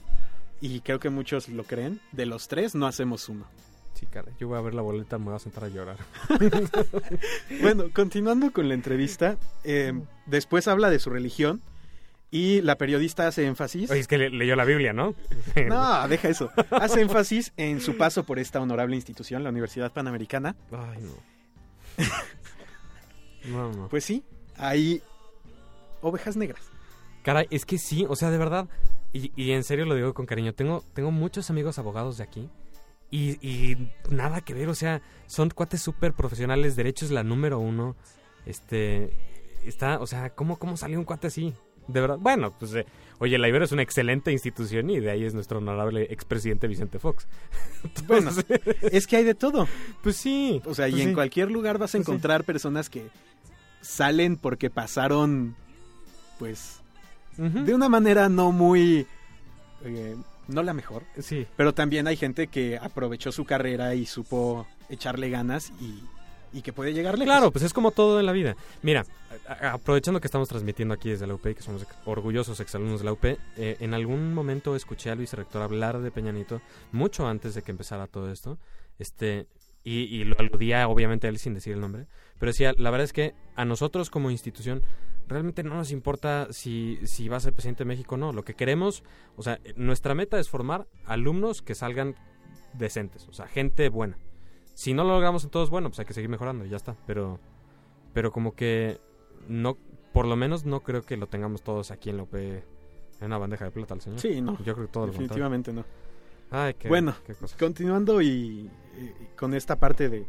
y 0.61 0.79
creo 0.79 0.99
que 0.99 1.09
muchos 1.09 1.49
lo 1.49 1.63
creen, 1.65 1.99
de 2.13 2.25
los 2.25 2.47
tres 2.47 2.73
no 2.73 2.87
hacemos 2.87 3.27
uno. 3.29 3.45
Sí, 3.95 4.05
cara. 4.05 4.31
Yo 4.39 4.47
voy 4.49 4.57
a 4.57 4.61
ver 4.61 4.73
la 4.73 4.81
boleta, 4.81 5.17
me 5.17 5.25
voy 5.25 5.35
a 5.35 5.39
sentar 5.39 5.63
a 5.63 5.67
llorar. 5.69 5.97
Bueno, 7.61 7.85
continuando 7.93 8.51
con 8.51 8.67
la 8.67 8.73
entrevista, 8.73 9.37
eh, 9.63 9.93
después 10.25 10.67
habla 10.67 10.89
de 10.89 10.99
su 10.99 11.09
religión 11.09 11.61
y 12.31 12.61
la 12.61 12.77
periodista 12.77 13.27
hace 13.27 13.45
énfasis. 13.45 13.89
Oye, 13.89 14.01
es 14.01 14.07
que 14.07 14.17
le- 14.17 14.29
leyó 14.29 14.55
la 14.57 14.65
Biblia, 14.65 14.91
¿no? 14.93 15.15
No, 15.67 16.07
deja 16.09 16.27
eso. 16.29 16.51
Hace 16.71 17.01
énfasis 17.01 17.53
en 17.57 17.79
su 17.81 17.95
paso 17.97 18.23
por 18.25 18.37
esta 18.39 18.59
honorable 18.59 18.95
institución, 18.95 19.43
la 19.43 19.49
Universidad 19.49 19.91
Panamericana. 19.93 20.55
Ay, 20.71 20.99
no. 21.01 21.13
No, 23.45 23.71
no. 23.71 23.87
Pues 23.89 24.03
sí, 24.03 24.23
hay 24.57 25.01
ovejas 26.01 26.35
negras. 26.35 26.61
Caray, 27.23 27.47
es 27.51 27.65
que 27.65 27.77
sí, 27.77 28.05
o 28.09 28.15
sea, 28.15 28.31
de 28.31 28.37
verdad, 28.39 28.67
y, 29.13 29.31
y 29.35 29.51
en 29.51 29.63
serio 29.63 29.85
lo 29.85 29.93
digo 29.95 30.13
con 30.15 30.25
cariño, 30.25 30.53
tengo, 30.53 30.83
tengo 30.93 31.11
muchos 31.11 31.49
amigos 31.51 31.77
abogados 31.77 32.17
de 32.17 32.23
aquí 32.23 32.49
y, 33.15 33.37
y 33.41 33.77
nada 34.09 34.41
que 34.41 34.53
ver, 34.53 34.67
o 34.67 34.75
sea, 34.75 35.01
son 35.27 35.49
cuates 35.49 35.81
súper 35.81 36.13
profesionales, 36.13 36.75
derecho 36.75 37.05
es 37.05 37.11
la 37.11 37.23
número 37.23 37.59
uno, 37.59 37.95
este, 38.45 39.09
está, 39.65 39.99
o 39.99 40.07
sea, 40.07 40.31
¿cómo, 40.31 40.57
cómo 40.59 40.75
salió 40.75 40.99
un 40.99 41.05
cuate 41.05 41.27
así? 41.27 41.53
De 41.87 42.01
verdad, 42.01 42.17
bueno, 42.19 42.53
pues, 42.59 42.73
eh, 42.73 42.85
oye, 43.19 43.37
la 43.37 43.47
Ibero 43.47 43.63
es 43.63 43.71
una 43.71 43.83
excelente 43.83 44.31
institución 44.31 44.89
y 44.89 44.99
de 44.99 45.11
ahí 45.11 45.23
es 45.23 45.33
nuestro 45.33 45.59
honorable 45.59 46.07
expresidente 46.09 46.67
Vicente 46.67 46.99
Fox. 46.99 47.27
Bueno, 48.07 48.31
Entonces, 48.31 48.61
es 48.91 49.07
que 49.07 49.17
hay 49.17 49.23
de 49.23 49.35
todo. 49.35 49.67
pues 50.03 50.17
sí. 50.17 50.61
O 50.65 50.73
sea, 50.73 50.89
y 50.89 50.93
pues 50.93 51.03
en 51.03 51.13
cualquier 51.13 51.51
lugar 51.51 51.77
vas 51.77 51.91
a 51.93 51.97
Pues 51.97 52.07
encontrar 52.07 52.43
personas 52.43 52.89
que 52.89 53.07
salen 53.81 54.35
porque 54.35 54.69
pasaron, 54.69 55.55
pues, 56.39 56.81
de 57.37 57.73
una 57.73 57.87
manera 57.87 58.27
no 58.29 58.51
muy... 58.51 59.05
eh, 59.83 60.15
no 60.47 60.63
la 60.63 60.73
mejor. 60.73 61.03
Sí. 61.19 61.45
Pero 61.55 61.73
también 61.73 62.07
hay 62.07 62.17
gente 62.17 62.47
que 62.47 62.77
aprovechó 62.77 63.31
su 63.31 63.45
carrera 63.45 63.95
y 63.95 64.05
supo 64.05 64.67
echarle 64.89 65.29
ganas 65.29 65.71
y, 65.79 66.03
y 66.57 66.61
que 66.61 66.73
puede 66.73 66.93
llegar 66.93 67.17
lejos. 67.17 67.33
Claro, 67.33 67.51
pues 67.51 67.63
es 67.65 67.73
como 67.73 67.91
todo 67.91 68.19
en 68.19 68.25
la 68.25 68.31
vida. 68.31 68.55
Mira, 68.81 69.05
aprovechando 69.61 70.21
que 70.21 70.27
estamos 70.27 70.47
transmitiendo 70.47 70.93
aquí 70.93 71.09
desde 71.09 71.27
la 71.27 71.33
UP 71.33 71.45
y 71.47 71.55
que 71.55 71.61
somos 71.61 71.85
orgullosos 72.05 72.59
exalumnos 72.59 72.99
de 72.99 73.05
la 73.05 73.13
UP, 73.13 73.25
eh, 73.25 73.37
en 73.57 73.93
algún 73.93 74.33
momento 74.33 74.75
escuché 74.75 75.09
al 75.09 75.17
vicerrector 75.17 75.61
hablar 75.61 75.99
de 75.99 76.11
Peñanito 76.11 76.61
mucho 76.91 77.27
antes 77.27 77.55
de 77.55 77.61
que 77.61 77.71
empezara 77.71 78.07
todo 78.07 78.31
esto, 78.31 78.57
este, 78.99 79.47
y, 79.85 79.99
y 80.13 80.25
lo 80.25 80.35
aludía 80.37 80.87
obviamente 80.89 81.27
a 81.27 81.29
él 81.29 81.37
sin 81.37 81.53
decir 81.53 81.73
el 81.73 81.79
nombre, 81.79 82.07
pero 82.37 82.49
decía, 82.49 82.73
la 82.77 82.91
verdad 82.91 83.05
es 83.05 83.13
que 83.13 83.33
a 83.55 83.63
nosotros 83.63 84.09
como 84.09 84.31
institución 84.31 84.81
realmente 85.27 85.63
no 85.63 85.75
nos 85.75 85.91
importa 85.91 86.47
si, 86.51 86.99
si 87.03 87.29
va 87.29 87.37
a 87.37 87.39
ser 87.39 87.53
presidente 87.53 87.83
de 87.83 87.87
México 87.87 88.15
o 88.15 88.17
no, 88.17 88.33
lo 88.33 88.43
que 88.43 88.55
queremos, 88.55 89.03
o 89.37 89.43
sea, 89.43 89.59
nuestra 89.77 90.13
meta 90.13 90.39
es 90.39 90.49
formar 90.49 90.87
alumnos 91.05 91.61
que 91.61 91.75
salgan 91.75 92.15
decentes, 92.73 93.27
o 93.29 93.33
sea, 93.33 93.47
gente 93.47 93.87
buena. 93.89 94.17
Si 94.73 94.93
no 94.93 95.03
lo 95.05 95.11
logramos 95.11 95.45
en 95.45 95.51
todos, 95.51 95.69
bueno, 95.69 95.89
pues 95.89 95.99
hay 95.99 96.05
que 96.05 96.13
seguir 96.13 96.29
mejorando 96.29 96.65
y 96.65 96.69
ya 96.69 96.75
está. 96.75 96.97
Pero, 97.07 97.39
pero 98.13 98.31
como 98.31 98.55
que 98.55 98.99
no, 99.47 99.77
por 100.11 100.27
lo 100.27 100.35
menos 100.35 100.65
no 100.65 100.81
creo 100.81 101.01
que 101.03 101.15
lo 101.15 101.27
tengamos 101.27 101.61
todos 101.61 101.91
aquí 101.91 102.09
en 102.09 102.17
la 102.17 102.23
UP 102.23 102.35
en 102.35 102.63
una 103.21 103.37
bandeja 103.37 103.65
de 103.65 103.71
plata 103.71 103.93
al 103.93 104.01
señor. 104.01 104.19
Sí, 104.19 104.41
no. 104.41 104.57
Yo 104.63 104.73
creo 104.73 104.87
que 104.87 104.91
todo 104.91 105.05
lo 105.05 105.13
definitivamente 105.13 105.71
no. 105.71 105.85
Ay, 106.51 106.75
qué, 106.75 106.87
Bueno, 106.87 107.15
qué. 107.25 107.35
Continuando 107.57 108.21
y, 108.21 108.69
eh, 108.95 109.13
con 109.35 109.53
esta 109.53 109.77
parte 109.77 110.09
de 110.09 110.25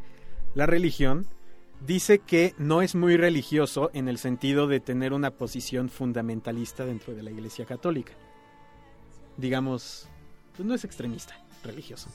la 0.55 0.67
religión, 0.67 1.27
dice 1.85 2.19
que 2.19 2.55
no 2.59 2.83
es 2.83 2.95
muy 2.95 3.17
religioso 3.17 3.91
en 3.95 4.09
el 4.09 4.19
sentido 4.19 4.67
de 4.67 4.81
tener 4.81 5.13
una 5.13 5.31
posición 5.31 5.89
fundamentalista 5.89 6.85
dentro 6.85 7.15
de 7.15 7.23
la 7.23 7.31
Iglesia 7.31 7.67
Católica. 7.67 8.13
Digamos, 9.37 10.09
pues 10.57 10.67
no 10.67 10.75
es 10.75 10.85
extremista, 10.85 11.35
religioso. 11.63 12.09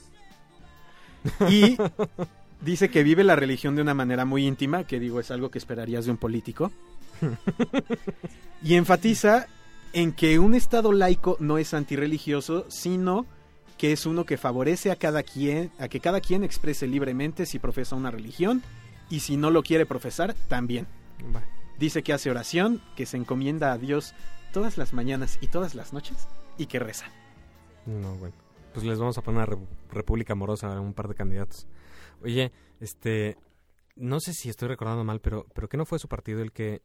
Y 1.50 1.78
dice 2.62 2.90
que 2.90 3.04
vive 3.04 3.24
la 3.24 3.36
religión 3.36 3.76
de 3.76 3.84
una 3.84 3.94
manera 3.94 4.26
muy 4.26 4.48
íntima, 4.48 4.86
que 4.86 5.00
digo 5.00 5.20
es 5.20 5.32
algo 5.32 5.52
que 5.52 5.60
esperarías 5.60 6.06
de 6.06 6.12
un 6.12 6.18
político. 6.18 6.72
Y 8.64 8.76
enfatiza 8.76 9.48
en 9.92 10.12
que 10.14 10.38
un 10.38 10.54
Estado 10.54 10.92
laico 10.92 11.36
no 11.40 11.58
es 11.58 11.74
antirreligioso, 11.74 12.66
sino 12.70 13.26
que 13.82 13.92
es 13.92 14.06
uno 14.06 14.26
que 14.28 14.38
favorece 14.38 14.92
a 14.92 14.96
cada 14.96 15.24
quien, 15.24 15.72
a 15.80 15.88
que 15.88 16.00
cada 16.00 16.22
quien 16.22 16.44
exprese 16.44 16.86
libremente 16.86 17.48
si 17.48 17.58
profesa 17.58 17.96
una 17.96 18.12
religión 18.12 18.62
y 19.10 19.22
si 19.22 19.38
no 19.38 19.50
lo 19.50 19.64
quiere 19.64 19.88
profesar, 19.88 20.36
también. 20.48 20.86
Vale. 21.34 21.48
Dice 21.80 22.04
que 22.04 22.14
hace 22.14 22.30
oración, 22.30 22.80
que 22.96 23.08
se 23.08 23.18
encomienda 23.18 23.74
a 23.74 23.80
Dios 23.80 24.14
todas 24.54 24.78
las 24.78 24.94
mañanas 24.94 25.40
y 25.42 25.48
todas 25.48 25.74
las 25.74 25.94
noches 25.94 26.28
y 26.60 26.68
que 26.68 26.78
reza. 26.78 27.08
No, 27.88 28.14
bueno. 28.18 28.36
Pues 28.72 28.86
les 28.86 29.00
vamos 29.00 29.18
a 29.18 29.24
poner 29.24 29.50
una 29.50 29.58
repu- 29.58 29.68
república 29.90 30.34
amorosa 30.34 30.72
a 30.78 30.80
un 30.80 30.94
par 30.94 31.08
de 31.08 31.16
candidatos. 31.16 31.66
Oye, 32.22 32.52
este, 32.82 33.36
no 33.96 34.20
sé 34.20 34.34
si 34.34 34.48
estoy 34.50 34.68
recordando 34.68 35.04
mal, 35.04 35.22
pero, 35.22 35.48
pero 35.56 35.68
¿qué 35.68 35.78
no 35.78 35.88
fue 35.88 35.98
su 35.98 36.08
partido 36.08 36.44
el 36.44 36.52
que 36.52 36.84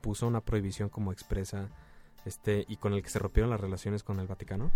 puso 0.00 0.26
una 0.26 0.40
prohibición 0.40 0.88
como 0.88 1.12
expresa, 1.12 1.68
este, 2.26 2.64
y 2.68 2.76
con 2.76 2.92
el 2.92 3.02
que 3.02 3.08
se 3.08 3.18
rompieron 3.18 3.50
las 3.50 3.60
relaciones 3.60 4.02
con 4.02 4.20
el 4.20 4.26
Vaticano? 4.26 4.64
No 4.66 4.70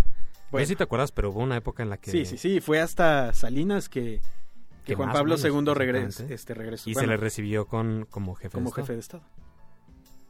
Bueno. 0.50 0.64
sé 0.66 0.72
si 0.72 0.76
te 0.76 0.84
acuerdas, 0.84 1.12
pero 1.12 1.30
hubo 1.30 1.40
una 1.40 1.56
época 1.56 1.82
en 1.82 1.90
la 1.90 1.98
que 1.98 2.10
Sí, 2.10 2.24
sí, 2.24 2.38
sí, 2.38 2.60
fue 2.60 2.80
hasta 2.80 3.32
Salinas 3.34 3.88
que, 3.88 4.20
que 4.84 4.92
Que 4.92 4.94
Juan 4.94 5.12
Pablo 5.12 5.36
menos, 5.36 5.44
II 5.44 5.74
regresó, 5.74 6.06
exactamente. 6.06 6.34
este, 6.34 6.54
regresó 6.54 6.90
y 6.90 6.94
bueno, 6.94 7.06
se 7.06 7.10
le 7.10 7.16
recibió 7.18 7.66
con 7.66 8.06
como 8.10 8.34
jefe 8.34 8.52
como 8.52 8.64
de 8.64 8.68
Estado. 8.70 8.86
jefe 8.86 8.92
de 8.94 9.00
Estado. 9.00 9.22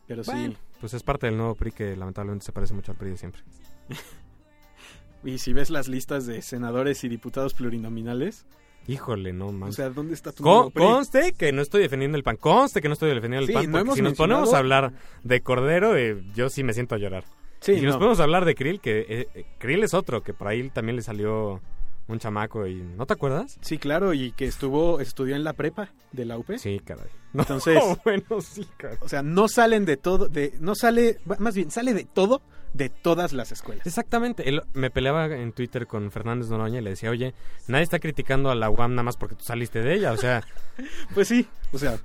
Pero 0.06 0.22
Bueno, 0.24 0.52
sí, 0.52 0.58
pues 0.80 0.94
es 0.94 1.02
parte 1.04 1.26
del 1.26 1.36
nuevo 1.36 1.54
PRI 1.54 1.70
que 1.72 1.96
lamentablemente 1.96 2.44
se 2.44 2.52
parece 2.52 2.74
mucho 2.74 2.90
al 2.92 2.98
PRI 2.98 3.10
de 3.10 3.16
siempre. 3.16 3.42
y 5.24 5.38
si 5.38 5.52
ves 5.52 5.70
las 5.70 5.86
listas 5.88 6.26
de 6.26 6.42
senadores 6.42 7.04
y 7.04 7.08
diputados 7.08 7.54
plurinominales, 7.54 8.46
Híjole, 8.92 9.32
no 9.32 9.48
o 9.48 9.52
man. 9.52 9.72
sea, 9.72 9.90
¿dónde 9.90 10.14
está 10.14 10.32
tu 10.32 10.42
Co- 10.42 10.50
nuevo 10.50 10.70
PRI? 10.70 10.82
conste 10.84 11.32
que 11.32 11.52
no 11.52 11.62
estoy 11.62 11.82
defendiendo 11.82 12.16
el 12.18 12.24
PAN, 12.24 12.36
conste 12.36 12.80
que 12.80 12.88
no 12.88 12.94
estoy 12.94 13.08
defendiendo 13.14 13.40
el 13.42 13.46
Sí, 13.46 13.52
PAN, 13.52 13.70
porque 13.70 13.94
si 13.96 14.02
nos 14.02 14.10
mencionado- 14.12 14.16
ponemos 14.40 14.54
a 14.54 14.58
hablar 14.58 14.92
de 15.22 15.40
Cordero, 15.42 15.96
eh, 15.96 16.22
yo 16.34 16.48
sí 16.50 16.64
me 16.64 16.72
siento 16.72 16.94
a 16.94 16.98
llorar. 16.98 17.24
Sí, 17.60 17.72
y 17.72 17.76
si 17.80 17.82
nos 17.84 17.94
no. 17.94 17.98
podemos 17.98 18.20
hablar 18.20 18.44
de 18.44 18.54
Krill, 18.54 18.80
que 18.80 19.00
eh, 19.08 19.28
eh, 19.34 19.44
Krill 19.58 19.84
es 19.84 19.94
otro, 19.94 20.22
que 20.22 20.32
por 20.34 20.48
ahí 20.48 20.68
también 20.70 20.96
le 20.96 21.02
salió 21.02 21.60
un 22.08 22.18
chamaco 22.18 22.66
y... 22.66 22.74
¿No 22.96 23.06
te 23.06 23.12
acuerdas? 23.12 23.58
Sí, 23.60 23.78
claro, 23.78 24.12
y 24.14 24.32
que 24.32 24.46
estuvo, 24.46 24.98
estudió 24.98 25.36
en 25.36 25.44
la 25.44 25.52
prepa 25.52 25.90
de 26.10 26.24
la 26.24 26.36
UP. 26.38 26.56
Sí, 26.58 26.80
caray. 26.84 27.06
No, 27.32 27.42
Entonces- 27.42 27.80
bueno, 28.04 28.40
sí, 28.40 28.66
caray. 28.76 28.96
O 29.02 29.08
sea, 29.08 29.22
no 29.22 29.46
salen 29.46 29.84
de 29.84 29.96
todo, 29.96 30.26
de, 30.28 30.54
no 30.58 30.74
sale, 30.74 31.18
más 31.38 31.54
bien, 31.54 31.70
sale 31.70 31.94
de 31.94 32.04
todo, 32.04 32.42
de 32.72 32.88
todas 32.88 33.32
las 33.32 33.52
escuelas. 33.52 33.86
Exactamente. 33.86 34.48
Él- 34.48 34.62
me 34.72 34.90
peleaba 34.90 35.26
en 35.26 35.52
Twitter 35.52 35.86
con 35.86 36.10
Fernández 36.10 36.48
Noroña 36.50 36.78
y 36.78 36.82
le 36.82 36.90
decía, 36.90 37.10
oye, 37.10 37.34
nadie 37.66 37.84
está 37.84 37.98
criticando 37.98 38.50
a 38.50 38.54
la 38.54 38.70
UAM 38.70 38.92
nada 38.94 39.02
más 39.02 39.16
porque 39.16 39.34
tú 39.34 39.44
saliste 39.44 39.80
de 39.82 39.94
ella. 39.94 40.12
O 40.12 40.16
sea, 40.16 40.42
Pues 41.14 41.28
sí, 41.28 41.48
o 41.72 41.78
sea, 41.78 41.98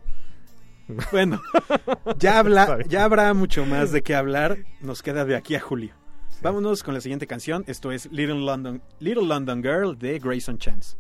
bueno, 1.12 1.42
ya, 2.18 2.40
habla, 2.40 2.80
ya 2.88 3.04
habrá 3.06 3.34
mucho 3.34 3.66
más 3.66 3.92
de 3.92 4.02
qué 4.02 4.16
hablar, 4.16 4.58
nos 4.82 5.02
queda 5.02 5.26
de 5.26 5.36
aquí 5.36 5.56
a 5.56 5.60
julio. 5.60 5.94
Vámonos 6.42 6.84
con 6.84 6.94
la 6.94 7.02
siguiente 7.02 7.28
canción, 7.28 7.64
esto 7.68 7.92
es 7.92 8.08
Little 8.12 8.40
London, 8.46 8.82
Little 9.00 9.26
London 9.26 9.64
Girl 9.64 9.98
de 9.98 10.20
Grayson 10.20 10.58
Chance. 10.58 10.98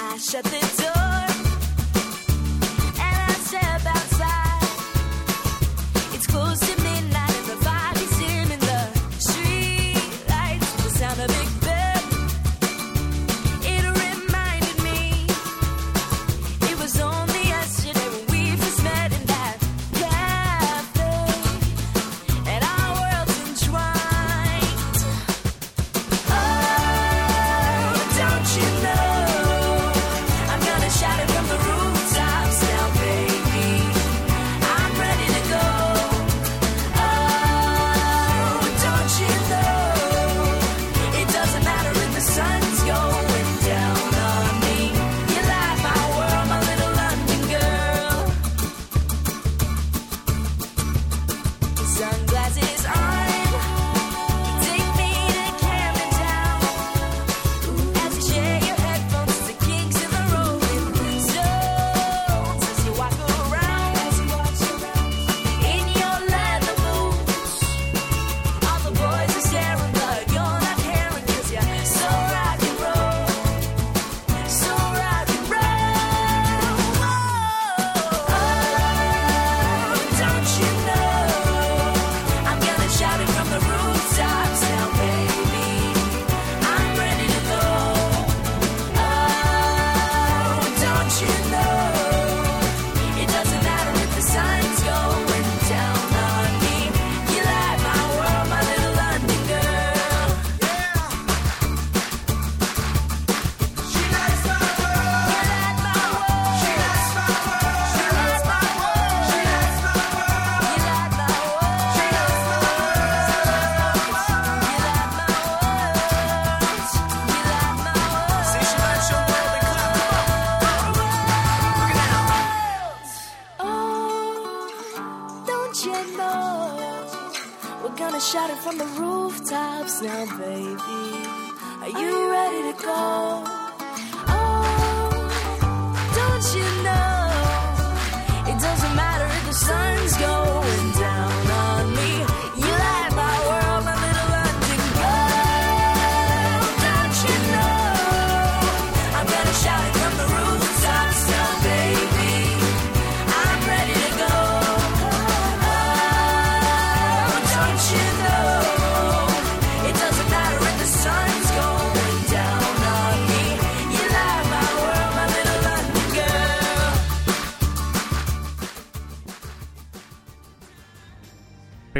I 0.00 0.16
shut 0.18 0.44
the 0.44 0.82
door 0.82 1.07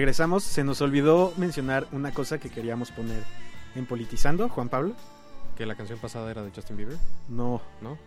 Regresamos, 0.03 0.45
se 0.45 0.63
nos 0.63 0.81
olvidó 0.81 1.33
mencionar 1.39 1.89
una 1.91 2.15
cosa 2.15 2.39
que 2.39 2.51
queríamos 2.51 2.93
poner 2.93 3.21
en 3.75 3.85
Politizando, 3.85 4.49
Juan 4.49 4.69
Pablo. 4.69 4.95
Que 5.57 5.67
la 5.67 5.75
canción 5.75 5.99
pasada 5.99 6.31
era 6.31 6.45
de 6.45 6.53
Justin 6.53 6.77
Bieber, 6.77 6.97
No, 7.29 7.61
¿no? 7.83 7.99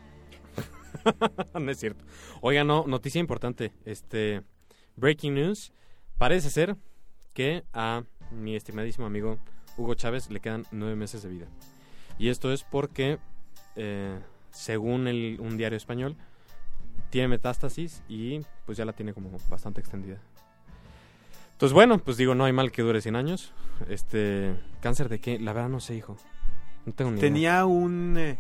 no 1.60 1.70
es 1.70 1.78
cierto. 1.78 2.06
Oiga, 2.40 2.64
no, 2.64 2.86
noticia 2.88 3.20
importante. 3.20 3.74
Este, 3.84 4.42
breaking 4.96 5.34
news. 5.34 5.74
Parece 6.18 6.50
ser 6.50 6.78
que 7.34 7.66
a 7.74 8.04
mi 8.32 8.56
estimadísimo 8.56 9.06
amigo 9.06 9.38
Hugo 9.76 9.94
Chávez 9.96 10.30
le 10.30 10.40
quedan 10.40 10.66
nueve 10.72 10.96
meses 10.96 11.24
de 11.24 11.30
vida. 11.30 11.48
Y 12.18 12.30
esto 12.30 12.54
es 12.54 12.64
porque, 12.64 13.20
eh, 13.76 14.18
según 14.50 15.10
el- 15.10 15.40
un 15.42 15.58
diario 15.58 15.76
español, 15.76 16.16
tiene 17.10 17.28
metástasis 17.28 18.02
y 18.08 18.40
pues 18.66 18.78
ya 18.78 18.86
la 18.86 18.94
tiene 18.94 19.14
como 19.14 19.30
bastante 19.50 19.82
extendida. 19.82 20.22
Entonces, 21.62 21.74
bueno, 21.76 22.00
pues 22.00 22.18
digo, 22.18 22.34
no 22.34 22.46
hay 22.46 22.54
mal 22.54 22.72
que 22.72 22.82
dure 22.82 23.02
100 23.02 23.16
años. 23.16 23.54
Este, 23.88 24.56
¿cáncer 24.80 25.10
de 25.10 25.20
qué? 25.20 25.38
La 25.40 25.54
verdad 25.54 25.70
no 25.70 25.80
sé, 25.80 25.96
hijo. 25.96 26.18
No 26.88 26.94
tengo 26.94 27.12
ni 27.12 27.20
idea. 27.20 27.30
tenía 27.30 27.66
un... 27.66 28.16
eh, 28.18 28.40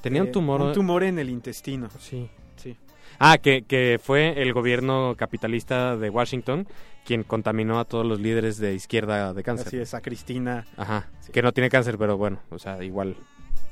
Tenía 0.00 0.22
un 0.22 0.28
eh, 0.28 0.30
tumor. 0.30 0.60
un 0.60 0.72
tumor 0.72 1.02
en 1.02 1.18
el 1.18 1.28
intestino. 1.28 1.88
Sí. 1.98 2.30
Sí. 2.54 2.76
Ah, 3.18 3.38
que, 3.38 3.62
que 3.62 3.98
fue 4.00 4.40
el 4.42 4.52
gobierno 4.52 5.14
capitalista 5.18 5.96
de 5.96 6.08
Washington 6.08 6.68
quien 7.04 7.24
contaminó 7.24 7.80
a 7.80 7.84
todos 7.84 8.06
los 8.06 8.20
líderes 8.20 8.58
de 8.58 8.74
izquierda 8.74 9.32
de 9.34 9.42
cáncer. 9.42 9.66
Así 9.66 9.78
es, 9.78 9.94
a 9.94 10.00
Cristina. 10.00 10.66
Ajá. 10.76 11.08
Sí. 11.20 11.32
Que 11.32 11.42
no 11.42 11.50
tiene 11.52 11.68
cáncer, 11.68 11.98
pero 11.98 12.16
bueno, 12.16 12.38
o 12.50 12.58
sea, 12.60 12.82
igual, 12.84 13.16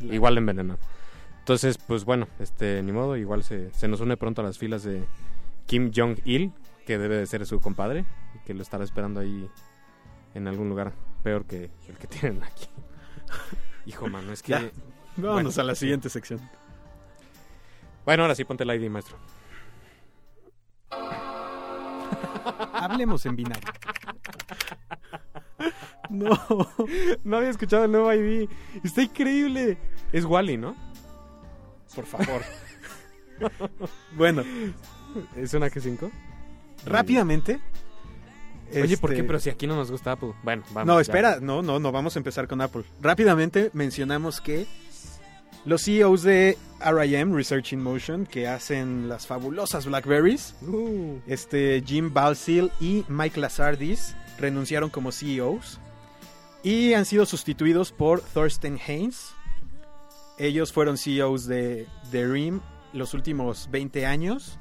la- 0.00 0.14
igual 0.14 0.37
envenenado. 0.38 0.80
Entonces, 1.38 1.78
pues 1.78 2.04
bueno, 2.04 2.26
este, 2.40 2.82
ni 2.82 2.90
modo, 2.90 3.16
igual 3.16 3.44
se, 3.44 3.72
se 3.72 3.87
nos 3.87 4.00
une 4.00 4.16
pronto 4.16 4.40
a 4.40 4.44
las 4.44 4.58
filas 4.58 4.82
de 4.82 5.04
Kim 5.66 5.92
Jong-il, 5.94 6.52
que 6.85 6.99
debe 6.99 7.16
de 7.16 7.27
ser 7.27 7.47
su 7.47 7.61
compadre, 7.61 8.05
y 8.35 8.38
que 8.44 8.55
lo 8.55 8.62
estará 8.62 8.85
esperando 8.85 9.20
ahí 9.20 9.49
en 10.35 10.49
algún 10.49 10.68
lugar 10.68 10.92
peor 11.23 11.44
que 11.47 11.70
el 11.88 11.99
que 11.99 12.07
tienen 12.07 12.42
aquí. 12.42 12.68
Hijo, 13.87 14.09
mano, 14.09 14.33
es 14.33 14.42
que... 14.42 14.53
Ya. 14.53 14.70
Vámonos 15.16 15.55
Bueno, 15.55 15.62
a 15.62 15.62
la 15.64 15.75
siguiente 15.75 16.09
sección. 16.09 16.40
Bueno, 18.05 18.25
ahora 18.25 18.35
sí, 18.35 18.44
ponte 18.44 18.64
el 18.64 18.70
ID, 18.70 18.90
maestro. 18.90 19.16
Hablemos 22.73 23.25
en 23.27 23.37
binario. 23.37 23.68
No. 26.11 26.38
No 27.25 27.38
había 27.38 27.49
escuchado 27.49 27.87
el 27.87 27.90
nuevo 27.90 28.12
ID. 28.12 28.49
Está 28.85 29.03
increíble. 29.03 29.79
Es 30.12 30.27
Wally, 30.27 30.59
¿no? 30.59 30.77
Por 31.94 32.05
favor. 32.05 32.42
bueno, 34.16 34.44
¿Es 35.37 35.55
una 35.55 35.68
G5? 35.68 36.11
Rápidamente. 36.84 37.60
Oye, 38.72 38.96
¿por 38.96 39.10
qué? 39.10 39.16
este, 39.16 39.26
Pero 39.26 39.38
si 39.38 39.50
aquí 39.50 39.66
no 39.66 39.76
nos 39.76 39.90
gusta 39.90 40.12
Apple. 40.12 40.32
Bueno, 40.42 40.64
vamos. 40.72 40.87
No, 40.87 40.94
ya. 40.94 41.02
espera, 41.02 41.38
no, 41.40 41.62
no, 41.62 41.78
no, 41.78 41.92
vamos 41.92 42.16
a 42.16 42.18
empezar 42.18 42.48
con 42.48 42.60
Apple. 42.60 42.82
Rápidamente 43.00 43.70
mencionamos 43.72 44.40
que 44.40 44.66
los 45.64 45.82
CEOs 45.84 46.22
de 46.22 46.58
RIM, 46.80 47.34
Research 47.34 47.72
in 47.72 47.82
Motion, 47.82 48.26
que 48.26 48.48
hacen 48.48 49.08
las 49.08 49.26
fabulosas 49.26 49.87
Blackberries, 49.87 50.54
Uh, 50.62 51.20
este 51.26 51.82
Jim 51.87 52.12
Balsil 52.12 52.70
y 52.80 53.04
Mike 53.08 53.40
Lazardis 53.40 54.16
renunciaron 54.38 54.90
como 54.90 55.12
CEOs 55.12 55.78
y 56.62 56.94
han 56.94 57.04
sido 57.04 57.26
sustituidos 57.26 57.92
por 57.92 58.20
Thorsten 58.20 58.78
Haynes. 58.87 59.32
Ellos 60.38 60.72
fueron 60.72 60.98
CEOs 60.98 61.46
de, 61.46 61.87
de 62.10 62.26
RIM 62.26 62.60
los 62.92 63.14
últimos 63.14 63.68
20 63.70 64.04
años 64.06 64.58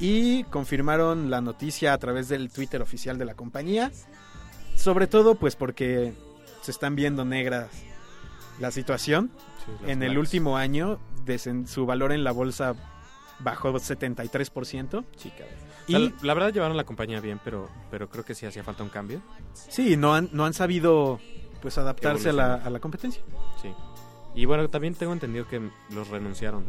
y 0.00 0.44
confirmaron 0.44 1.30
la 1.30 1.40
noticia 1.40 1.92
a 1.92 1.98
través 1.98 2.28
del 2.28 2.50
Twitter 2.50 2.82
oficial 2.82 3.18
de 3.18 3.24
la 3.24 3.34
compañía. 3.34 3.92
Sobre 4.76 5.06
todo 5.06 5.36
pues 5.36 5.56
porque 5.56 6.14
se 6.62 6.70
están 6.70 6.96
viendo 6.96 7.24
negras 7.24 7.70
la 8.58 8.70
situación. 8.70 9.30
sí, 9.64 9.90
En 9.90 10.02
el 10.02 10.18
último 10.18 10.56
año 10.56 10.98
su 11.66 11.86
valor 11.86 12.12
en 12.12 12.24
la 12.24 12.32
bolsa 12.32 12.74
bajó 13.40 13.72
73%. 13.72 15.04
Sí. 15.16 15.32
Y 15.86 15.94
O 15.94 15.98
sea, 15.98 16.12
la 16.22 16.34
verdad 16.34 16.52
llevaron 16.52 16.76
la 16.76 16.84
compañía 16.84 17.20
bien, 17.20 17.40
pero, 17.44 17.68
pero 17.90 18.08
creo 18.08 18.24
que 18.24 18.34
sí 18.34 18.46
hacía 18.46 18.64
falta 18.64 18.82
un 18.82 18.88
cambio. 18.88 19.20
Sí, 19.52 19.96
no 19.96 20.14
han, 20.14 20.30
no 20.32 20.44
han 20.46 20.54
sabido 20.54 21.20
pues 21.60 21.78
adaptarse 21.78 22.30
a 22.30 22.32
la, 22.32 22.54
a 22.54 22.70
la 22.70 22.80
competencia. 22.80 23.22
Sí. 23.60 23.72
Y 24.34 24.46
bueno, 24.46 24.68
también 24.68 24.94
tengo 24.94 25.12
entendido 25.12 25.46
que 25.46 25.60
los 25.90 26.08
renunciaron. 26.08 26.64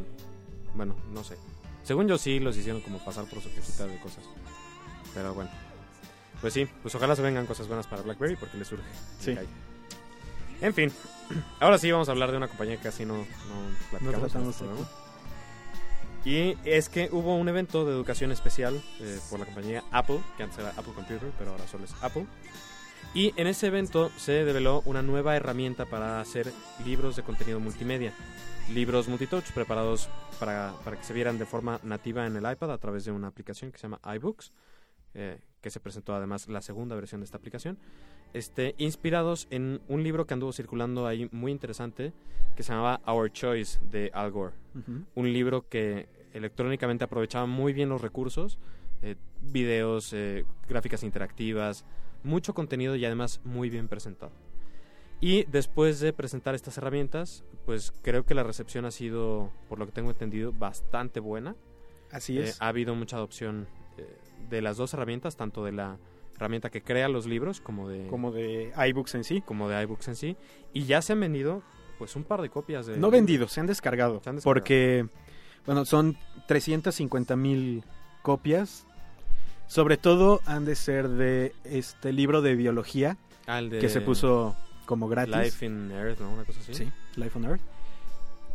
Bueno, 0.75 0.95
no 1.13 1.23
sé. 1.23 1.37
Según 1.85 2.07
yo 2.07 2.17
sí 2.17 2.39
los 2.39 2.57
hicieron 2.57 2.81
como 2.81 2.97
pasar 2.97 3.25
por 3.25 3.41
su 3.41 3.53
cajita 3.53 3.85
de 3.85 3.99
cosas. 3.99 4.23
Pero 5.13 5.33
bueno. 5.33 5.51
Pues 6.41 6.53
sí, 6.53 6.67
pues 6.81 6.93
ojalá 6.95 7.15
se 7.15 7.21
vengan 7.21 7.45
cosas 7.45 7.67
buenas 7.67 7.87
para 7.87 8.01
BlackBerry 8.01 8.35
porque 8.35 8.57
le 8.57 8.65
surge. 8.65 8.83
Sí. 9.19 9.37
En 10.61 10.73
fin, 10.73 10.91
ahora 11.59 11.77
sí 11.77 11.91
vamos 11.91 12.09
a 12.09 12.11
hablar 12.11 12.31
de 12.31 12.37
una 12.37 12.47
compañía 12.47 12.77
que 12.77 12.83
casi 12.83 13.05
no, 13.05 13.17
no 13.17 13.23
platicamos. 13.91 14.31
tratamos 14.31 14.61
este. 14.61 14.85
Y 16.25 16.57
es 16.65 16.89
que 16.89 17.07
hubo 17.11 17.35
un 17.35 17.47
evento 17.49 17.85
de 17.85 17.91
educación 17.91 18.31
especial 18.31 18.81
eh, 18.99 19.19
por 19.29 19.39
la 19.39 19.45
compañía 19.45 19.83
Apple, 19.91 20.19
que 20.37 20.43
antes 20.43 20.57
era 20.57 20.69
Apple 20.69 20.93
Computer, 20.95 21.31
pero 21.37 21.51
ahora 21.51 21.67
solo 21.67 21.85
es 21.85 21.93
Apple. 22.01 22.25
Y 23.13 23.31
en 23.37 23.45
ese 23.45 23.67
evento 23.67 24.11
se 24.17 24.43
develó 24.43 24.81
una 24.85 25.03
nueva 25.03 25.35
herramienta 25.35 25.85
para 25.85 26.19
hacer 26.19 26.51
libros 26.83 27.15
de 27.15 27.21
contenido 27.21 27.59
multimedia. 27.59 28.11
Libros 28.73 29.07
multitouch 29.07 29.51
preparados 29.51 30.09
para, 30.39 30.73
para 30.83 30.97
que 30.97 31.03
se 31.03 31.13
vieran 31.13 31.37
de 31.37 31.45
forma 31.45 31.79
nativa 31.83 32.25
en 32.25 32.35
el 32.35 32.51
iPad 32.51 32.71
a 32.71 32.77
través 32.77 33.05
de 33.05 33.11
una 33.11 33.27
aplicación 33.27 33.71
que 33.71 33.77
se 33.77 33.83
llama 33.83 34.01
iBooks, 34.15 34.51
eh, 35.13 35.39
que 35.61 35.69
se 35.69 35.79
presentó 35.79 36.15
además 36.15 36.47
la 36.47 36.61
segunda 36.61 36.95
versión 36.95 37.21
de 37.21 37.25
esta 37.25 37.37
aplicación. 37.37 37.77
Este, 38.33 38.75
inspirados 38.77 39.47
en 39.51 39.81
un 39.87 40.03
libro 40.03 40.25
que 40.25 40.33
anduvo 40.33 40.51
circulando 40.51 41.07
ahí 41.07 41.29
muy 41.31 41.51
interesante, 41.51 42.11
que 42.55 42.63
se 42.63 42.73
llamaba 42.73 43.01
Our 43.07 43.31
Choice 43.31 43.79
de 43.91 44.11
Al 44.13 44.31
Gore 44.31 44.55
un 45.13 45.31
libro 45.31 45.69
que 45.69 46.09
electrónicamente 46.33 47.05
aprovechaba 47.05 47.45
muy 47.45 47.71
bien 47.71 47.87
los 47.87 48.01
recursos, 48.01 48.59
eh, 49.01 49.15
videos, 49.41 50.11
eh, 50.11 50.45
gráficas 50.67 51.03
interactivas, 51.03 51.85
mucho 52.23 52.53
contenido 52.53 52.95
y 52.95 53.05
además 53.05 53.39
muy 53.45 53.69
bien 53.69 53.87
presentado. 53.87 54.44
Y 55.21 55.45
después 55.45 55.99
de 55.99 56.13
presentar 56.13 56.55
estas 56.55 56.77
herramientas, 56.77 57.43
pues 57.65 57.93
creo 58.01 58.25
que 58.25 58.33
la 58.35 58.43
recepción 58.43 58.85
ha 58.85 58.91
sido, 58.91 59.51
por 59.69 59.79
lo 59.79 59.85
que 59.85 59.91
tengo 59.91 60.11
entendido, 60.11 60.51
bastante 60.51 61.19
buena. 61.19 61.55
Así 62.11 62.37
Eh, 62.37 62.43
es. 62.49 62.61
ha 62.61 62.67
habido 62.67 62.95
mucha 62.95 63.15
adopción 63.17 63.67
eh, 63.97 64.05
de 64.49 64.61
las 64.61 64.77
dos 64.77 64.93
herramientas, 64.93 65.35
tanto 65.37 65.63
de 65.63 65.71
la 65.71 65.97
herramienta 66.35 66.69
que 66.69 66.81
crea 66.81 67.07
los 67.07 67.25
libros 67.27 67.61
como 67.61 67.87
de, 67.87 68.07
como 68.07 68.31
de 68.31 68.73
iBooks 68.89 69.15
en 69.15 69.23
sí. 69.23 69.41
como 69.41 69.69
de 69.69 69.81
iBooks 69.83 70.09
en 70.09 70.15
sí. 70.15 70.37
Y 70.73 70.83
ya 70.83 71.01
se 71.01 71.13
han 71.13 71.21
vendido 71.21 71.63
pues 71.97 72.15
un 72.17 72.23
par 72.25 72.41
de 72.41 72.49
copias 72.49 72.85
de... 72.85 72.97
No 72.97 73.09
vendidos, 73.09 73.53
se 73.53 73.61
han 73.61 73.67
descargado. 73.67 74.21
Se 74.21 74.29
han 74.29 74.35
descargado. 74.35 74.43
Porque, 74.43 75.07
bueno, 75.65 75.85
son 75.85 76.17
350 76.47 77.37
mil 77.37 77.83
copias. 78.21 78.85
Sobre 79.67 79.95
todo 79.97 80.41
han 80.45 80.65
de 80.65 80.75
ser 80.75 81.07
de 81.07 81.53
este 81.63 82.11
libro 82.11 82.41
de 82.41 82.55
biología 82.55 83.17
Ah, 83.47 83.61
de 83.61 83.79
que 83.79 83.89
se 83.89 84.01
puso 84.01 84.55
como 84.85 85.07
gratis. 85.07 85.35
Life 85.35 85.65
in 85.65 85.91
Earth, 85.91 86.19
¿no? 86.19 86.31
Una 86.31 86.43
cosa 86.45 86.59
así. 86.61 86.73
Sí, 86.73 86.91
Life 87.15 87.37
on 87.37 87.45
Earth. 87.45 87.61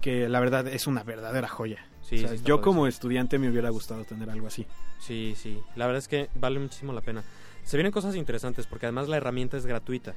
Que 0.01 0.29
la 0.29 0.41
verdad 0.41 0.67
es 0.69 0.87
una 0.87 1.03
verdadera 1.03 1.49
joya. 1.49 1.85
Sí, 2.03 2.17
O 2.17 2.19
sea, 2.21 2.29
sí 2.31 2.35
está 2.37 2.47
yo 2.49 2.61
como 2.61 2.87
estudiante 2.87 3.39
me 3.39 3.51
hubiera 3.51 3.69
gustado 3.71 4.05
tener 4.05 4.31
algo 4.31 4.47
así. 4.47 4.67
Sí, 4.99 5.35
sí. 5.37 5.61
La 5.77 5.87
verdad 5.87 5.99
es 5.99 6.09
que 6.09 6.31
vale 6.35 6.59
muchísimo 6.59 6.93
la 6.93 7.03
pena. 7.03 7.23
Se 7.65 7.77
vienen 7.77 7.93
cosas 7.93 8.17
interesantes 8.17 8.67
porque 8.67 8.87
además 8.87 9.09
la 9.09 9.19
herramienta 9.19 9.57
es 9.57 9.67
gratuita. 9.67 10.13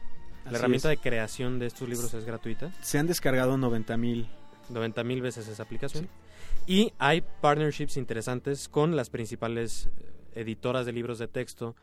La 0.45 0.49
Así 0.51 0.55
herramienta 0.55 0.91
es. 0.91 0.97
de 0.97 1.01
creación 1.09 1.59
de 1.59 1.67
estos 1.67 1.87
libros 1.87 2.13
es 2.13 2.25
gratuita. 2.25 2.71
Se 2.81 2.97
han 2.99 3.07
descargado 3.07 3.57
90 3.57 3.95
mil. 3.97 4.29
90 4.69 5.03
mil 5.03 5.21
veces 5.21 5.47
esa 5.47 5.63
aplicación. 5.63 6.07
Y 6.65 6.93
hay 6.97 7.21
partnerships 7.41 7.97
interesantes 7.97 8.69
con 8.69 8.95
las 8.95 9.09
principales 9.09 9.89
eh, 9.97 10.41
editoras 10.41 10.85
de 10.85 10.93
libros 10.93 11.19
de 11.19 11.27
texto 11.27 11.75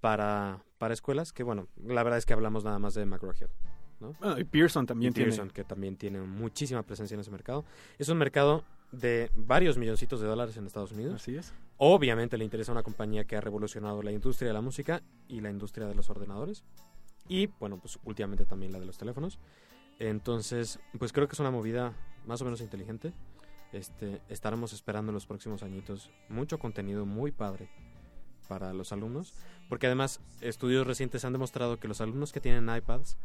para, 0.00 0.64
para 0.78 0.94
escuelas, 0.94 1.32
que 1.32 1.42
bueno, 1.42 1.68
la 1.82 2.02
verdad 2.02 2.18
es 2.18 2.26
que 2.26 2.32
hablamos 2.32 2.64
nada 2.64 2.78
más 2.78 2.94
de 2.94 3.06
McGraw-Hill. 3.06 3.48
Bueno, 4.00 4.38
y 4.38 4.44
Pearson 4.44 4.86
también 4.86 5.12
y 5.12 5.14
tiene. 5.14 5.30
Pearson, 5.30 5.50
que 5.50 5.64
también 5.64 5.96
tiene 5.96 6.20
muchísima 6.20 6.82
presencia 6.82 7.14
en 7.14 7.20
ese 7.20 7.30
mercado. 7.30 7.64
Es 7.98 8.08
un 8.08 8.18
mercado 8.18 8.64
de 8.92 9.30
varios 9.34 9.78
milloncitos 9.78 10.20
de 10.20 10.26
dólares 10.26 10.56
en 10.56 10.66
Estados 10.66 10.92
Unidos. 10.92 11.14
Así 11.14 11.36
es. 11.36 11.52
Obviamente 11.78 12.38
le 12.38 12.44
interesa 12.44 12.72
una 12.72 12.82
compañía 12.82 13.24
que 13.24 13.36
ha 13.36 13.40
revolucionado 13.40 14.02
la 14.02 14.12
industria 14.12 14.48
de 14.48 14.54
la 14.54 14.60
música 14.60 15.02
y 15.28 15.40
la 15.40 15.50
industria 15.50 15.86
de 15.86 15.94
los 15.94 16.10
ordenadores. 16.10 16.64
Y 17.28 17.46
bueno, 17.46 17.78
pues 17.78 17.98
últimamente 18.04 18.44
también 18.44 18.72
la 18.72 18.78
de 18.78 18.86
los 18.86 18.98
teléfonos. 18.98 19.38
Entonces, 19.98 20.78
pues 20.98 21.12
creo 21.12 21.26
que 21.28 21.32
es 21.32 21.40
una 21.40 21.50
movida 21.50 21.94
más 22.26 22.40
o 22.42 22.44
menos 22.44 22.60
inteligente. 22.60 23.12
Este, 23.72 24.20
estaremos 24.28 24.72
esperando 24.72 25.10
en 25.10 25.14
los 25.14 25.26
próximos 25.26 25.62
añitos 25.62 26.10
mucho 26.28 26.58
contenido 26.58 27.06
muy 27.06 27.32
padre 27.32 27.68
para 28.48 28.72
los 28.72 28.92
alumnos. 28.92 29.32
Porque 29.68 29.86
además, 29.86 30.20
estudios 30.40 30.86
recientes 30.86 31.24
han 31.24 31.32
demostrado 31.32 31.78
que 31.78 31.88
los 31.88 32.00
alumnos 32.00 32.32
que 32.32 32.40
tienen 32.40 32.74
iPads 32.74 33.16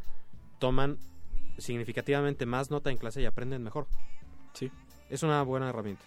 toman 0.59 0.97
significativamente 1.57 2.45
más 2.45 2.71
nota 2.71 2.89
en 2.91 2.97
clase 2.97 3.21
y 3.21 3.25
aprenden 3.25 3.63
mejor. 3.63 3.87
Sí. 4.53 4.71
Es 5.09 5.23
una 5.23 5.41
buena 5.43 5.69
herramienta. 5.69 6.03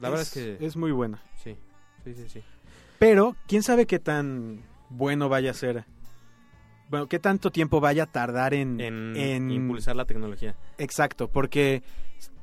La 0.00 0.08
verdad 0.10 0.22
es 0.26 0.32
que 0.32 0.64
Es 0.64 0.76
muy 0.76 0.92
buena. 0.92 1.22
sí. 1.42 1.56
Sí, 2.04 2.14
sí, 2.14 2.28
sí. 2.28 2.42
Pero, 3.00 3.34
¿quién 3.48 3.64
sabe 3.64 3.86
qué 3.86 3.98
tan 3.98 4.62
bueno 4.90 5.28
vaya 5.28 5.50
a 5.50 5.54
ser? 5.54 5.84
Bueno, 6.88 7.08
qué 7.08 7.18
tanto 7.18 7.50
tiempo 7.50 7.80
vaya 7.80 8.04
a 8.04 8.06
tardar 8.06 8.54
en... 8.54 8.80
En, 8.80 9.16
en- 9.16 9.50
impulsar 9.50 9.96
la 9.96 10.04
tecnología. 10.04 10.54
Exacto, 10.78 11.26
porque 11.28 11.82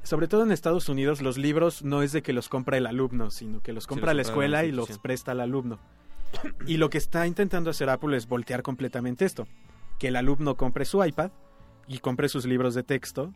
sobre 0.04 0.28
todo 0.28 0.44
en 0.44 0.52
Estados 0.52 0.90
Unidos 0.90 1.22
los 1.22 1.38
libros 1.38 1.82
no 1.84 2.02
es 2.02 2.12
de 2.12 2.22
que 2.22 2.34
los 2.34 2.50
compra 2.50 2.76
el 2.78 2.86
alumno, 2.88 3.32
sino 3.32 3.62
que 3.62 3.72
los 3.72 3.88
compra 3.88 4.14
los 4.14 4.16
la 4.18 4.22
escuela 4.32 4.66
y 4.66 4.74
los 4.74 5.00
presta 5.00 5.32
al 5.32 5.40
alumno. 5.40 5.80
Y 6.68 6.78
lo 6.78 6.90
que 6.90 6.98
está 6.98 7.28
intentando 7.28 7.70
hacer 7.70 7.90
Apple 7.90 8.16
es 8.18 8.28
voltear 8.28 8.62
completamente 8.64 9.26
esto. 9.26 9.48
Que 10.00 10.08
el 10.10 10.16
alumno 10.16 10.56
compre 10.56 10.86
su 10.86 11.04
iPad 11.04 11.32
y 11.88 12.00
compre 12.00 12.30
sus 12.30 12.46
libros 12.46 12.74
de 12.76 12.84
texto 12.84 13.34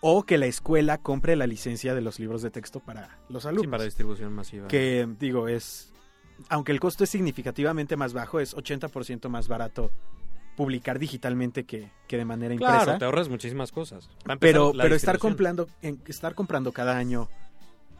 o 0.00 0.24
que 0.24 0.36
la 0.38 0.46
escuela 0.46 0.98
compre 0.98 1.36
la 1.36 1.46
licencia 1.46 1.94
de 1.94 2.00
los 2.00 2.18
libros 2.18 2.42
de 2.42 2.50
texto 2.50 2.80
para 2.80 3.18
los 3.28 3.42
Sí, 3.44 3.48
alumnos. 3.50 3.70
para 3.70 3.84
distribución 3.84 4.32
masiva. 4.32 4.66
que 4.68 5.06
digo 5.18 5.46
es 5.48 5.92
aunque 6.48 6.72
el 6.72 6.80
costo 6.80 7.04
es 7.04 7.10
significativamente 7.10 7.96
más 7.96 8.12
bajo 8.12 8.40
es 8.40 8.56
80% 8.56 9.28
más 9.28 9.46
barato 9.46 9.92
publicar 10.56 10.98
digitalmente 10.98 11.64
que, 11.64 11.92
que 12.08 12.16
de 12.16 12.24
manera 12.24 12.52
impresa 12.52 12.82
Claro, 12.82 12.98
te 12.98 13.04
ahorras 13.04 13.28
muchísimas 13.28 13.70
cosas. 13.70 14.10
Pero 14.40 14.72
pero 14.76 14.94
estar 14.96 15.18
comprando 15.18 15.68
en- 15.82 16.02
estar 16.06 16.34
comprando 16.34 16.72
cada 16.72 16.96
año 16.98 17.28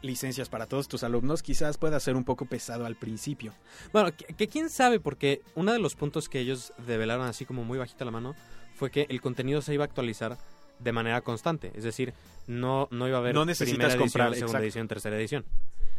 licencias 0.03 0.49
para 0.49 0.67
todos 0.67 0.87
tus 0.87 1.03
alumnos 1.03 1.41
quizás 1.41 1.77
pueda 1.77 1.99
ser 1.99 2.15
un 2.15 2.23
poco 2.23 2.45
pesado 2.45 2.85
al 2.85 2.95
principio 2.95 3.53
Bueno, 3.91 4.15
que, 4.15 4.25
que 4.25 4.47
quién 4.47 4.69
sabe, 4.69 4.99
porque 4.99 5.41
uno 5.55 5.71
de 5.71 5.79
los 5.79 5.95
puntos 5.95 6.29
que 6.29 6.39
ellos 6.39 6.73
develaron 6.85 7.25
así 7.25 7.45
como 7.45 7.63
muy 7.63 7.77
bajita 7.79 8.05
la 8.05 8.11
mano 8.11 8.35
fue 8.75 8.91
que 8.91 9.07
el 9.09 9.21
contenido 9.21 9.61
se 9.61 9.73
iba 9.73 9.83
a 9.83 9.87
actualizar 9.87 10.37
de 10.79 10.91
manera 10.91 11.21
constante. 11.21 11.71
Es 11.75 11.83
decir, 11.83 12.13
no, 12.47 12.87
no 12.91 13.07
iba 13.07 13.17
a 13.17 13.21
haber 13.21 13.35
No 13.35 13.45
necesitas 13.45 13.71
primera 13.71 13.93
edición, 13.93 14.09
comprar, 14.09 14.33
segunda 14.33 14.45
exacto. 14.45 14.63
edición, 14.63 14.87
tercera 14.87 15.17
edición. 15.17 15.45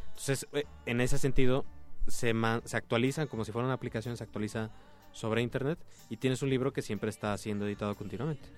Entonces, 0.09 0.46
eh, 0.52 0.64
en 0.86 1.00
ese 1.00 1.18
sentido, 1.18 1.64
se, 2.07 2.34
se 2.64 2.76
actualizan 2.76 3.26
como 3.26 3.44
si 3.44 3.52
fuera 3.52 3.64
una 3.66 3.74
aplicación, 3.74 4.16
se 4.16 4.24
actualiza 4.24 4.70
sobre 5.12 5.42
internet 5.42 5.78
y 6.11 6.16
tienes 6.16 6.42
un 6.42 6.50
libro 6.50 6.72
que 6.72 6.82
siempre 6.82 7.09
está 7.09 7.36
siendo 7.38 7.66
editado 7.66 7.94
continuamente. 7.94 8.48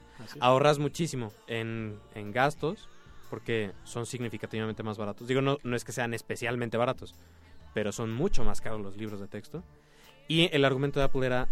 Ahorras 0.40 0.78
muchísimo 0.78 1.32
en, 1.46 1.98
en 2.14 2.32
gastos 2.32 2.88
porque 3.26 3.72
son 3.84 4.06
significativamente 4.06 4.82
más 4.82 4.98
baratos. 4.98 5.28
Digo, 5.28 5.40
no, 5.40 5.58
no 5.62 5.76
es 5.76 5.84
que 5.84 5.92
sean 5.92 6.14
especialmente 6.14 6.76
baratos, 6.76 7.14
pero 7.74 7.92
son 7.92 8.12
mucho 8.12 8.44
más 8.44 8.60
caros 8.60 8.80
los 8.80 8.96
libros 8.96 9.20
de 9.20 9.28
texto. 9.28 9.62
Y 10.28 10.48
el 10.54 10.64
argumento 10.64 10.98
de 11.00 11.06
Apple 11.06 11.26
era, 11.26 11.48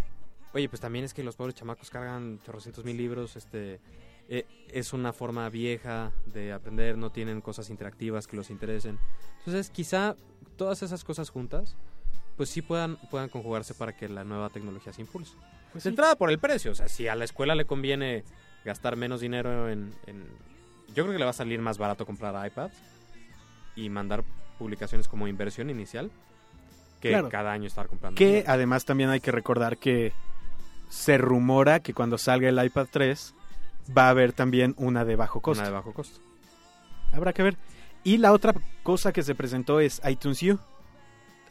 oye, 0.52 0.68
pues 0.68 0.80
también 0.80 1.04
es 1.04 1.14
que 1.14 1.22
los 1.22 1.36
pobres 1.36 1.54
chamacos 1.54 1.90
cargan 1.90 2.40
chorrocientos 2.44 2.84
mil 2.84 2.96
libros, 2.96 3.36
este, 3.36 3.80
eh, 4.28 4.46
es 4.68 4.92
una 4.92 5.12
forma 5.12 5.48
vieja 5.50 6.12
de 6.26 6.52
aprender, 6.52 6.96
no 6.96 7.10
tienen 7.10 7.40
cosas 7.40 7.70
interactivas 7.70 8.26
que 8.26 8.36
los 8.36 8.50
interesen. 8.50 8.98
Entonces, 9.38 9.70
quizá 9.70 10.16
todas 10.56 10.82
esas 10.82 11.04
cosas 11.04 11.30
juntas, 11.30 11.76
pues 12.36 12.48
sí 12.48 12.62
puedan, 12.62 12.96
puedan 13.10 13.28
conjugarse 13.28 13.74
para 13.74 13.96
que 13.96 14.08
la 14.08 14.24
nueva 14.24 14.50
tecnología 14.50 14.92
se 14.92 15.02
impulse. 15.02 15.34
Pues 15.72 15.82
sí. 15.82 15.88
entrada 15.88 16.16
por 16.16 16.30
el 16.30 16.38
precio, 16.38 16.72
o 16.72 16.74
sea, 16.74 16.88
si 16.88 17.06
a 17.06 17.14
la 17.14 17.24
escuela 17.24 17.54
le 17.54 17.64
conviene 17.64 18.24
gastar 18.64 18.96
menos 18.96 19.20
dinero 19.20 19.68
en, 19.68 19.92
en- 20.06 20.26
Yo 20.88 21.04
creo 21.04 21.12
que 21.12 21.18
le 21.18 21.24
va 21.24 21.30
a 21.30 21.34
salir 21.34 21.60
más 21.60 21.78
barato 21.78 22.06
comprar 22.06 22.46
iPads 22.46 22.74
y 23.76 23.88
mandar 23.88 24.24
publicaciones 24.58 25.08
como 25.08 25.26
inversión 25.28 25.70
inicial 25.70 26.10
que 27.00 27.10
Claro. 27.10 27.28
cada 27.28 27.52
año 27.52 27.66
estar 27.66 27.86
comprando. 27.88 28.16
que 28.16 28.26
nuevos. 28.30 28.48
además 28.48 28.84
también 28.84 29.10
hay 29.10 29.20
que 29.20 29.32
recordar 29.32 29.76
que 29.78 30.12
se 30.88 31.18
rumora 31.18 31.80
que 31.80 31.92
cuando 31.94 32.18
salga 32.18 32.48
el 32.48 32.64
iPad 32.64 32.86
3 32.90 33.34
va 33.96 34.06
a 34.06 34.10
haber 34.10 34.32
también 34.32 34.74
una 34.78 35.04
de 35.04 35.16
bajo 35.16 35.40
costo 35.40 35.60
Una 35.60 35.68
de 35.68 35.74
bajo 35.74 35.92
costo. 35.92 36.20
habrá 37.12 37.32
que 37.32 37.42
ver 37.42 37.56
y 38.04 38.18
la 38.18 38.32
otra 38.32 38.54
cosa 38.82 39.12
que 39.12 39.22
se 39.22 39.34
presentó 39.34 39.80
es 39.80 40.00
iTunes 40.08 40.42
U 40.44 40.58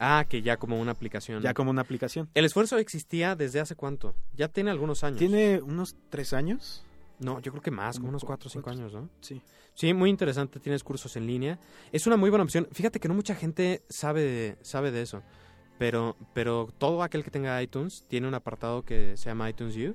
Ah, 0.00 0.24
que 0.28 0.42
ya 0.42 0.56
como 0.56 0.80
una 0.80 0.90
aplicación. 0.92 1.40
ya 1.42 1.54
como 1.54 1.70
una 1.70 1.82
aplicación 1.82 2.28
El 2.34 2.44
esfuerzo 2.44 2.78
existía 2.78 3.36
desde 3.36 3.60
hace 3.60 3.76
cuánto? 3.76 4.14
Ya 4.34 4.48
tiene 4.48 4.70
algunos 4.70 5.04
años. 5.04 5.18
tiene 5.18 5.60
unos 5.62 5.94
tres 6.10 6.32
años 6.32 6.82
No, 7.20 7.40
yo 7.40 7.52
creo 7.52 7.62
que 7.62 7.70
más, 7.70 7.96
como 7.98 8.08
unos 8.10 8.22
cu- 8.22 8.28
4 8.28 8.46
o 8.48 8.50
5 8.50 8.64
cuatro. 8.64 8.80
años, 8.82 8.92
¿no? 8.94 9.08
sí 9.20 9.40
Sí, 9.74 9.92
muy 9.92 10.08
interesante, 10.10 10.60
tienes 10.60 10.84
cursos 10.84 11.16
en 11.16 11.26
línea. 11.26 11.58
Es 11.90 12.06
una 12.06 12.16
muy 12.16 12.30
buena 12.30 12.44
opción. 12.44 12.68
Fíjate 12.70 13.00
que 13.00 13.08
no 13.08 13.14
mucha 13.14 13.34
gente 13.34 13.82
sabe 13.88 14.22
de, 14.22 14.56
sabe 14.62 14.90
de 14.92 15.02
eso, 15.02 15.22
pero, 15.78 16.16
pero 16.32 16.68
todo 16.78 17.02
aquel 17.02 17.24
que 17.24 17.30
tenga 17.30 17.60
iTunes 17.62 18.04
tiene 18.08 18.28
un 18.28 18.34
apartado 18.34 18.82
que 18.84 19.16
se 19.16 19.26
llama 19.26 19.50
iTunes 19.50 19.76
U 19.76 19.94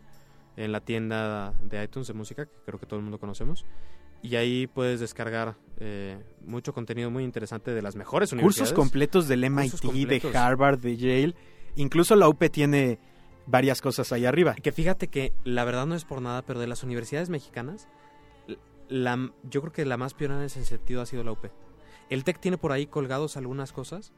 en 0.57 0.71
la 0.73 0.81
tienda 0.81 1.53
de 1.63 1.81
iTunes 1.81 2.07
de 2.07 2.13
música, 2.13 2.45
que 2.45 2.51
creo 2.65 2.77
que 2.79 2.85
todo 2.85 2.97
el 2.99 3.03
mundo 3.03 3.19
conocemos. 3.19 3.63
Y 4.21 4.35
ahí 4.35 4.67
puedes 4.67 4.99
descargar 4.99 5.55
eh, 5.77 6.21
mucho 6.45 6.73
contenido 6.73 7.09
muy 7.09 7.23
interesante 7.23 7.71
de 7.71 7.81
las 7.81 7.95
mejores 7.95 8.33
universidades. 8.33 8.71
cursos 8.71 8.75
completos 8.77 9.29
del 9.29 9.45
MIT 9.45 9.79
completos. 9.81 10.33
de 10.33 10.37
Harvard 10.37 10.79
de 10.79 10.97
Yale 10.97 11.35
incluso 11.77 12.17
la 12.17 12.27
UP 12.27 12.43
tiene 12.51 12.99
varias 13.49 13.81
cosas 13.81 14.11
ahí 14.11 14.25
arriba 14.25 14.53
Que 14.55 14.71
fíjate 14.71 15.07
que 15.07 15.33
la 15.43 15.63
verdad 15.65 15.85
no 15.85 15.95
es 15.95 16.05
por 16.05 16.21
nada, 16.21 16.41
pero 16.43 16.59
de 16.59 16.67
las 16.67 16.83
universidades 16.83 17.29
mexicanas, 17.29 17.87
la, 18.87 19.31
yo 19.43 19.61
creo 19.61 19.73
que 19.73 19.85
la 19.85 19.97
más 19.97 20.13
pionera 20.13 20.39
en 20.39 20.45
ese 20.45 20.63
sentido 20.65 21.01
ha 21.01 21.05
sido 21.05 21.23
la 21.23 21.31
UP. 21.31 21.45
El 22.09 22.23
TEC 22.23 22.39
tiene 22.39 22.57
por 22.57 22.71
ahí 22.71 22.87
colgados 22.87 23.37
algunas 23.37 23.71
cosas, 23.71 24.11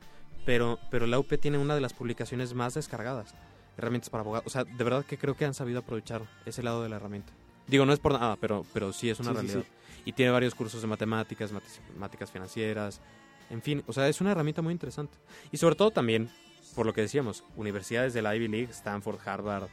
pero, 0.46 0.80
pero 0.90 1.08
la 1.08 1.20
UP 1.20 1.32
tiene 1.40 1.58
una 1.58 1.76
de 1.76 1.82
las 1.82 1.94
publicaciones 1.94 2.54
más 2.54 2.74
descargadas. 2.74 3.36
Herramientas 3.78 4.10
para 4.10 4.22
abogados. 4.22 4.48
O 4.48 4.50
sea, 4.50 4.64
de 4.64 4.84
verdad 4.84 5.06
que 5.06 5.18
creo 5.18 5.36
que 5.36 5.46
han 5.46 5.54
sabido 5.54 5.80
aprovechar 5.80 6.22
ese 6.46 6.64
lado 6.64 6.84
de 6.84 6.90
la 6.90 6.98
herramienta. 6.98 7.34
Digo, 7.68 7.86
no 7.86 7.94
es 7.94 8.00
por 8.00 8.14
nada, 8.14 8.38
pero, 8.40 8.66
pero 8.74 8.92
sí 8.94 9.10
es 9.10 9.20
una 9.20 9.32
Sí, 9.32 9.36
sí, 9.36 9.48
realidad. 9.48 9.72
Y 10.06 10.14
tiene 10.14 10.32
varios 10.32 10.56
cursos 10.56 10.82
de 10.82 10.88
matemáticas, 10.88 11.52
matemáticas 11.52 12.32
financieras. 12.32 13.02
En 13.50 13.62
fin, 13.62 13.84
o 13.88 13.94
sea, 13.94 14.08
es 14.08 14.20
una 14.22 14.32
herramienta 14.32 14.62
muy 14.62 14.72
interesante. 14.72 15.18
Y 15.52 15.58
sobre 15.58 15.76
todo 15.76 15.92
también, 15.92 16.30
por 16.76 16.86
lo 16.86 16.94
que 16.94 17.02
decíamos, 17.02 17.44
universidades 17.56 18.14
de 18.14 18.22
la 18.22 18.36
Ivy 18.36 18.48
League, 18.48 18.72
Stanford, 18.72 19.20
Harvard, 19.26 19.68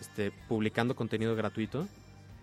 este, 0.00 0.30
publicando 0.48 0.94
contenido 0.94 1.34
gratuito, 1.34 1.86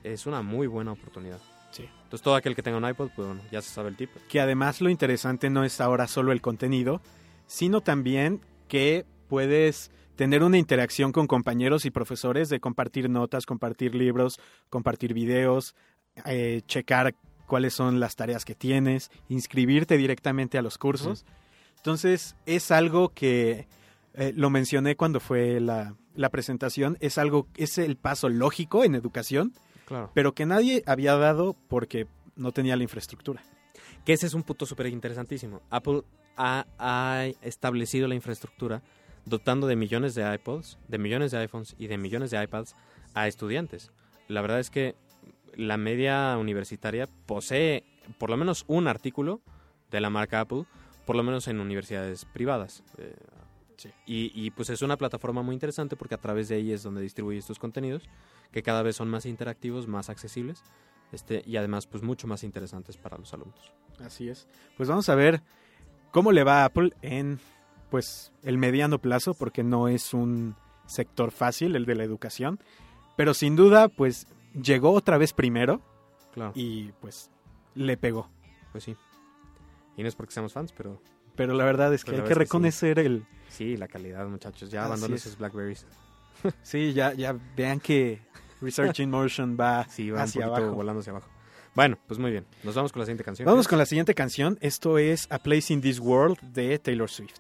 es 0.04 0.26
una 0.26 0.42
muy 0.42 0.68
buena 0.68 0.92
oportunidad. 0.92 1.40
Sí. 1.72 1.88
Entonces 2.04 2.22
todo 2.22 2.36
aquel 2.36 2.56
que 2.56 2.64
tenga 2.64 2.78
un 2.78 2.88
iPod, 2.88 3.12
pues 3.16 3.28
bueno, 3.28 3.42
ya 3.52 3.62
se 3.62 3.70
sabe 3.70 3.90
el 3.90 3.96
tip. 3.96 4.10
que 4.30 4.42
además 4.42 4.82
lo 4.82 4.90
interesante 4.90 5.50
no 5.50 5.64
es 5.64 5.80
ahora 5.80 6.08
solo 6.08 6.32
el 6.32 6.42
contenido, 6.42 7.02
sino 7.48 7.82
también 7.82 8.42
que 8.68 9.06
puedes 9.30 9.92
tener 10.16 10.44
una 10.44 10.58
interacción 10.58 11.12
con 11.12 11.28
compañeros 11.28 11.86
y 11.86 11.92
profesores 11.92 12.50
de 12.50 12.60
compartir 12.60 13.10
notas, 13.10 13.46
compartir 13.46 13.96
libros, 13.96 14.40
compartir 14.70 15.14
videos, 15.14 15.76
eh, 16.26 16.62
checar 16.68 17.16
cuáles 17.48 17.74
son 17.74 18.00
las 18.00 18.16
tareas 18.16 18.46
que 18.46 18.56
tienes, 18.56 19.10
inscribirte 19.30 19.98
directamente 19.98 20.58
a 20.58 20.62
los 20.62 20.78
cursos. 20.78 21.26
Entonces 21.78 22.36
es 22.46 22.72
algo 22.72 23.10
que 23.10 23.68
eh, 24.22 24.34
lo 24.36 24.50
mencioné 24.50 24.96
cuando 24.96 25.20
fue 25.20 25.60
la, 25.60 25.96
la 26.16 26.30
presentación, 26.30 26.98
es 27.00 27.18
algo, 27.18 27.48
es 27.56 27.78
el 27.78 27.96
paso 27.98 28.30
lógico 28.30 28.84
en 28.84 28.96
educación, 28.96 29.54
Claro. 29.86 30.12
pero 30.14 30.34
que 30.34 30.46
nadie 30.46 30.84
había 30.86 31.16
dado 31.18 31.56
porque 31.68 32.08
no 32.36 32.52
tenía 32.54 32.76
la 32.78 32.84
infraestructura. 32.84 33.44
Que 34.06 34.14
ese 34.14 34.28
es 34.28 34.34
un 34.34 34.44
punto 34.44 34.66
súper 34.66 34.88
interesantísimo. 34.88 35.62
Apple 35.70 36.04
ha, 36.38 36.66
ha 36.80 37.26
establecido 37.42 38.08
la 38.08 38.16
infraestructura 38.16 38.82
dotando 39.26 39.68
de 39.68 39.76
millones 39.76 40.16
de 40.16 40.34
iPods, 40.34 40.78
de 40.88 40.98
millones 40.98 41.32
de 41.32 41.38
iPhones 41.40 41.76
y 41.78 41.88
de 41.88 41.98
millones 41.98 42.32
de 42.32 42.42
iPads 42.42 42.76
a 43.14 43.28
estudiantes. 43.28 43.92
La 44.28 44.42
verdad 44.42 44.60
es 44.60 44.70
que 44.70 44.96
la 45.56 45.78
media 45.78 46.38
universitaria 46.40 47.08
posee 47.26 47.84
por 48.18 48.30
lo 48.30 48.38
menos 48.38 48.64
un 48.68 48.88
artículo 48.88 49.42
de 49.92 50.00
la 50.02 50.10
marca 50.10 50.40
Apple, 50.40 50.64
por 51.06 51.16
lo 51.18 51.24
menos 51.24 51.48
en 51.50 51.60
universidades 51.60 52.26
privadas. 52.26 52.84
Eh, 52.98 53.14
y, 54.06 54.32
y, 54.34 54.52
pues 54.52 54.70
es 54.70 54.82
una 54.82 54.98
plataforma 54.98 55.42
muy 55.42 55.54
interesante 55.54 55.96
porque 55.96 56.16
a 56.16 56.20
través 56.20 56.50
de 56.50 56.56
ahí 56.56 56.72
es 56.72 56.84
donde 56.84 57.02
distribuye 57.02 57.38
estos 57.40 57.60
contenidos 57.60 58.04
que 58.52 58.64
cada 58.64 58.84
vez 58.84 58.96
son 58.96 59.10
más 59.10 59.26
interactivos, 59.26 59.88
más 59.88 60.10
accesibles 60.10 60.64
este, 61.12 61.44
y 61.46 61.58
además 61.58 61.88
pues 61.88 62.04
mucho 62.04 62.28
más 62.28 62.44
interesantes 62.44 62.98
para 62.98 63.18
los 63.18 63.34
alumnos. 63.34 63.74
Así 64.00 64.30
es. 64.30 64.48
Pues 64.78 64.90
vamos 64.90 65.10
a 65.10 65.16
ver 65.16 65.42
cómo 66.12 66.32
le 66.32 66.44
va 66.44 66.62
a 66.62 66.66
Apple 66.66 66.94
en 67.02 67.40
pues 67.90 68.32
el 68.44 68.58
mediano 68.58 69.00
plazo, 69.00 69.34
porque 69.34 69.64
no 69.64 69.90
es 69.90 70.14
un 70.14 70.56
sector 70.86 71.32
fácil, 71.32 71.76
el 71.76 71.86
de 71.86 71.96
la 71.96 72.06
educación, 72.06 72.60
pero 73.18 73.34
sin 73.34 73.58
duda, 73.58 73.90
pues 73.90 74.28
llegó 74.54 74.92
otra 74.92 75.18
vez 75.18 75.34
primero 75.34 75.82
Claro, 76.34 76.54
y 76.56 76.94
pues 77.02 77.30
le 77.76 77.98
pegó. 77.98 78.30
pues 78.72 78.86
sí. 78.86 78.96
Y 79.98 80.04
no 80.04 80.08
es 80.08 80.16
porque 80.16 80.34
seamos 80.34 80.54
fans, 80.54 80.72
pero 80.72 81.02
Pero 81.36 81.54
la 81.54 81.66
verdad 81.66 81.94
es 81.94 82.04
que 82.04 82.12
hay 82.12 82.18
que 82.18 82.24
es 82.24 82.28
que 82.30 82.34
sí. 82.34 82.40
reconocer 82.40 83.00
el... 83.00 83.26
sí, 83.50 83.78
la 83.78 83.88
calidad, 83.88 84.28
muchachos. 84.28 84.70
Ya 84.70 84.86
abandonen 84.86 85.20
sus 85.20 85.38
Blackberries. 85.38 85.86
Sí, 86.64 86.94
ya, 86.94 87.14
ya 87.14 87.36
vean 87.56 87.80
que 87.80 88.20
Research 88.62 89.00
in 89.00 89.12
Motion 89.12 89.56
va 89.60 89.88
Sí, 89.88 90.10
va 90.10 90.24
hacia 90.24 90.46
abajo. 90.46 90.72
volando 90.72 91.02
hacia 91.02 91.12
abajo. 91.12 91.30
Bueno, 91.76 92.00
pues 92.08 92.20
muy 92.20 92.32
bien. 92.32 92.46
Nos 92.64 92.74
vamos 92.74 92.92
con 92.92 93.00
la 93.00 93.06
siguiente 93.06 93.24
canción. 93.24 93.46
Vamos 93.46 93.68
¿qué 93.68 93.70
con 93.70 93.78
la 93.80 93.86
siguiente 93.86 94.16
canción. 94.16 94.58
Esto 94.60 94.98
es 94.98 95.28
A 95.30 95.40
Place 95.40 95.72
in 95.72 95.82
This 95.82 96.00
World 96.00 96.40
de 96.42 96.80
Taylor 96.80 97.10
Swift. 97.10 97.40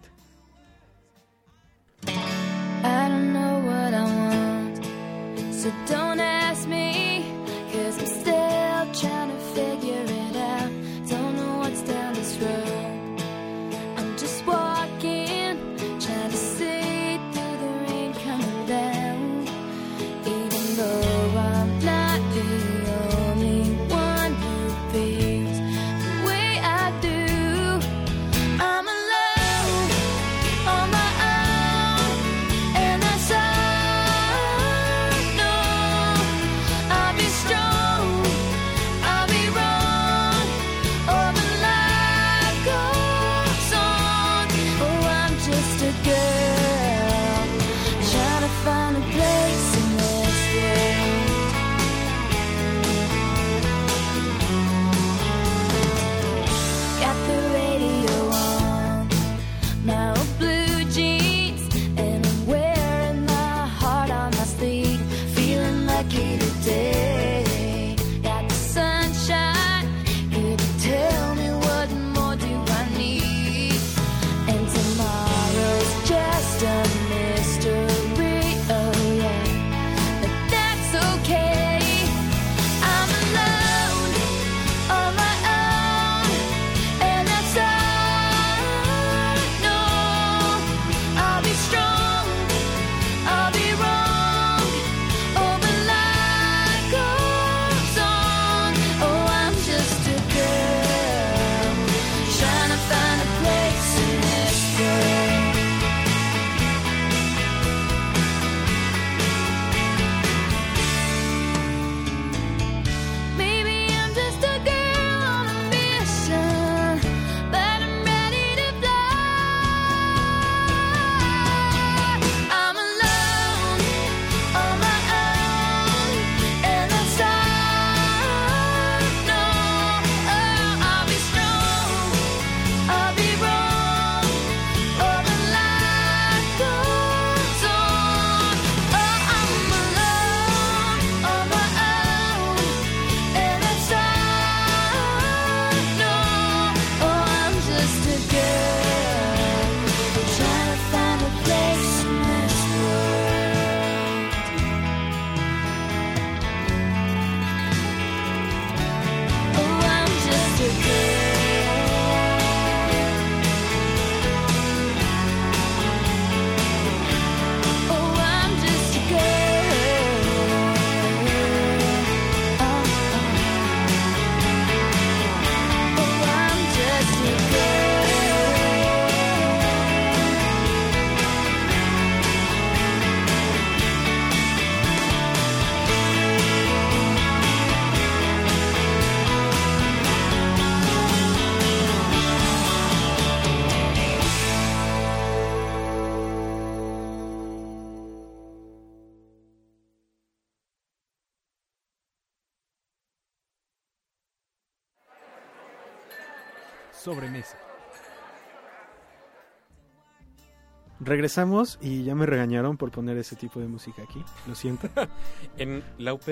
Regresamos 211.12 211.78
y 211.82 212.06
ya 212.06 212.16
me 212.16 212.26
regañaron 212.26 212.78
por 212.78 212.90
poner 212.90 213.18
ese 213.18 213.36
tipo 213.36 213.60
de 213.60 213.68
música 213.68 214.02
aquí. 214.02 214.24
Lo 214.48 214.56
siento. 214.56 214.88
En 215.58 215.84
la 215.98 216.14
UP 216.14 216.24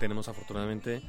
tenemos 0.00 0.26
afortunadamente 0.28 1.02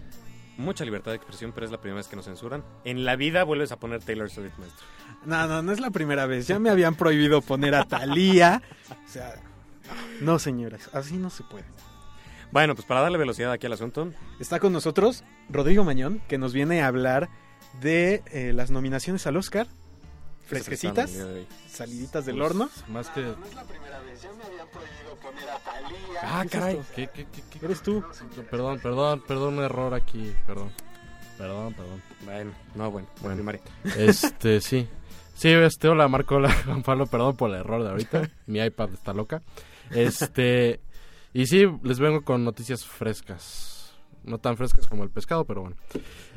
mucha 0.58 0.84
libertad 0.84 1.12
de 1.12 1.16
expresión, 1.16 1.54
pero 1.54 1.66
es 1.66 1.72
la 1.72 1.80
primera 1.80 2.00
vez 2.00 2.10
que 2.10 2.18
nos 2.18 2.26
censuran. 2.26 2.66
En 2.84 3.06
la 3.06 3.16
vida 3.16 3.46
vuelves 3.46 3.72
a 3.72 3.80
poner 3.80 4.04
Taylor 4.04 4.30
Swift, 4.30 4.58
maestro. 4.58 4.86
No, 5.26 5.48
no, 5.48 5.62
no 5.62 5.72
es 5.72 5.80
la 5.80 5.90
primera 5.90 6.26
vez. 6.26 6.48
Ya 6.48 6.60
me 6.60 6.70
habían 6.70 6.96
prohibido 6.96 7.40
poner 7.40 7.76
a 7.76 7.86
Thalía. 7.86 8.62
O 8.90 9.10
sea, 9.10 9.36
no, 10.20 10.38
señoras, 10.38 10.90
así 10.92 11.16
no 11.16 11.30
se 11.30 11.44
puede. 11.44 11.64
Bueno, 12.52 12.76
pues 12.76 12.86
para 12.86 13.00
darle 13.00 13.18
velocidad 13.18 13.54
aquí 13.54 13.68
al 13.68 13.74
asunto, 13.74 14.12
Está 14.42 14.60
con 14.60 14.74
nosotros 14.74 15.24
Rodrigo 15.48 15.86
Mañón, 15.86 16.22
que 16.28 16.38
nos 16.38 16.52
viene 16.52 16.82
a 16.82 16.88
hablar 16.88 17.30
de 17.80 18.22
eh, 18.34 18.52
las 18.54 18.70
nominaciones 18.70 19.26
al 19.28 19.38
Oscar. 19.38 19.68
¿Qué 20.50 20.56
se 20.56 20.64
Fresquecitas, 20.64 21.12
saliditas 21.70 22.26
del 22.26 22.38
Pues, 22.38 22.50
horno. 22.50 22.70
Más 22.88 23.10
que. 23.10 23.34
Ah, 26.22 26.46
caray. 26.50 26.80
¿Qué, 26.96 27.08
qué, 27.08 27.26
qué, 27.26 27.42
qué? 27.60 27.66
Eres 27.66 27.82
tú. 27.82 28.04
Perdón, 28.50 28.80
perdón, 28.80 29.24
perdón, 29.28 29.58
un 29.58 29.64
error 29.64 29.94
aquí. 29.94 30.34
Perdón. 30.46 30.72
Perdón, 31.38 31.74
perdón. 31.74 32.02
Bueno, 32.26 32.52
no, 32.76 32.92
bueno, 32.92 33.08
Bueno. 33.22 33.36
primaria. 33.36 33.62
Este, 33.98 34.60
sí. 34.62 34.88
Sí, 35.36 35.50
este, 35.50 35.88
hola, 35.88 36.08
Marco, 36.08 36.36
hola, 36.36 36.52
Juan 36.66 36.82
Pablo, 36.82 37.06
perdón 37.06 37.36
por 37.38 37.52
el 37.52 37.58
error 37.58 37.84
de 37.84 37.90
ahorita. 37.90 38.30
Mi 38.48 38.60
iPad 38.60 38.90
está 38.94 39.14
loca. 39.14 39.42
Este, 39.92 40.80
y 41.34 41.46
sí, 41.46 41.66
les 41.84 42.00
vengo 42.00 42.22
con 42.24 42.44
noticias 42.44 42.86
frescas. 42.86 43.94
No 44.24 44.40
tan 44.40 44.58
frescas 44.58 44.88
como 44.88 45.04
el 45.04 45.10
pescado, 45.10 45.46
pero 45.46 45.62
bueno. 45.62 45.78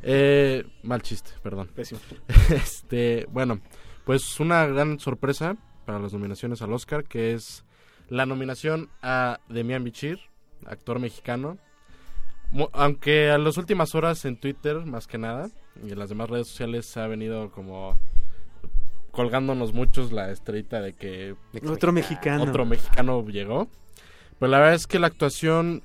Eh, 0.03 0.65
mal 0.83 1.03
chiste, 1.03 1.31
perdón. 1.43 1.69
Pésimo. 1.75 2.01
Este, 2.51 3.27
bueno, 3.31 3.61
pues 4.05 4.41
una 4.41 4.67
gran 4.67 4.99
sorpresa 4.99 5.57
para 5.87 5.99
las 5.99 6.13
nominaciones 6.13 6.63
al 6.63 6.73
Oscar, 6.73 7.05
que 7.05 7.33
es 7.33 7.65
la 8.09 8.27
nominación 8.27 8.89
a 9.03 9.39
Demian 9.49 9.85
Bichir, 9.85 10.19
actor 10.67 10.99
mexicano. 10.99 11.59
Aunque 12.73 13.31
a 13.31 13.39
las 13.39 13.57
últimas 13.57 13.95
horas 13.95 14.25
en 14.25 14.39
Twitter, 14.39 14.85
más 14.85 15.07
que 15.07 15.19
nada, 15.19 15.51
y 15.87 15.93
en 15.93 15.99
las 15.99 16.09
demás 16.09 16.29
redes 16.29 16.49
sociales 16.49 16.87
se 16.87 17.01
ha 17.01 17.07
venido 17.07 17.51
como 17.51 17.97
colgándonos 19.13 19.73
muchos 19.73 20.13
la 20.13 20.31
estrellita 20.31 20.81
de 20.81 20.95
que 20.95 21.35
Otro 21.69 21.93
mexicano. 21.93 22.45
otro 22.45 22.65
mexicano 22.65 23.27
llegó. 23.27 23.69
Pero 24.39 24.51
la 24.51 24.59
verdad 24.59 24.75
es 24.75 24.87
que 24.87 24.99
la 24.99 25.09
actuación 25.09 25.83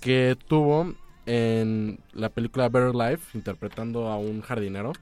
que 0.00 0.36
tuvo 0.46 0.94
en 1.26 1.98
la 2.12 2.28
película 2.28 2.68
Better 2.68 2.94
Life, 2.94 3.36
interpretando 3.36 4.08
a 4.08 4.16
un 4.16 4.40
jardinero, 4.40 4.92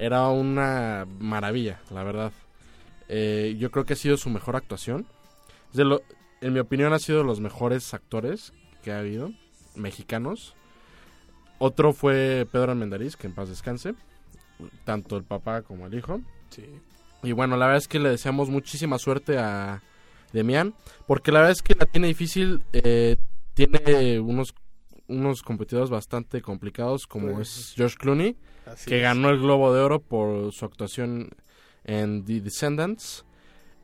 era 0.00 0.28
una 0.28 1.06
maravilla, 1.18 1.80
la 1.92 2.02
verdad. 2.02 2.32
Eh, 3.08 3.56
yo 3.58 3.70
creo 3.70 3.84
que 3.84 3.92
ha 3.92 3.96
sido 3.96 4.16
su 4.16 4.30
mejor 4.30 4.56
actuación. 4.56 5.06
Es 5.70 5.76
de 5.76 5.84
lo- 5.84 6.02
en 6.40 6.52
mi 6.52 6.58
opinión, 6.58 6.92
ha 6.92 6.98
sido 6.98 7.18
de 7.18 7.24
los 7.24 7.40
mejores 7.40 7.92
actores 7.94 8.52
que 8.82 8.92
ha 8.92 8.98
habido, 9.00 9.30
mexicanos. 9.76 10.54
Otro 11.58 11.92
fue 11.92 12.46
Pedro 12.50 12.72
Almendariz, 12.72 13.16
que 13.16 13.26
en 13.26 13.34
paz 13.34 13.48
descanse. 13.48 13.94
Tanto 14.84 15.16
el 15.16 15.24
papá 15.24 15.62
como 15.62 15.86
el 15.86 15.94
hijo. 15.94 16.20
Y 17.22 17.32
bueno, 17.32 17.56
la 17.56 17.66
verdad 17.66 17.78
es 17.82 17.88
que 17.88 17.98
le 17.98 18.08
deseamos 18.10 18.48
muchísima 18.48 18.98
suerte 18.98 19.38
a 19.38 19.82
Demian, 20.32 20.74
porque 21.06 21.32
la 21.32 21.40
verdad 21.40 21.52
es 21.52 21.62
que 21.62 21.74
la 21.74 21.86
tiene 21.86 22.06
difícil, 22.06 22.62
eh, 22.72 23.16
tiene 23.54 24.18
unos 24.20 24.54
unos 25.08 25.42
competidores 25.42 25.90
bastante 25.90 26.40
complicados 26.40 27.06
como 27.08 27.32
Pues, 27.34 27.56
es 27.58 27.72
George 27.74 27.96
Clooney, 27.98 28.36
Así 28.72 28.88
que 28.88 28.96
es. 28.98 29.02
ganó 29.02 29.30
el 29.30 29.38
Globo 29.38 29.72
de 29.74 29.80
Oro 29.80 30.00
por 30.00 30.52
su 30.52 30.64
actuación 30.64 31.30
en 31.84 32.24
The 32.24 32.40
Descendants. 32.40 33.24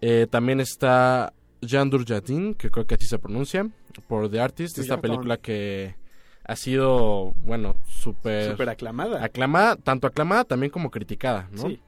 Eh, 0.01 0.27
también 0.31 0.61
está 0.61 1.33
Jean 1.63 1.91
Dujardin, 1.91 2.55
que 2.55 2.71
creo 2.71 2.87
que 2.87 2.95
así 2.97 3.07
se 3.07 3.19
pronuncia, 3.19 3.69
por 4.09 4.31
The 4.31 4.41
Artist, 4.41 4.77
Sí, 4.77 4.83
esta 4.83 5.01
película 5.01 5.39
que 5.39 5.97
ha 6.45 6.55
sido, 6.55 7.33
bueno, 7.45 7.75
súper 7.89 8.51
Súper 8.53 8.69
aclamada. 8.69 9.25
aclamada, 9.25 9.77
tanto 9.77 10.07
aclamada 10.07 10.45
también 10.45 10.71
como 10.71 10.91
criticada, 10.91 11.49
¿no? 11.51 11.63
Sí. 11.69 11.81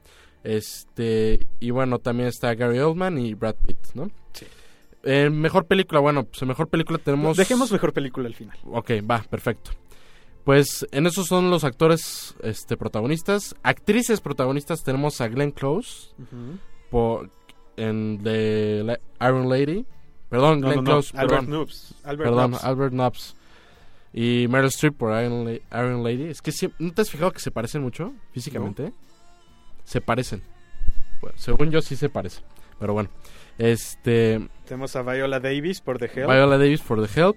Este, 0.43 1.45
y 1.59 1.69
bueno, 1.71 1.99
también 1.99 2.27
está 2.29 2.53
Gary 2.55 2.79
Oldman 2.79 3.17
y 3.17 3.33
Brad 3.35 3.55
Pitt, 3.55 3.77
¿no? 3.93 4.09
Sí. 4.33 4.45
Eh, 5.03 5.29
mejor 5.29 5.65
película, 5.65 5.99
bueno, 6.01 6.25
pues 6.25 6.41
mejor 6.43 6.67
película 6.67 6.97
tenemos... 6.97 7.37
Dejemos 7.37 7.71
mejor 7.71 7.93
película 7.93 8.27
al 8.27 8.33
final. 8.35 8.57
Ok, 8.65 8.91
va, 9.09 9.21
perfecto. 9.29 9.71
Pues 10.43 10.87
en 10.91 11.05
esos 11.05 11.27
son 11.27 11.51
los 11.51 11.63
actores 11.63 12.35
este, 12.41 12.75
protagonistas. 12.77 13.55
Actrices 13.61 14.19
protagonistas 14.21 14.83
tenemos 14.83 15.21
a 15.21 15.27
Glenn 15.27 15.51
Close 15.51 16.09
por, 16.89 17.29
en 17.77 18.19
The 18.23 18.83
La- 18.83 18.99
Iron 19.27 19.49
Lady. 19.49 19.85
Perdón, 20.29 20.61
No, 20.61 20.67
Glenn 20.67 20.75
no, 20.77 20.81
no. 20.83 20.91
Close, 20.91 21.17
Albert 21.17 21.39
perdón. 21.41 21.49
Noobs. 21.51 21.93
Albert 22.03 22.29
Perdón. 22.29 22.55
Albert 22.61 22.93
Nobbs. 22.93 23.35
Y 24.11 24.47
Meryl 24.49 24.69
Streep 24.69 24.95
por 24.97 25.11
Iron, 25.21 25.45
La- 25.45 25.79
Iron 25.83 26.03
Lady. 26.03 26.23
Es 26.23 26.41
que 26.41 26.51
sí- 26.51 26.71
¿no 26.79 26.91
te 26.93 27.01
has 27.03 27.09
fijado 27.11 27.31
que 27.31 27.39
se 27.39 27.51
parecen 27.51 27.83
mucho 27.83 28.13
físicamente? 28.31 28.91
Se 29.83 30.01
parecen. 30.01 30.41
Bueno, 31.21 31.37
según 31.37 31.69
yo 31.69 31.81
sí 31.81 31.95
se 31.95 32.09
parecen. 32.09 32.43
Pero 32.79 32.93
bueno. 32.93 33.09
Este. 33.59 34.47
Tenemos 34.65 34.95
a 34.95 35.01
Viola 35.03 35.39
Davis 35.39 35.81
por 35.81 35.99
The 35.99 36.05
Help. 36.05 36.31
Viola 36.31 36.57
Davis 36.57 36.81
por 36.81 37.05
The 37.05 37.19
Help. 37.21 37.35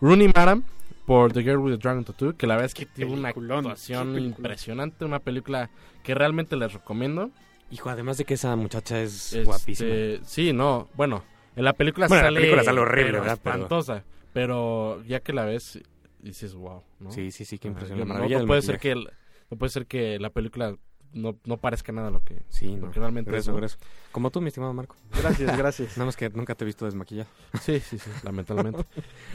Rooney 0.00 0.30
Mara 0.34 0.60
por 1.06 1.32
The 1.32 1.42
Girl 1.42 1.58
with 1.58 1.72
the 1.72 1.78
Dragon 1.78 2.04
Tattoo. 2.04 2.36
Que 2.36 2.46
la 2.46 2.54
verdad 2.54 2.66
es 2.66 2.74
que 2.74 2.86
tiene 2.86 3.12
una 3.12 3.28
actuación 3.30 4.18
impresionante. 4.18 5.04
Una 5.04 5.18
película 5.20 5.70
que 6.02 6.14
realmente 6.14 6.56
les 6.56 6.72
recomiendo. 6.72 7.30
Hijo, 7.70 7.90
además 7.90 8.18
de 8.18 8.24
que 8.24 8.34
esa 8.34 8.54
muchacha 8.56 9.00
es 9.00 9.32
Este, 9.32 9.44
guapísima. 9.44 9.94
Sí, 10.24 10.52
no. 10.52 10.88
Bueno, 10.94 11.24
en 11.56 11.64
la 11.64 11.72
película 11.72 12.06
Bueno, 12.08 12.20
en 12.20 12.24
la 12.24 12.28
sale. 12.30 12.40
película 12.40 12.64
sale 12.64 12.80
horrible, 12.80 13.04
pero 13.12 13.20
¿verdad? 13.20 13.34
Espantosa. 13.34 14.04
Pero 14.32 15.02
ya 15.04 15.20
que 15.20 15.32
la 15.32 15.44
ves, 15.44 15.80
dices, 16.20 16.54
wow. 16.54 16.82
¿no? 17.00 17.10
Sí, 17.10 17.30
sí, 17.30 17.44
sí, 17.44 17.58
qué 17.58 17.68
impresión. 17.68 17.98
no- 18.06 18.46
puede 18.46 18.62
ser 18.62 18.78
que 18.78 18.92
el- 18.92 19.08
no 19.50 19.56
puede 19.58 19.70
ser 19.70 19.86
que 19.86 20.18
la 20.18 20.30
película 20.30 20.76
no, 21.14 21.36
no 21.44 21.56
parezca 21.56 21.92
nada 21.92 22.10
lo 22.10 22.22
que, 22.22 22.42
Sí, 22.48 22.76
lo 22.76 22.86
no. 22.86 22.90
que 22.92 22.98
realmente 23.00 23.30
es. 23.30 23.32
Grueso, 23.34 23.50
¿no? 23.52 23.56
grueso. 23.56 23.78
Como 24.12 24.30
tú, 24.30 24.40
mi 24.40 24.48
estimado 24.48 24.72
Marco. 24.74 24.96
Gracias, 25.16 25.56
gracias. 25.58 25.96
Nada 25.96 26.06
más 26.06 26.16
que 26.16 26.28
nunca 26.30 26.54
te 26.54 26.64
he 26.64 26.66
visto 26.66 26.84
desmaquillado. 26.84 27.28
Sí, 27.62 27.80
sí, 27.80 27.98
sí, 27.98 28.10
lamentablemente. 28.22 28.84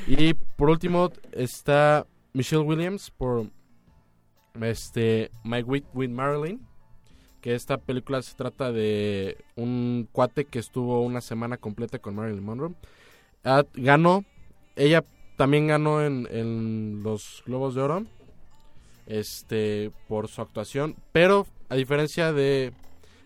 y 0.08 0.34
por 0.34 0.70
último 0.70 1.12
está 1.32 2.06
Michelle 2.34 2.64
Williams 2.64 3.10
por 3.12 3.48
este 4.62 5.32
My 5.44 5.62
Week 5.62 5.86
with 5.94 6.10
Marilyn, 6.10 6.60
que 7.42 7.56
esta 7.56 7.78
película 7.78 8.22
se 8.22 8.36
trata 8.36 8.72
de 8.72 9.38
un 9.56 10.08
cuate 10.12 10.46
que 10.46 10.60
estuvo 10.60 11.02
una 11.02 11.22
semana 11.22 11.58
completa 11.58 12.00
con 12.00 12.16
Marilyn 12.16 12.44
Monroe. 12.44 12.74
Ah, 13.44 13.64
ganó, 13.74 14.26
ella 14.76 15.04
también 15.38 15.68
ganó 15.68 16.04
en, 16.04 16.28
en 16.30 17.02
los 17.04 17.42
Globos 17.46 17.74
de 17.76 17.82
Oro, 17.82 18.06
este, 19.06 19.92
por 20.08 20.28
su 20.28 20.42
actuación, 20.42 20.96
pero 21.14 21.48
a 21.70 21.76
diferencia 21.76 22.34
de 22.34 22.74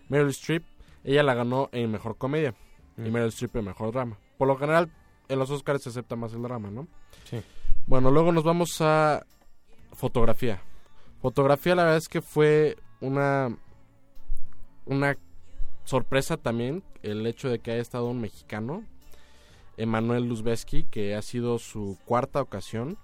Meryl 0.08 0.28
Streep, 0.30 0.64
ella 1.02 1.22
la 1.22 1.34
ganó 1.34 1.68
en 1.72 1.90
mejor 1.90 2.16
comedia 2.16 2.54
y 2.96 3.02
Mm. 3.02 3.12
Meryl 3.12 3.28
Streep 3.28 3.56
en 3.56 3.64
mejor 3.64 3.92
drama. 3.92 4.18
Por 4.38 4.48
lo 4.48 4.56
general, 4.56 4.90
en 5.28 5.38
los 5.38 5.50
Oscars 5.50 5.82
se 5.82 5.88
acepta 5.88 6.16
más 6.16 6.32
el 6.32 6.42
drama, 6.42 6.70
¿no? 6.70 6.86
Sí. 7.24 7.42
Bueno, 7.86 8.10
luego 8.10 8.32
nos 8.32 8.44
vamos 8.44 8.80
a 8.80 9.24
fotografía. 9.92 10.62
Fotografía, 11.20 11.74
la 11.74 11.84
verdad 11.84 11.98
es 11.98 12.08
que 12.08 12.20
fue 12.22 12.76
una 13.00 13.56
una 14.86 15.16
sorpresa 15.84 16.36
también 16.36 16.82
el 17.02 17.26
hecho 17.26 17.48
de 17.48 17.58
que 17.58 17.72
haya 17.72 17.80
estado 17.82 18.06
un 18.06 18.20
mexicano, 18.20 18.84
Emanuel 19.76 20.28
Luzbeski, 20.28 20.84
que 20.84 21.14
ha 21.14 21.22
sido 21.22 21.58
su 21.58 21.98
cuarta 22.04 22.40
ocasión 22.40 22.98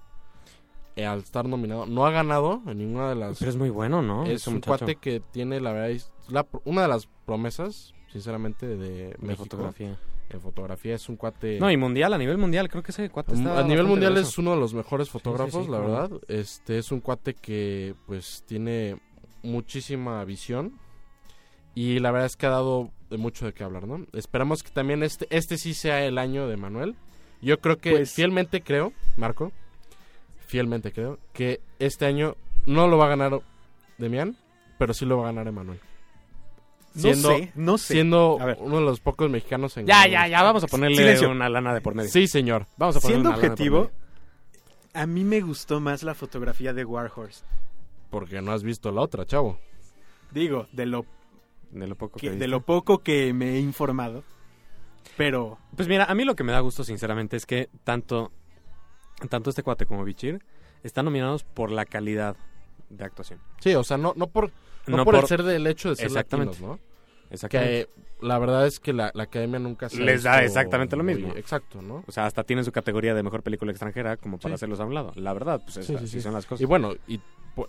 al 0.97 1.20
estar 1.20 1.47
nominado. 1.49 1.86
No 1.86 2.07
ha 2.07 2.11
ganado 2.11 2.62
en 2.66 2.78
ninguna 2.78 3.09
de 3.09 3.14
las 3.14 3.38
Pero 3.38 3.51
es 3.51 3.57
muy 3.57 3.70
bueno, 3.70 4.03
¿no? 4.03 4.24
es 4.26 4.47
un 4.47 4.55
muchacho 4.55 4.78
cuate 4.78 4.97
que 4.97 5.20
tiene, 5.20 5.61
la 5.61 5.72
verdad, 5.72 5.91
es 5.91 6.12
la- 6.28 6.47
una 6.64 6.82
de 6.82 6.88
las 6.88 7.09
promesas, 7.26 7.95
sinceramente, 8.12 8.66
de, 8.66 9.14
de 9.18 9.36
fotografía. 9.36 9.99
en 10.30 10.41
fotografía. 10.41 10.95
Es 10.95 11.09
un 11.09 11.16
cuate... 11.16 11.59
No, 11.59 11.70
y 11.70 11.76
mundial, 11.76 12.12
a 12.12 12.18
nivel 12.18 12.38
mundial, 12.38 12.68
creo 12.68 12.82
que 12.82 12.93
ese 12.93 13.09
cuate 13.11 13.34
está 13.34 13.59
a 13.59 13.62
nivel 13.64 13.86
mundial 13.86 14.16
es 14.16 14.36
uno 14.38 14.53
de 14.53 14.59
los 14.59 14.74
mejores 14.74 15.11
fotógrafos, 15.11 15.64
sí, 15.66 15.70
la 15.70 15.78
verdad. 15.80 16.11
Este 16.28 16.78
es 16.78 16.93
un 16.93 17.01
cuate 17.01 17.34
que, 17.34 17.95
pues, 18.07 18.45
tiene 18.47 18.97
muchísima 19.43 20.24
visión 20.24 20.74
y 21.74 21.99
la 21.99 22.11
verdad 22.11 22.26
es 22.26 22.36
que 22.36 22.47
ha 22.47 22.51
dado 22.51 22.91
mucho 23.11 23.47
de 23.47 23.53
qué 23.53 23.64
hablar, 23.64 23.86
¿no? 23.86 24.07
Esperamos 24.12 24.62
que 24.62 24.70
también 24.70 25.03
este, 25.03 25.26
este 25.30 25.57
sí 25.59 25.74
sea 25.74 26.05
el 26.05 26.18
año 26.18 26.47
de 26.47 26.57
Manuel. 26.57 26.95
Yo 27.43 27.59
creo 27.61 27.78
que 27.78 27.91
Pues- 27.93 28.12
fielmente 28.12 28.61
creo, 28.62 28.93
Marco, 29.16 29.51
fielmente 30.51 30.92
creo 30.92 31.18
que 31.32 31.61
este 31.78 32.05
año 32.07 32.36
no 32.66 32.88
lo 32.88 32.98
va 32.98 33.07
a 33.07 33.09
ganar 33.09 33.40
Demian, 33.98 34.36
pero 34.78 34.92
sí 34.92 35.05
lo 35.07 35.16
va 35.18 35.24
a 35.24 35.26
ganar 35.26 35.46
Emanuel. 35.48 35.78
Siendo, 36.94 37.30
no 37.30 37.36
sé, 37.38 37.53
no 37.55 37.78
sé. 37.78 37.94
siendo 37.94 38.34
uno 38.59 38.78
de 38.78 38.82
los 38.84 38.98
pocos 38.98 39.30
mexicanos 39.30 39.76
en 39.76 39.86
Ya, 39.86 40.09
ya, 40.09 40.26
ya, 40.26 40.42
vamos 40.42 40.64
a 40.64 40.66
ponerle 40.66 40.96
Silencio. 40.96 41.30
una 41.30 41.48
lana 41.48 41.72
de 41.72 41.80
por 41.80 41.94
medio. 41.94 42.11
Sí, 42.11 42.26
señor. 42.26 42.66
Vamos 42.76 42.96
a 42.96 43.01
ponerle 43.01 43.22
Siendo 43.22 43.28
una 43.30 43.36
lana 43.36 43.42
de 43.42 43.57
por 43.57 43.66
objetivo, 43.68 43.78
medio. 43.84 44.94
a 44.94 45.07
mí 45.07 45.22
me 45.24 45.40
gustó 45.40 45.78
más 45.80 46.03
la 46.03 46.14
fotografía 46.14 46.72
de 46.72 46.84
Warhorse. 46.84 47.44
Porque 48.11 48.42
no 48.42 48.51
has 48.51 48.64
visto 48.64 48.90
la 48.90 49.03
otra, 49.03 49.24
chavo. 49.24 49.61
Digo, 50.32 50.66
de 50.72 50.86
lo, 50.86 51.07
De 51.70 51.86
lo 51.86 51.94
poco 51.94 52.18
que, 52.18 52.30
que, 52.30 52.36
de 52.36 52.48
lo 52.48 52.62
poco 52.62 52.98
que 52.98 53.32
me 53.32 53.51
he 53.55 53.61
informado. 53.61 54.24
Pero 55.16 55.59
Pues 55.76 55.86
mira, 55.86 56.07
a 56.07 56.14
mí 56.16 56.24
lo 56.24 56.34
que 56.34 56.42
me 56.42 56.51
da 56.51 56.59
gusto, 56.61 56.82
sinceramente, 56.82 57.36
es 57.36 57.46
que 57.46 57.68
tanto, 57.84 58.32
tanto 59.28 59.50
este 59.50 59.62
cuate 59.62 59.86
como 59.86 60.04
Bichir 60.04 60.40
están 60.82 61.04
nominados 61.04 61.44
por 61.44 61.70
la 61.70 61.84
calidad 61.84 62.36
de 62.88 63.04
actuación. 63.04 63.38
Sí, 63.60 63.74
o 63.74 63.84
sea, 63.84 63.96
no, 63.96 64.12
no 64.16 64.26
por, 64.28 64.50
no 64.86 64.96
No 64.98 65.04
por, 65.04 65.14
el 65.16 65.26
ser 65.26 65.42
del 65.42 65.66
hecho 65.66 65.90
de 65.90 65.96
ser 65.96 66.06
Exactamente. 66.06 66.52
latinos, 66.54 66.78
¿no? 66.80 66.90
Exactamente. 67.30 67.86
Que 67.86 68.26
la 68.26 68.38
verdad 68.38 68.66
es 68.66 68.80
que 68.80 68.92
la, 68.92 69.12
la 69.14 69.22
academia 69.24 69.58
nunca 69.60 69.88
se 69.88 70.00
Les 70.02 70.24
da 70.24 70.42
exactamente 70.42 70.96
lo 70.96 71.04
muy- 71.04 71.14
mismo. 71.14 71.34
Exacto, 71.36 71.80
¿no? 71.80 72.02
O 72.06 72.12
sea, 72.12 72.26
hasta 72.26 72.42
tienen 72.44 72.64
su 72.64 72.72
categoría 72.72 73.14
de 73.14 73.22
mejor 73.22 73.42
película 73.42 73.70
extranjera 73.70 74.16
como 74.16 74.38
para 74.38 74.52
Sí. 74.52 74.54
hacerlos 74.56 74.80
a 74.80 74.84
un 74.84 74.94
lado. 74.94 75.12
La 75.14 75.32
verdad, 75.32 75.60
pues 75.62 75.76
es- 75.76 75.86
Sí, 75.86 75.92
sí, 75.92 75.96
así 75.96 76.08
sí. 76.08 76.20
son 76.22 76.32
las 76.32 76.44
cosas. 76.46 76.62
Y 76.62 76.64
bueno, 76.64 76.94
y, 77.06 77.20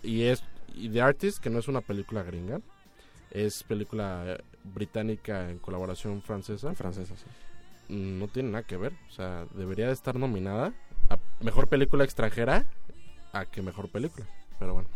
y 0.02 0.22
es 0.24 0.42
y 0.74 0.88
The 0.88 1.00
Artist, 1.02 1.38
que 1.42 1.50
no 1.50 1.58
es 1.58 1.68
una 1.68 1.80
película 1.82 2.22
gringa, 2.22 2.60
es 3.30 3.62
película 3.62 4.24
eh, 4.26 4.38
británica 4.64 5.48
en 5.50 5.58
colaboración 5.58 6.22
francesa, 6.22 6.74
francesa, 6.74 7.14
sí. 7.16 7.94
mm, 7.94 8.18
no 8.18 8.26
tiene 8.28 8.50
nada 8.50 8.64
que 8.64 8.76
ver. 8.76 8.92
O 9.08 9.12
sea, 9.12 9.46
debería 9.54 9.86
de 9.86 9.92
estar 9.92 10.16
nominada 10.16 10.72
a 11.10 11.18
mejor 11.44 11.68
película 11.68 12.04
extranjera 12.04 12.66
a 13.32 13.44
que 13.46 13.62
mejor 13.62 13.88
película. 13.88 14.26
Pero 14.58 14.74
bueno, 14.74 14.88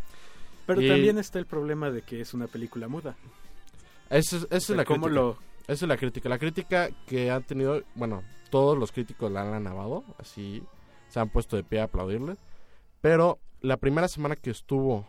pero 0.67 0.81
Y- 0.81 0.89
también 0.89 1.19
está 1.19 1.39
el 1.39 1.47
problema 1.47 1.91
de 1.91 2.03
que 2.03 2.21
es 2.21 2.35
una 2.35 2.47
película 2.47 2.89
muda. 2.89 3.17
esa 4.11 4.37
es, 4.37 4.43
esa 4.51 4.55
O 4.55 4.57
es 4.57 4.77
la 4.77 4.85
¿cómo 4.85 5.07
crítica. 5.07 5.21
lo 5.23 5.39
es 5.69 5.83
la 5.83 5.97
crítica. 5.97 6.29
La 6.29 6.39
crítica 6.39 6.91
que 7.07 7.31
han 7.31 7.43
tenido, 7.43 7.83
bueno, 7.97 8.23
todos 8.51 8.79
los 8.79 8.93
críticos 8.93 9.33
la 9.33 9.43
han 9.43 9.67
alabado, 9.67 10.05
así 10.19 10.63
se 11.09 11.19
han 11.19 11.29
puesto 11.29 11.57
de 11.57 11.65
pie 11.65 11.81
a 11.81 11.85
aplaudirle. 11.85 12.37
Pero 13.01 13.39
la 13.61 13.77
primera 13.77 14.07
semana 14.07 14.37
que 14.37 14.51
estuvo 14.51 15.09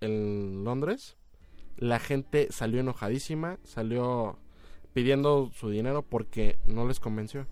en 0.00 0.64
Londres, 0.64 1.16
la 1.78 1.98
gente 1.98 2.48
salió 2.50 2.80
enojadísima, 2.80 3.58
salió 3.64 4.38
pidiendo 4.92 5.50
su 5.54 5.70
dinero 5.70 6.02
porque 6.02 6.58
no 6.66 6.86
les 6.86 7.00
convenció. 7.00 7.46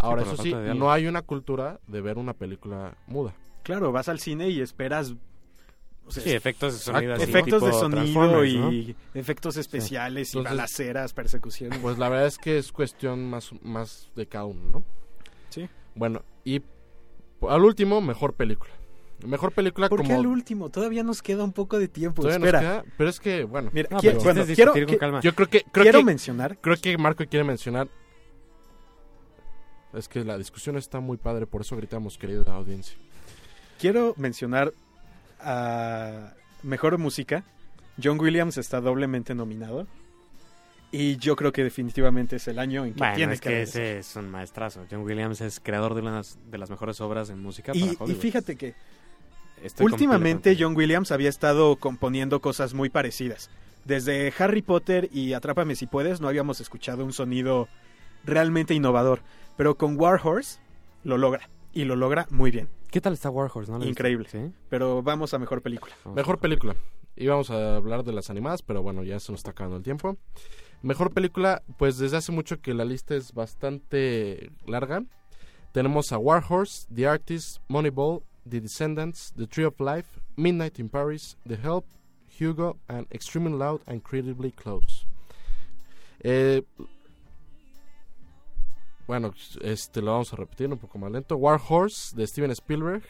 Ahora, 0.00 0.22
eso 0.22 0.36
sí, 0.36 0.52
no 0.76 0.90
hay 0.92 1.06
una 1.06 1.22
cultura 1.22 1.80
de 1.86 2.00
ver 2.00 2.18
una 2.18 2.32
película 2.34 2.96
muda. 3.06 3.34
Claro, 3.62 3.92
vas 3.92 4.08
al 4.08 4.18
cine 4.20 4.48
y 4.48 4.60
esperas 4.60 5.14
o 6.06 6.10
sea, 6.12 6.22
Sí, 6.24 6.32
efectos 6.32 6.72
de 6.72 6.78
sonido. 6.80 7.14
así, 7.14 7.22
efectos 7.22 7.62
de 7.62 7.72
sonido 7.72 8.44
y 8.44 8.56
¿no? 8.58 9.20
efectos 9.20 9.56
especiales 9.56 10.34
y 10.34 10.38
Entonces- 10.38 10.56
balaceras, 10.58 11.12
persecuciones. 11.12 11.78
Pues 11.78 11.98
la 11.98 12.08
verdad 12.08 12.26
es 12.26 12.36
que 12.38 12.58
es 12.58 12.72
cuestión 12.72 13.30
más, 13.30 13.50
más 13.62 14.08
de 14.16 14.26
cada 14.26 14.46
uno, 14.46 14.60
¿no? 14.72 14.82
Sí. 15.50 15.68
Bueno, 15.94 16.22
y 16.44 16.62
al 17.48 17.62
último, 17.64 18.00
mejor 18.00 18.32
película. 18.34 18.72
Mejor 19.24 19.52
película 19.52 19.88
¿Por 19.90 19.98
como... 19.98 20.08
qué 20.08 20.14
al 20.16 20.26
último? 20.26 20.70
Todavía 20.70 21.02
nos 21.04 21.20
queda 21.22 21.44
un 21.44 21.52
poco 21.52 21.78
de 21.78 21.86
tiempo. 21.88 22.22
todavía 22.22 22.38
nos 22.38 22.46
Espera. 22.48 22.60
queda, 22.82 22.84
pero 22.96 23.10
es 23.10 23.20
que, 23.20 23.44
bueno, 23.44 23.70
Mira, 23.72 23.88
No, 23.92 23.98
quiero, 23.98 24.18
pero 24.18 24.24
bueno, 24.34 24.46
quiero, 24.46 24.72
discutir 24.72 24.86
con 24.86 24.94
qui- 24.96 24.98
calma. 24.98 25.20
yo 25.20 25.34
creo 25.34 25.48
que... 25.48 25.62
Creo 25.70 25.82
quiero 25.84 25.98
que, 26.00 26.04
mencionar 26.06 26.58
creo 26.58 26.76
que 26.80 26.96
Marco 26.98 27.24
quiere 27.26 27.44
mencionar... 27.44 27.86
Es 29.92 30.08
que 30.08 30.24
la 30.24 30.38
discusión 30.38 30.76
está 30.76 31.00
muy 31.00 31.16
padre, 31.16 31.46
por 31.46 31.62
eso 31.62 31.76
gritamos, 31.76 32.16
querida 32.16 32.54
audiencia. 32.54 32.96
quiero 33.78 34.14
mencionar 34.16 34.72
a 35.40 36.34
mejor 36.62 36.98
música. 36.98 37.44
John 38.02 38.20
Williams 38.20 38.56
está 38.56 38.80
doblemente 38.80 39.34
nominado. 39.34 39.86
Y 40.92 41.16
yo 41.18 41.36
creo 41.36 41.52
que 41.52 41.62
definitivamente 41.62 42.36
es 42.36 42.48
el 42.48 42.58
año 42.58 42.84
en 42.84 42.94
que 42.94 42.98
Bueno, 42.98 43.14
tiene 43.14 43.34
es 43.34 43.40
que 43.40 43.48
que 43.48 43.62
ese 43.62 43.98
es 43.98 44.16
un 44.16 44.28
maestrazo. 44.28 44.86
John 44.90 45.02
Williams 45.02 45.40
es 45.40 45.60
creador 45.60 45.94
de 45.94 46.00
unas 46.00 46.38
de 46.50 46.58
las 46.58 46.68
mejores 46.68 47.00
obras 47.00 47.30
en 47.30 47.40
música 47.40 47.72
Y, 47.74 47.94
para 47.94 48.10
y 48.10 48.14
fíjate 48.14 48.56
que 48.56 48.74
Estoy 49.62 49.86
últimamente 49.86 50.56
John 50.58 50.74
Williams 50.74 51.12
había 51.12 51.28
estado 51.28 51.76
componiendo 51.76 52.40
cosas 52.40 52.74
muy 52.74 52.88
parecidas. 52.88 53.50
Desde 53.84 54.32
Harry 54.38 54.62
Potter 54.62 55.08
y 55.12 55.34
Atrápame 55.34 55.76
si 55.76 55.86
puedes 55.86 56.20
no 56.20 56.28
habíamos 56.28 56.60
escuchado 56.60 57.04
un 57.04 57.12
sonido 57.12 57.68
realmente 58.24 58.74
innovador. 58.74 59.20
Pero 59.56 59.76
con 59.76 59.98
War 59.98 60.20
Horse 60.22 60.60
lo 61.04 61.18
logra. 61.18 61.48
Y 61.72 61.84
lo 61.84 61.94
logra 61.96 62.26
muy 62.30 62.50
bien. 62.50 62.68
¿Qué 62.90 63.00
tal 63.00 63.12
está 63.12 63.30
Warhorse? 63.30 63.70
¿No? 63.70 63.84
Increíble. 63.84 64.28
¿Sí? 64.28 64.52
Pero 64.68 65.02
vamos 65.02 65.32
a 65.34 65.38
mejor 65.38 65.62
película. 65.62 65.94
Vamos 66.04 66.16
Mejor 66.16 66.36
a- 66.36 66.40
película. 66.40 66.74
Íbamos 67.16 67.50
a 67.50 67.76
hablar 67.76 68.02
de 68.02 68.12
las 68.12 68.30
animadas, 68.30 68.62
pero 68.62 68.82
bueno, 68.82 69.04
ya 69.04 69.20
se 69.20 69.30
nos 69.30 69.40
está 69.40 69.50
acabando 69.52 69.76
el 69.76 69.82
tiempo. 69.82 70.16
Mejor 70.82 71.12
película, 71.12 71.62
pues 71.76 71.98
desde 71.98 72.16
hace 72.16 72.32
mucho 72.32 72.60
que 72.60 72.72
la 72.74 72.84
lista 72.84 73.14
es 73.14 73.32
bastante 73.34 74.50
larga. 74.66 75.04
Tenemos 75.72 76.10
a 76.12 76.18
War 76.18 76.42
Horse, 76.48 76.86
The 76.92 77.06
Artist, 77.06 77.58
Moneyball, 77.68 78.22
The 78.48 78.60
Descendants, 78.62 79.32
The 79.36 79.46
Tree 79.46 79.64
of 79.66 79.78
Life, 79.78 80.18
Midnight 80.36 80.78
in 80.80 80.88
Paris, 80.88 81.36
The 81.46 81.56
Help, 81.56 81.84
Hugo, 82.38 82.78
and 82.88 83.06
Extremely 83.12 83.52
Loud 83.56 83.82
and 83.86 83.96
Incredibly 83.96 84.50
Close. 84.50 85.06
Eh, 86.20 86.62
bueno, 89.10 89.34
este 89.62 90.02
lo 90.02 90.12
vamos 90.12 90.32
a 90.32 90.36
repetir 90.36 90.68
un 90.68 90.78
poco 90.78 90.96
más 90.96 91.10
lento. 91.10 91.34
War 91.34 91.60
Horse 91.68 92.14
de 92.14 92.24
Steven 92.24 92.52
Spielberg, 92.52 93.02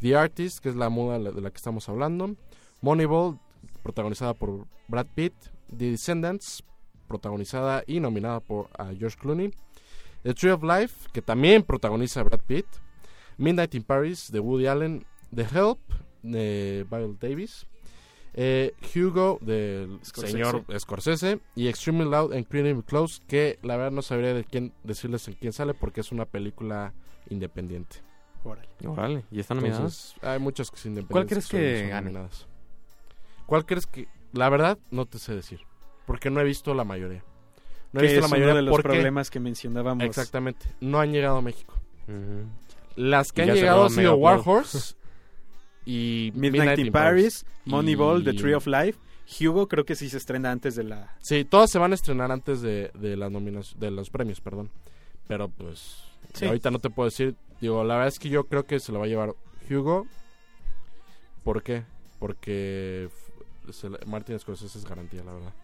The 0.00 0.16
Artist, 0.16 0.58
que 0.58 0.68
es 0.68 0.74
la 0.74 0.88
muda 0.88 1.16
de 1.16 1.40
la 1.40 1.50
que 1.52 1.56
estamos 1.56 1.88
hablando, 1.88 2.34
Moneyball, 2.80 3.38
protagonizada 3.84 4.34
por 4.34 4.66
Brad 4.88 5.06
Pitt, 5.14 5.32
The 5.68 5.92
Descendants, 5.92 6.64
protagonizada 7.06 7.84
y 7.86 8.00
nominada 8.00 8.40
por 8.40 8.68
George 8.98 9.16
Clooney, 9.16 9.54
The 10.24 10.34
Tree 10.34 10.50
of 10.50 10.64
Life, 10.64 11.08
que 11.12 11.22
también 11.22 11.62
protagoniza 11.62 12.18
a 12.18 12.24
Brad 12.24 12.40
Pitt, 12.44 12.66
Midnight 13.36 13.76
in 13.76 13.84
Paris 13.84 14.32
de 14.32 14.40
Woody 14.40 14.66
Allen, 14.66 15.06
The 15.32 15.42
Help 15.42 15.78
de 16.24 16.84
Viola 16.90 17.14
Davis, 17.20 17.64
eh, 18.40 18.72
Hugo 18.94 19.38
del 19.40 19.98
Scorsese. 20.04 20.32
señor 20.32 20.64
Scorsese 20.78 21.40
y 21.56 21.66
Extremely 21.66 22.08
Loud 22.08 22.32
and 22.32 22.38
Incredibly 22.40 22.82
Close, 22.84 23.20
que 23.26 23.58
la 23.62 23.76
verdad 23.76 23.90
no 23.90 24.00
sabría 24.02 24.32
de 24.32 24.44
quién 24.44 24.72
decirles 24.84 25.26
en 25.26 25.34
quién 25.34 25.52
sale 25.52 25.74
porque 25.74 26.02
es 26.02 26.12
una 26.12 26.24
película 26.24 26.92
independiente. 27.30 27.96
Órale. 28.44 28.68
Órale, 28.86 29.24
¿y 29.32 29.40
están 29.40 29.56
nominadas? 29.56 29.80
Entonces, 30.14 30.14
hay 30.22 30.38
muchas 30.38 30.70
que 30.70 30.76
son 30.76 30.92
independientes. 30.92 31.12
¿Cuál 31.12 31.26
crees 31.26 31.48
que 31.48 31.80
son 31.80 31.88
gane? 31.90 32.00
nominadas. 32.04 32.46
¿Cuál 33.46 33.66
crees 33.66 33.86
que.? 33.86 34.06
La 34.32 34.48
verdad, 34.50 34.78
no 34.92 35.06
te 35.06 35.18
sé 35.18 35.34
decir. 35.34 35.60
Porque 36.06 36.30
no 36.30 36.40
he 36.40 36.44
visto 36.44 36.72
la 36.74 36.84
mayoría. 36.84 37.24
No 37.92 38.00
he 38.00 38.02
que 38.02 38.06
visto 38.12 38.18
es 38.18 38.22
la 38.22 38.28
mayoría 38.28 38.52
uno 38.52 38.56
de 38.56 38.62
los 38.62 38.70
porque. 38.70 38.88
problemas 38.88 39.30
que 39.30 39.40
mencionábamos. 39.40 40.04
Exactamente. 40.04 40.66
No 40.80 41.00
han 41.00 41.10
llegado 41.12 41.38
a 41.38 41.42
México. 41.42 41.74
Las 42.96 43.32
que 43.32 43.44
Y 43.44 43.50
han 43.50 43.54
llegado 43.56 43.84
han 43.84 43.90
sido 43.90 44.02
Mega 44.12 44.14
War 44.14 44.38
Upload. 44.40 44.56
Horse 44.58 44.94
y 45.88 46.32
Midnight, 46.34 46.78
in 46.78 46.92
Paris, 46.92 47.46
Moneyball, 47.64 48.22
The 48.22 48.34
Tree 48.34 48.52
of 48.52 48.66
Life. 48.66 48.98
Hugo 49.40 49.68
creo 49.68 49.86
que 49.86 49.94
sí 49.94 50.10
se 50.10 50.18
estrena 50.18 50.50
antes 50.50 50.74
de 50.76 50.84
la... 50.84 51.16
Sí, 51.22 51.46
todas 51.46 51.70
se 51.70 51.78
van 51.78 51.92
a 51.92 51.94
estrenar 51.94 52.30
antes 52.30 52.60
de, 52.60 52.90
de, 52.92 53.16
las 53.16 53.32
de 53.78 53.90
los 53.90 54.10
premios, 54.10 54.42
perdón. 54.42 54.68
Pero 55.26 55.48
pues. 55.48 56.04
Sí. 56.34 56.44
Ahorita 56.44 56.70
no 56.70 56.78
te 56.78 56.90
puedo 56.90 57.08
decir. 57.08 57.36
Digo, 57.62 57.84
la 57.84 57.94
verdad 57.94 58.08
es 58.08 58.18
que 58.18 58.28
yo 58.28 58.44
creo 58.44 58.66
que 58.66 58.80
se 58.80 58.92
lo 58.92 58.98
va 58.98 59.06
a 59.06 59.08
llevar 59.08 59.34
Hugo. 59.70 60.06
¿Por 61.42 61.62
qué? 61.62 61.84
Porque 62.18 63.08
Martin 64.06 64.38
Scorsese 64.38 64.78
es 64.78 64.84
garantía, 64.84 65.24
la 65.24 65.32
verdad. 65.32 65.54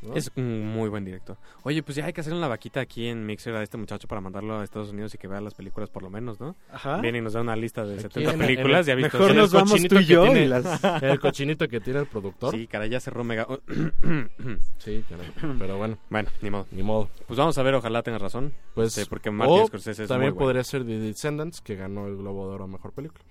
¿No? 0.00 0.14
Es 0.14 0.30
un 0.36 0.64
muy 0.64 0.88
buen 0.88 1.04
director. 1.04 1.36
Oye, 1.64 1.82
pues 1.82 1.96
ya 1.96 2.04
hay 2.06 2.12
que 2.12 2.20
hacer 2.20 2.32
una 2.32 2.46
vaquita 2.46 2.78
aquí 2.80 3.08
en 3.08 3.26
Mixer 3.26 3.54
a 3.56 3.62
este 3.64 3.76
muchacho 3.76 4.06
para 4.06 4.20
mandarlo 4.20 4.58
a 4.60 4.62
Estados 4.62 4.90
Unidos 4.90 5.12
y 5.14 5.18
que 5.18 5.26
vea 5.26 5.40
las 5.40 5.54
películas 5.54 5.90
por 5.90 6.04
lo 6.04 6.10
menos, 6.10 6.38
¿no? 6.38 6.54
Ajá. 6.72 7.00
Viene 7.00 7.18
y 7.18 7.20
nos 7.20 7.32
da 7.32 7.40
una 7.40 7.56
lista 7.56 7.84
de 7.84 7.94
Aquí 7.94 8.02
70 8.02 8.32
en 8.34 8.40
el- 8.40 8.46
películas. 8.46 8.80
en 8.82 8.86
ya 8.86 8.94
visto 8.94 9.18
Mejor 9.18 9.30
el 9.32 9.36
nos 9.38 9.52
vamos 9.52 9.70
cochinito 9.72 9.96
tú 9.96 10.00
y 10.00 10.06
que 10.06 10.12
yo 10.12 10.22
tiene- 10.24 10.42
y 10.44 10.46
las... 10.48 10.84
El 11.02 11.18
cochinito 11.18 11.66
que 11.68 11.80
tiene 11.80 11.98
el 12.00 12.06
productor. 12.06 12.54
Sí, 12.54 12.68
caray, 12.68 12.90
ya 12.90 13.00
cerró 13.00 13.24
Mega... 13.24 13.46
Sí, 14.78 15.04
caray. 15.08 15.32
Pero 15.58 15.78
bueno, 15.78 15.98
bueno, 16.10 16.28
ni 16.42 16.50
modo. 16.50 16.66
ni 16.70 16.82
modo. 16.82 17.10
Pues 17.26 17.36
vamos 17.38 17.58
a 17.58 17.62
ver, 17.62 17.74
ojalá 17.74 18.02
tengas 18.02 18.22
razón. 18.22 18.52
Pues 18.74 18.92
Sí, 18.92 19.02
porque 19.08 19.30
Martin 19.30 19.60
o 19.62 19.66
Scorsese 19.66 20.02
es 20.04 20.08
también 20.08 20.30
muy 20.30 20.36
bueno. 20.36 20.46
podría 20.46 20.64
ser 20.64 20.84
The 20.84 20.98
Descendants, 20.98 21.60
que 21.60 21.74
ganó 21.76 22.06
el 22.06 22.16
Globo 22.16 22.48
de 22.48 22.54
Oro 22.54 22.64
a 22.64 22.68
Mejor 22.68 22.92
Película. 22.92 23.24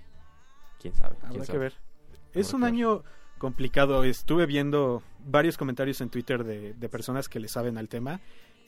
¿Quién 0.81 0.93
sabe? 0.95 1.15
Habrá 1.17 1.29
quién 1.29 1.41
que 1.41 1.45
sabe. 1.47 1.59
ver. 1.59 1.73
Es 2.33 2.47
Habrá 2.53 2.55
un 2.57 2.61
ver. 2.63 2.71
Complicado. 3.37 4.03
Estuve 4.03 4.45
viendo 4.45 5.01
varios 5.25 5.57
comentarios 5.57 6.01
en 6.01 6.09
Twitter 6.09 6.43
de, 6.43 6.73
de 6.73 6.89
personas 6.89 7.29
que 7.29 7.39
le 7.39 7.47
saben 7.47 7.77
al 7.77 7.87
tema 7.89 8.19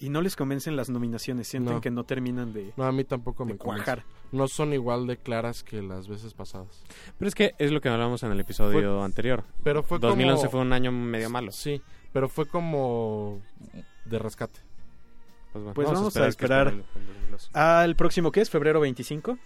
y 0.01 0.09
no 0.09 0.22
les 0.22 0.36
convencen 0.36 0.76
las 0.76 0.89
nominaciones. 0.89 1.47
Sienten 1.47 1.76
No. 1.76 1.82
que 1.82 1.91
no 1.91 2.03
terminan 2.05 2.53
de, 2.53 2.74
No, 2.78 2.86
a 2.86 2.91
mí 2.91 3.03
tampoco 3.03 3.45
me 3.45 3.55
cuajar. 3.57 4.03
No 4.32 4.47
son 4.47 4.74
igual 4.74 5.07
de 5.07 5.17
claras 5.17 5.63
que 5.63 5.82
las 5.82 6.07
veces 6.07 6.34
pasadas. 6.34 6.84
Pero 7.17 7.28
es 7.28 7.36
que 7.36 7.53
es 7.57 7.72
lo 7.72 7.82
que 7.82 7.89
hablamos 7.89 8.24
en 8.24 8.32
el 8.32 8.39
episodio 8.39 9.03
anterior. 9.03 9.43
Pero 9.63 9.84
fue 9.84 9.99
2011 9.99 10.38
como... 10.41 10.51
fue 10.51 10.59
un 10.61 10.74
año 10.74 10.91
medio 10.91 11.30
malo. 11.30 11.51
Sí, 11.51 11.82
pero 12.13 12.30
fue 12.30 12.45
como 12.47 13.41
de 14.05 14.20
rescate. 14.20 14.59
Pues, 15.51 15.63
bueno, 15.63 15.74
Pues 15.74 15.88
vamos 15.91 16.15
a 16.15 16.22
que 16.22 16.28
esperar. 16.28 16.67
esperen 16.67 16.86
el- 16.95 17.01
el 17.01 17.07
2012. 17.07 17.49
Al 17.53 17.95
próximo, 17.95 18.32
¿qué 18.32 18.41
es? 18.41 18.49
¿Febrero 18.49 18.80
25? 18.80 19.38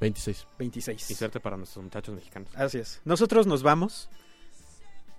26. 0.00 0.46
26. 0.58 1.10
Y 1.10 1.14
suerte 1.14 1.40
para 1.40 1.56
nuestros 1.56 1.82
muchachos 1.84 2.14
mexicanos. 2.14 2.48
Así 2.54 2.78
es. 2.78 3.00
Nosotros 3.04 3.48
nos 3.48 3.64
vamos. 3.64 4.08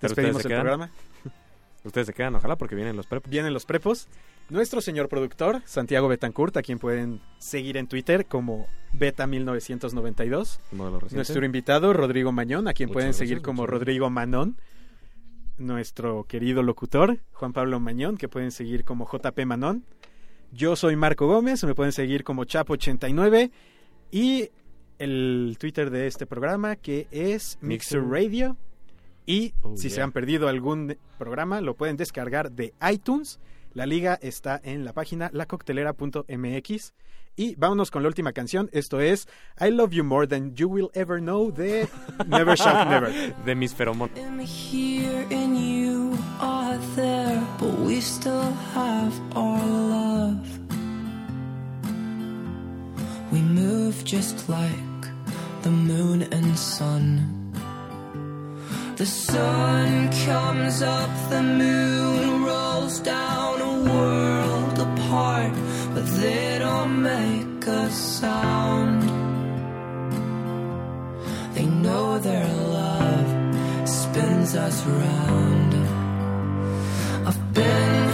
Despedimos 0.02 0.38
ustedes 0.38 0.42
se 0.44 0.48
el 0.48 0.52
quedan. 0.52 0.62
programa. 0.62 0.92
Ustedes 1.86 2.08
se 2.08 2.14
quedan, 2.14 2.36
ojalá, 2.36 2.58
porque 2.58 2.76
vienen 2.76 2.98
los 2.98 3.08
prepos. 3.08 3.32
Vienen 3.32 3.54
los 3.54 3.66
prepos. 3.66 4.10
Nuestro 4.50 4.82
señor 4.82 5.08
productor, 5.08 5.62
Santiago 5.66 6.10
Betancourt, 6.10 6.58
a 6.58 6.62
quien 6.62 6.78
pueden 6.78 7.22
seguir 7.38 7.78
en 7.78 7.88
Twitter 7.88 8.26
como 8.26 8.68
Beta1992. 8.94 10.60
Modelo 10.74 11.00
reciente. 11.00 11.16
Nuestro 11.16 11.46
invitado, 11.46 11.94
Rodrigo 11.94 12.32
Mañón, 12.34 12.68
a 12.68 12.74
quien 12.74 12.88
Muchas 12.88 12.94
pueden 12.96 13.10
gracias, 13.10 13.30
seguir 13.30 13.42
como. 13.42 13.66
Rodrigo 13.66 14.10
Manón. 14.10 14.58
Nuestro 15.58 16.26
querido 16.26 16.64
locutor, 16.64 17.20
Juan 17.34 17.54
Pablo 17.54 17.80
Mañón, 17.80 18.18
que 18.18 18.28
pueden 18.28 18.52
seguir 18.52 18.84
como 18.86 19.08
JP 19.10 19.46
Manón. 19.46 19.86
Yo 20.52 20.76
soy 20.76 20.96
Marco 20.96 21.28
Gómez, 21.28 21.64
me 21.64 21.76
pueden 21.76 21.92
seguir 21.94 22.24
como 22.24 22.44
Chapo89. 22.46 23.52
Y 24.12 24.50
el 24.98 25.58
Twitter 25.60 25.90
de 25.92 26.08
este 26.08 26.26
programa, 26.26 26.76
que 26.76 27.08
es 27.12 27.58
Mixer. 27.62 28.04
Radio. 28.04 28.58
Y 29.30 29.54
Oh, 29.62 29.78
si 29.78 29.92
se 29.92 30.02
han 30.02 30.12
perdido 30.12 30.48
algún 30.48 30.98
programa, 31.20 31.62
lo 31.62 31.76
pueden 31.76 31.98
descargar 31.98 32.52
de 32.52 32.74
iTunes. 32.92 33.40
La 33.76 33.86
liga 33.86 34.18
está 34.24 34.60
en 34.64 34.84
la 34.84 34.92
página 34.94 35.30
lacoctelera.mx. 35.32 36.94
Y 37.36 37.54
vámonos 37.56 37.92
con 37.92 38.02
la 38.02 38.08
última 38.10 38.34
canción. 38.34 38.72
Esto 38.74 39.00
es 39.00 39.28
I 39.62 39.70
Love 39.70 39.92
You 39.92 40.04
More 40.04 40.26
Than 40.26 40.56
You 40.56 40.68
Will 40.68 40.90
Ever 40.96 41.20
Know 41.20 41.52
de 41.52 41.88
Never 42.28 42.58
Shout 42.58 42.88
Never. 42.90 43.36
De 43.46 43.54
mis 43.54 43.74
feromonas. 43.76 44.18
am 44.18 44.40
here 44.40 45.28
and 45.30 45.56
you 45.56 46.18
are 46.42 46.80
there, 46.96 47.40
but 47.60 47.80
we 47.86 48.02
still 48.02 48.52
have 48.74 49.14
our 49.36 49.64
love. 49.64 50.40
We 53.32 53.42
move 53.42 54.04
just 54.04 54.50
like 54.50 55.08
the 55.62 55.70
moon 55.70 56.24
and 56.34 56.58
sun. 56.58 57.39
The 59.00 59.06
sun 59.06 60.12
comes 60.26 60.82
up, 60.82 61.10
the 61.30 61.42
moon 61.42 62.44
rolls 62.44 63.00
down 63.00 63.62
a 63.62 63.76
world 63.90 64.78
apart, 64.78 65.54
but 65.94 66.06
they 66.20 66.60
don't 66.60 67.02
make 67.02 67.66
a 67.66 67.90
sound. 67.92 69.04
They 71.56 71.66
know 71.66 72.20
their 72.20 72.46
love 72.46 73.88
spins 73.88 74.56
us 74.56 74.86
round. 74.86 75.74
I've 77.26 77.54
been 77.54 78.09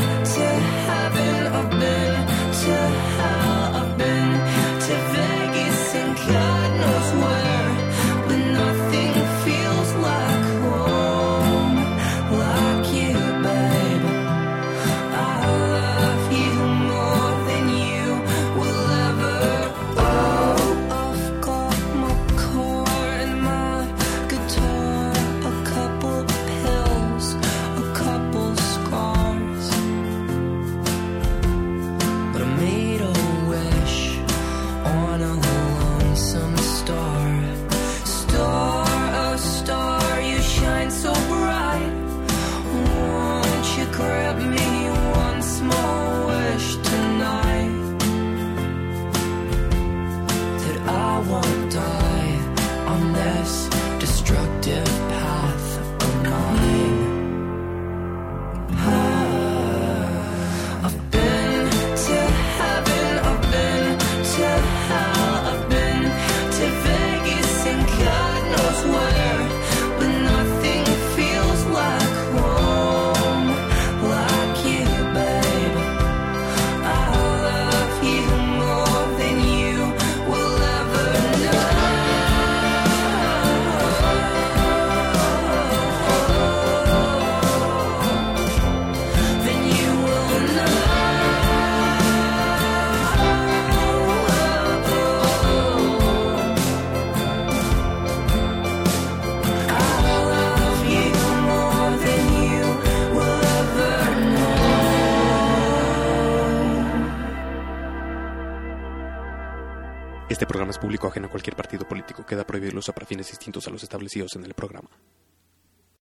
público 110.80 111.08
ajeno 111.08 111.28
a 111.28 111.30
cualquier 111.30 111.56
partido 111.56 111.88
político. 111.88 112.26
Queda 112.26 112.46
prohibido 112.46 112.72
el 112.72 112.78
para 112.94 113.06
fines 113.06 113.30
distintos 113.30 113.68
a 113.68 113.72
los 113.72 113.84
establecidos 113.84 114.36
en 114.36 114.46
el 114.46 114.54
programa. 114.54 114.90